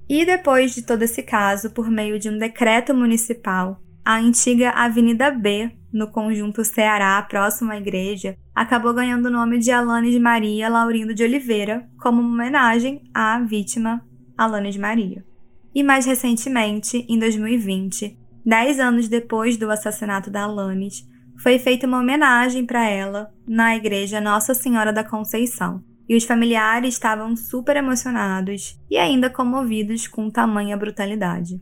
E 0.10 0.26
depois 0.26 0.74
de 0.74 0.82
todo 0.82 1.04
esse 1.04 1.24
caso, 1.24 1.72
por 1.72 1.90
meio 1.90 2.20
de 2.20 2.30
um 2.30 2.38
decreto 2.38 2.94
municipal, 2.94 3.80
a 4.04 4.18
antiga 4.18 4.72
Avenida 4.72 5.32
B, 5.32 5.72
no 5.92 6.12
conjunto 6.12 6.64
Ceará, 6.66 7.22
próximo 7.22 7.72
à 7.72 7.78
igreja, 7.78 8.36
acabou 8.54 8.94
ganhando 8.94 9.28
o 9.28 9.32
nome 9.32 9.60
de 9.60 9.72
Alanes 9.72 10.20
Maria 10.20 10.68
Laurindo 10.68 11.14
de 11.14 11.24
Oliveira, 11.24 11.88
como 12.02 12.22
uma 12.22 12.34
homenagem 12.34 13.04
à 13.14 13.40
vítima 13.40 14.06
Alanes 14.38 14.76
Maria. 14.76 15.24
E 15.74 15.84
mais 15.84 16.06
recentemente, 16.06 17.06
em 17.10 17.18
2020, 17.18 18.18
dez 18.46 18.80
anos 18.80 19.08
depois 19.08 19.58
do 19.58 19.72
assassinato 19.72 20.30
da 20.30 20.44
Alanis, 20.44 21.04
foi 21.42 21.58
feita 21.58 21.88
uma 21.88 22.00
homenagem 22.00 22.66
para 22.66 22.88
ela 22.88 23.32
na 23.48 23.76
igreja 23.76 24.22
Nossa 24.22 24.54
Senhora 24.54 24.94
da 24.94 25.04
Conceição. 25.04 25.84
E 26.08 26.16
os 26.16 26.26
familiares 26.26 26.94
estavam 26.94 27.36
super 27.36 27.78
emocionados 27.78 28.80
e 28.90 28.98
ainda 28.98 29.30
comovidos 29.30 30.08
com 30.08 30.30
tamanha 30.30 30.78
brutalidade. 30.78 31.62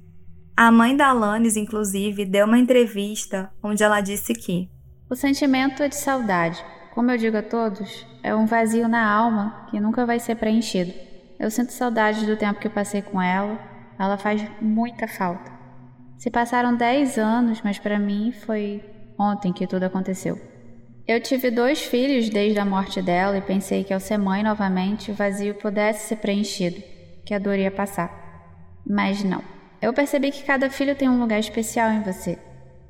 A 0.57 0.71
mãe 0.71 0.95
da 0.95 1.07
Alanis, 1.07 1.55
inclusive, 1.55 2.25
deu 2.25 2.45
uma 2.45 2.57
entrevista 2.57 3.51
onde 3.63 3.83
ela 3.83 4.01
disse 4.01 4.33
que 4.33 4.69
o 5.09 5.15
sentimento 5.15 5.83
é 5.83 5.89
de 5.89 5.95
saudade. 5.95 6.63
Como 6.93 7.11
eu 7.11 7.17
digo 7.17 7.37
a 7.37 7.43
todos, 7.43 8.07
é 8.23 8.33
um 8.35 8.45
vazio 8.45 8.87
na 8.87 9.09
alma 9.09 9.67
que 9.69 9.79
nunca 9.79 10.05
vai 10.05 10.19
ser 10.19 10.35
preenchido. 10.35 10.93
Eu 11.39 11.51
sinto 11.51 11.73
saudade 11.73 12.25
do 12.25 12.37
tempo 12.37 12.59
que 12.59 12.69
passei 12.69 13.01
com 13.01 13.21
ela, 13.21 13.59
ela 14.01 14.17
faz 14.17 14.43
muita 14.59 15.07
falta. 15.07 15.51
Se 16.17 16.31
passaram 16.31 16.75
10 16.75 17.19
anos, 17.19 17.61
mas 17.63 17.77
para 17.77 17.99
mim 17.99 18.31
foi 18.31 18.83
ontem 19.17 19.53
que 19.53 19.67
tudo 19.67 19.83
aconteceu. 19.83 20.41
Eu 21.07 21.21
tive 21.21 21.51
dois 21.51 21.83
filhos 21.83 22.27
desde 22.27 22.57
a 22.57 22.65
morte 22.65 22.99
dela 22.99 23.37
e 23.37 23.41
pensei 23.41 23.83
que 23.83 23.93
ao 23.93 23.99
ser 23.99 24.17
mãe 24.17 24.41
novamente 24.41 25.11
o 25.11 25.13
vazio 25.13 25.53
pudesse 25.53 26.07
ser 26.07 26.15
preenchido, 26.15 26.81
que 27.23 27.33
a 27.33 27.37
dor 27.37 27.59
ia 27.59 27.69
passar. 27.69 28.09
Mas 28.83 29.23
não. 29.23 29.43
Eu 29.79 29.93
percebi 29.93 30.31
que 30.31 30.43
cada 30.43 30.67
filho 30.69 30.95
tem 30.95 31.07
um 31.07 31.19
lugar 31.19 31.39
especial 31.39 31.91
em 31.91 32.01
você. 32.01 32.39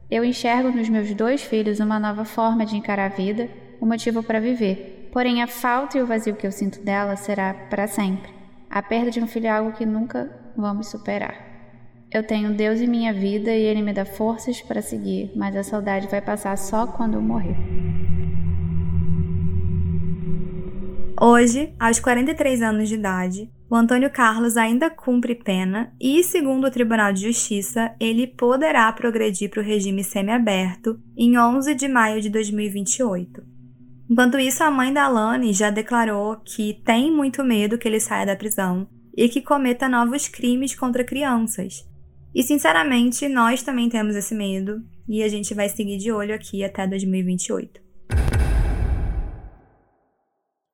Eu 0.09 0.23
enxergo 0.23 0.71
nos 0.71 0.87
meus 0.87 1.13
dois 1.13 1.41
filhos 1.41 1.81
uma 1.81 1.99
nova 1.99 2.23
forma 2.23 2.65
de 2.65 2.77
encarar 2.77 3.11
a 3.11 3.15
vida, 3.15 3.49
um 3.81 3.85
motivo 3.85 4.23
para 4.23 4.39
viver. 4.39 5.09
Porém, 5.11 5.41
a 5.41 5.47
falta 5.47 5.97
e 5.97 6.01
o 6.01 6.07
vazio 6.07 6.35
que 6.35 6.47
eu 6.47 6.51
sinto 6.53 6.81
dela 6.81 7.17
será 7.17 7.53
para 7.53 7.85
sempre. 7.85 8.31
A 8.69 8.81
perda 8.81 9.11
de 9.11 9.19
um 9.19 9.27
filho 9.27 9.47
é 9.47 9.49
algo 9.49 9.73
que 9.73 9.85
nunca 9.85 10.40
vamos 10.55 10.87
superar. 10.87 11.33
Eu 12.13 12.23
tenho 12.23 12.53
Deus 12.53 12.81
em 12.81 12.87
minha 12.87 13.13
vida 13.13 13.51
e 13.51 13.61
Ele 13.63 13.81
me 13.81 13.93
dá 13.93 14.03
forças 14.03 14.61
para 14.61 14.81
seguir, 14.81 15.31
mas 15.35 15.55
a 15.55 15.63
saudade 15.63 16.07
vai 16.07 16.21
passar 16.21 16.57
só 16.57 16.85
quando 16.85 17.13
eu 17.13 17.21
morrer. 17.21 17.55
Hoje, 21.19 21.73
aos 21.79 21.99
43 21.99 22.61
anos 22.61 22.89
de 22.89 22.95
idade, 22.95 23.49
o 23.69 23.75
Antônio 23.75 24.09
Carlos 24.09 24.57
ainda 24.57 24.89
cumpre 24.89 25.35
pena 25.35 25.93
e, 26.01 26.21
segundo 26.23 26.67
o 26.67 26.71
Tribunal 26.71 27.13
de 27.13 27.21
Justiça, 27.21 27.95
ele 27.99 28.27
poderá 28.27 28.91
progredir 28.91 29.49
para 29.49 29.61
o 29.61 29.63
regime 29.63 30.03
semiaberto 30.03 30.99
em 31.15 31.37
11 31.37 31.75
de 31.75 31.87
maio 31.87 32.19
de 32.19 32.29
2028. 32.29 33.41
Enquanto 34.09 34.37
isso, 34.37 34.61
a 34.63 34.69
mãe 34.69 34.91
da 34.91 35.05
Alane 35.05 35.53
já 35.53 35.69
declarou 35.69 36.35
que 36.43 36.81
tem 36.83 37.09
muito 37.09 37.41
medo 37.45 37.77
que 37.77 37.87
ele 37.87 38.01
saia 38.01 38.25
da 38.25 38.35
prisão 38.35 38.89
e 39.15 39.29
que 39.29 39.41
cometa 39.41 39.89
novos 39.89 40.27
crimes 40.27 40.75
contra 40.75 41.03
crianças. 41.03 41.87
E 42.33 42.43
sinceramente, 42.43 43.27
nós 43.27 43.61
também 43.61 43.89
temos 43.89 44.15
esse 44.15 44.33
medo 44.33 44.81
e 45.07 45.21
a 45.21 45.27
gente 45.27 45.53
vai 45.53 45.67
seguir 45.67 45.97
de 45.97 46.11
olho 46.11 46.33
aqui 46.33 46.63
até 46.63 46.87
2028. 46.87 47.81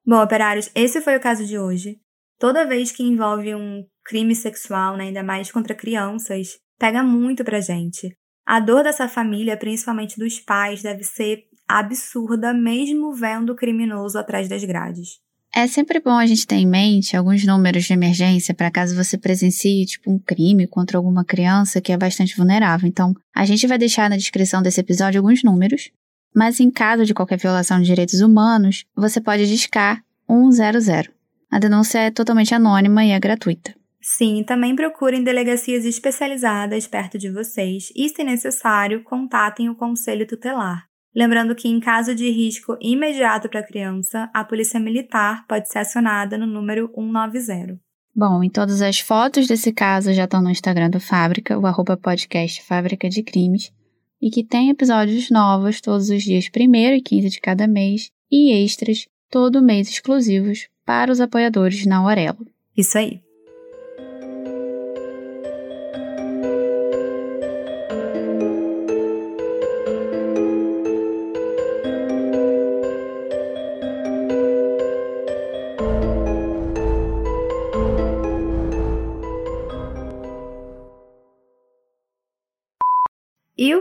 Bom, 0.05 0.23
operários, 0.23 0.69
esse 0.73 1.01
foi 1.01 1.17
o 1.17 1.19
caso 1.19 1.45
de 1.45 1.57
hoje. 1.57 1.99
Toda 2.39 2.67
vez 2.67 2.91
que 2.91 3.03
envolve 3.03 3.55
um 3.55 3.83
crime 4.05 4.35
sexual, 4.35 4.95
né, 4.95 5.05
ainda 5.05 5.23
mais 5.23 5.51
contra 5.51 5.75
crianças, 5.75 6.59
pega 6.79 7.03
muito 7.03 7.43
pra 7.43 7.59
gente. 7.59 8.15
A 8.45 8.59
dor 8.59 8.83
dessa 8.83 9.09
família, 9.09 9.57
principalmente 9.57 10.17
dos 10.17 10.39
pais, 10.39 10.81
deve 10.81 11.03
ser 11.03 11.43
absurda, 11.67 12.53
mesmo 12.53 13.13
vendo 13.13 13.51
o 13.51 13.55
criminoso 13.55 14.17
atrás 14.17 14.47
das 14.47 14.63
grades. 14.63 15.19
É 15.57 15.65
sempre 15.65 15.99
bom 15.99 16.11
a 16.11 16.27
gente 16.27 16.45
ter 16.45 16.57
em 16.57 16.67
mente 16.67 17.17
alguns 17.17 17.43
números 17.43 17.85
de 17.85 17.91
emergência 17.91 18.53
para 18.53 18.69
caso 18.69 18.95
você 18.95 19.17
presencie 19.17 19.87
tipo 19.87 20.11
um 20.11 20.19
crime 20.19 20.67
contra 20.67 20.99
alguma 20.99 21.25
criança 21.25 21.81
que 21.81 21.91
é 21.91 21.97
bastante 21.97 22.37
vulnerável. 22.37 22.87
Então, 22.87 23.15
a 23.35 23.43
gente 23.43 23.65
vai 23.65 23.75
deixar 23.75 24.07
na 24.07 24.17
descrição 24.17 24.61
desse 24.61 24.79
episódio 24.79 25.17
alguns 25.17 25.43
números, 25.43 25.89
mas 26.31 26.59
em 26.59 26.69
caso 26.69 27.05
de 27.05 27.13
qualquer 27.15 27.39
violação 27.39 27.79
de 27.79 27.87
direitos 27.87 28.21
humanos, 28.21 28.85
você 28.95 29.19
pode 29.19 29.47
discar 29.47 30.03
100. 30.29 31.09
A 31.49 31.57
denúncia 31.57 31.97
é 32.01 32.11
totalmente 32.11 32.53
anônima 32.53 33.03
e 33.03 33.09
é 33.09 33.19
gratuita. 33.19 33.73
Sim, 33.99 34.43
também 34.45 34.75
procurem 34.75 35.23
delegacias 35.23 35.85
especializadas 35.85 36.85
perto 36.85 37.17
de 37.17 37.31
vocês 37.31 37.91
e, 37.95 38.07
se 38.09 38.23
necessário, 38.23 39.03
contatem 39.03 39.69
o 39.69 39.75
conselho 39.75 40.27
tutelar. 40.27 40.85
Lembrando 41.17 41.55
que, 41.55 41.67
em 41.67 41.79
caso 41.79 42.13
de 42.13 42.29
risco 42.29 42.77
imediato 42.79 43.49
para 43.49 43.61
a 43.61 43.65
criança, 43.65 44.29
a 44.31 44.43
Polícia 44.43 44.79
Militar 44.79 45.47
pode 45.47 45.67
ser 45.67 45.79
acionada 45.79 46.37
no 46.37 46.45
número 46.45 46.91
190. 46.93 47.79
Bom, 48.15 48.43
e 48.43 48.51
todas 48.51 48.83
as 48.83 48.99
fotos 48.99 49.47
desse 49.47 49.73
caso 49.73 50.13
já 50.13 50.25
estão 50.25 50.43
no 50.43 50.51
Instagram 50.51 50.91
do 50.91 50.99
Fábrica, 50.99 51.57
o 51.57 51.65
arroba 51.65 51.97
podcast 51.97 52.63
Fábrica 52.63 53.09
de 53.09 53.23
Crimes, 53.23 53.73
e 54.21 54.29
que 54.29 54.43
tem 54.43 54.69
episódios 54.69 55.31
novos 55.31 55.81
todos 55.81 56.11
os 56.11 56.21
dias 56.21 56.45
1 56.55 56.75
e 56.75 57.01
15 57.01 57.29
de 57.31 57.41
cada 57.41 57.65
mês, 57.65 58.11
e 58.31 58.51
extras 58.51 59.07
todo 59.27 59.59
mês 59.59 59.89
exclusivos 59.89 60.69
para 60.85 61.11
os 61.11 61.19
apoiadores 61.19 61.83
na 61.87 61.97
Aurelo. 61.97 62.45
Isso 62.77 62.95
aí. 62.95 63.26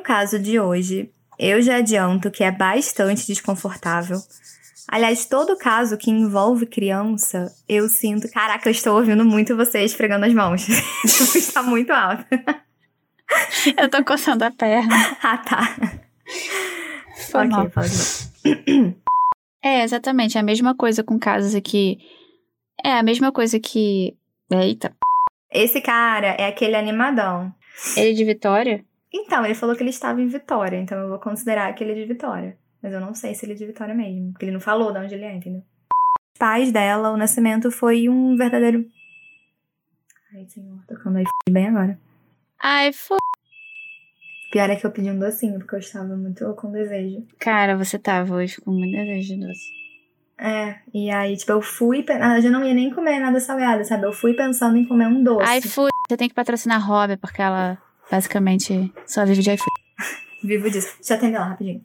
Caso 0.07 0.39
de 0.39 0.61
hoje, 0.61 1.11
eu 1.37 1.61
já 1.61 1.79
adianto 1.79 2.31
que 2.31 2.45
é 2.45 2.53
bastante 2.53 3.27
desconfortável. 3.27 4.19
Aliás, 4.89 5.27
todo 5.27 5.59
caso 5.59 5.99
que 5.99 6.13
envolve 6.13 6.65
criança, 6.65 7.53
eu 7.69 7.89
sinto. 7.89 8.31
Caraca, 8.31 8.69
eu 8.69 8.71
estou 8.71 8.97
ouvindo 8.97 9.25
muito 9.25 9.57
você 9.57 9.83
esfregando 9.83 10.25
as 10.25 10.33
mãos. 10.33 10.65
Está 11.35 11.61
muito 11.61 11.91
alto. 11.91 12.25
eu 13.77 13.91
tô 13.91 14.05
coçando 14.05 14.45
a 14.45 14.51
perna. 14.53 14.95
ah, 15.21 15.39
tá. 15.39 15.77
Foi 17.29 17.49
ok, 17.49 17.71
fala 17.71 17.89
de 17.89 18.97
É, 19.61 19.83
exatamente. 19.83 20.39
É 20.39 20.41
a 20.41 20.45
mesma 20.45 20.77
coisa 20.77 21.03
com 21.03 21.19
casos 21.19 21.57
aqui. 21.57 21.99
É 22.85 22.93
a 22.93 23.03
mesma 23.03 23.33
coisa 23.33 23.59
que. 23.59 24.17
Eita. 24.53 24.95
Esse 25.51 25.81
cara 25.81 26.29
é 26.29 26.47
aquele 26.47 26.77
animadão. 26.77 27.53
Ele 27.97 28.11
é 28.11 28.13
de 28.13 28.25
Vitória? 28.25 28.85
Então, 29.17 29.45
ele 29.45 29.55
falou 29.55 29.75
que 29.75 29.83
ele 29.83 29.91
estava 29.91 30.21
em 30.21 30.29
Vitória, 30.29 30.77
então 30.77 30.99
eu 30.99 31.09
vou 31.09 31.19
considerar 31.19 31.73
que 31.75 31.83
ele 31.83 31.93
é 31.93 31.95
de 31.95 32.05
Vitória. 32.05 32.57
Mas 32.83 32.93
eu 32.93 33.01
não 33.01 33.15
sei 33.15 33.35
se 33.35 33.47
ele 33.47 33.55
é 33.55 33.57
de 33.57 33.67
Vitória 33.67 33.95
mesmo, 33.95 34.33
porque 34.33 34.45
ele 34.45 34.53
não 34.53 34.61
falou 34.61 34.93
de 34.93 34.99
onde 34.99 35.15
ele 35.15 35.25
é, 35.25 35.35
entendeu? 35.35 35.63
Os 36.35 36.39
pais 36.39 36.71
dela, 36.71 37.11
o 37.11 37.17
nascimento 37.17 37.71
foi 37.71 38.11
um 38.11 38.37
verdadeiro. 38.37 38.87
Ai, 40.35 40.45
senhor, 40.49 40.79
tocando 40.87 41.17
aí 41.17 41.25
bem 41.51 41.69
agora. 41.69 41.99
Ai, 42.63 42.93
foi. 42.93 43.17
Pior 44.53 44.69
é 44.69 44.77
que 44.77 44.87
eu 44.87 44.91
pedi 44.91 45.11
um 45.11 45.19
docinho, 45.19 45.59
porque 45.59 45.75
eu 45.77 45.79
estava 45.79 46.15
muito 46.15 46.55
com 46.55 46.71
desejo. 46.71 47.27
Cara, 47.39 47.77
você 47.77 47.99
tava 47.99 48.35
hoje 48.35 48.61
com 48.61 48.71
muito 48.71 48.93
desejo 48.93 49.35
de 49.35 49.47
doce. 49.47 49.77
É, 50.39 50.77
e 50.93 51.11
aí, 51.11 51.35
tipo, 51.37 51.53
eu 51.53 51.63
fui. 51.63 52.05
Eu 52.07 52.43
já 52.43 52.51
não 52.51 52.63
ia 52.63 52.75
nem 52.75 52.93
comer 52.93 53.19
nada 53.19 53.41
salgado, 53.41 53.83
sabe? 53.87 54.05
Eu 54.05 54.13
fui 54.13 54.35
pensando 54.35 54.77
em 54.77 54.85
comer 54.85 55.07
um 55.07 55.23
doce. 55.23 55.49
Ai, 55.49 55.63
fui. 55.63 55.89
Você 56.07 56.17
tem 56.19 56.29
que 56.29 56.35
patrocinar 56.35 56.77
a 56.77 56.85
Rob, 56.85 57.17
porque 57.17 57.41
ela 57.41 57.79
basicamente 58.11 58.93
só 59.07 59.25
vive 59.25 59.43
de 59.43 59.51
iFood. 59.53 59.71
Vivo 60.45 60.71
disso. 60.71 60.95
Deixa 60.99 61.15
eu 61.15 61.17
atender 61.19 61.39
lá 61.39 61.49
rapidinho. 61.49 61.85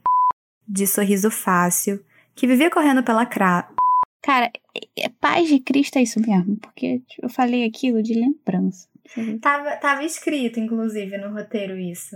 De 0.67 0.85
sorriso 0.85 1.31
fácil, 1.31 2.03
que 2.35 2.47
vivia 2.47 2.69
correndo 2.69 3.03
pela 3.03 3.25
cra... 3.25 3.67
Cara, 4.21 4.51
é, 4.75 5.05
é 5.05 5.09
paz 5.09 5.47
de 5.47 5.59
Cristo 5.59 5.97
é 5.97 6.03
isso 6.03 6.19
mesmo, 6.19 6.57
porque 6.57 7.01
eu 7.21 7.29
falei 7.29 7.65
aquilo 7.65 8.03
de 8.03 8.13
lembrança. 8.13 8.87
Tava, 9.41 9.75
tava 9.77 10.03
escrito, 10.03 10.59
inclusive, 10.59 11.17
no 11.17 11.33
roteiro 11.33 11.75
isso. 11.75 12.15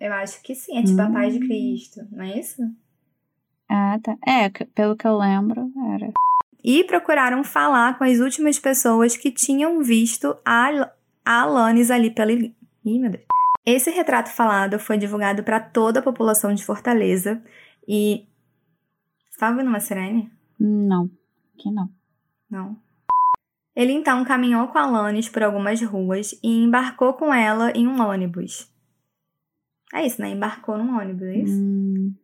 Eu 0.00 0.12
acho 0.12 0.40
que 0.42 0.54
sim, 0.54 0.78
é 0.78 0.82
tipo 0.82 1.00
a 1.00 1.10
paz 1.10 1.32
de 1.32 1.42
Hum. 1.42 1.46
Cristo, 1.48 2.00
não 2.12 2.24
é 2.24 2.38
isso? 2.38 2.62
Ah, 3.68 3.98
tá. 4.02 4.16
É, 4.26 4.48
pelo 4.74 4.96
que 4.96 5.06
eu 5.06 5.16
lembro, 5.18 5.70
era. 5.94 6.12
E 6.62 6.84
procuraram 6.84 7.42
falar 7.42 7.98
com 7.98 8.04
as 8.04 8.20
últimas 8.20 8.58
pessoas 8.58 9.16
que 9.16 9.30
tinham 9.30 9.82
visto 9.82 10.36
a, 10.44 10.90
a 11.24 11.42
Alanis 11.42 11.90
ali 11.90 12.10
pela. 12.10 12.32
Ih, 12.32 12.50
meu 12.84 13.10
Deus. 13.10 13.24
Esse 13.64 13.90
retrato 13.90 14.30
falado 14.30 14.78
foi 14.78 14.98
divulgado 14.98 15.42
para 15.42 15.58
toda 15.58 16.00
a 16.00 16.02
população 16.02 16.52
de 16.54 16.64
Fortaleza 16.64 17.42
e. 17.88 18.26
Você 19.30 19.38
tá 19.38 19.50
ouvindo 19.50 19.68
uma 19.68 19.80
sirene? 19.80 20.30
Não, 20.60 21.10
que 21.56 21.70
não. 21.70 21.90
Não. 22.50 22.76
Ele 23.74 23.92
então 23.92 24.24
caminhou 24.24 24.68
com 24.68 24.78
a 24.78 24.82
Alanis 24.82 25.28
por 25.28 25.42
algumas 25.42 25.82
ruas 25.82 26.38
e 26.42 26.62
embarcou 26.62 27.14
com 27.14 27.34
ela 27.34 27.72
em 27.72 27.88
um 27.88 28.00
ônibus. 28.00 28.70
É 29.92 30.06
isso, 30.06 30.20
né? 30.20 30.30
Embarcou 30.30 30.78
num 30.78 30.96
ônibus, 30.96 31.22
é 31.22 31.36
isso? 31.38 31.54
Hum, 31.56 32.14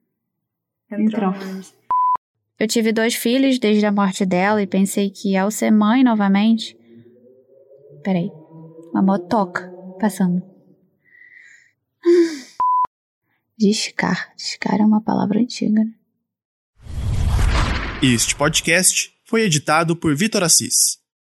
Entrou 0.91 1.31
entrou. 1.31 1.61
Eu 2.59 2.69
tive 2.69 2.93
dois 2.93 3.15
filhos 3.15 3.59
desde 3.59 3.87
a 3.87 3.93
morte 3.93 4.27
dela 4.27 4.63
e 4.63 4.67
pensei 4.67 5.11
que 5.11 5.37
ao 5.37 5.51
ser 5.51 5.71
mãe 5.71 6.05
novamente. 6.05 6.77
Peraí. 8.05 8.31
Uma 8.93 9.03
motoca 9.03 9.73
passando. 10.01 10.43
Descar. 13.59 14.35
Descar 14.37 14.81
é 14.81 14.85
uma 14.85 15.01
palavra 15.01 15.39
antiga. 15.39 15.85
né? 15.85 15.95
Este 18.03 18.35
podcast 18.35 19.13
foi 19.25 19.43
editado 19.43 19.95
por 19.95 20.17
Vitor 20.17 20.43
Assis. 20.43 20.99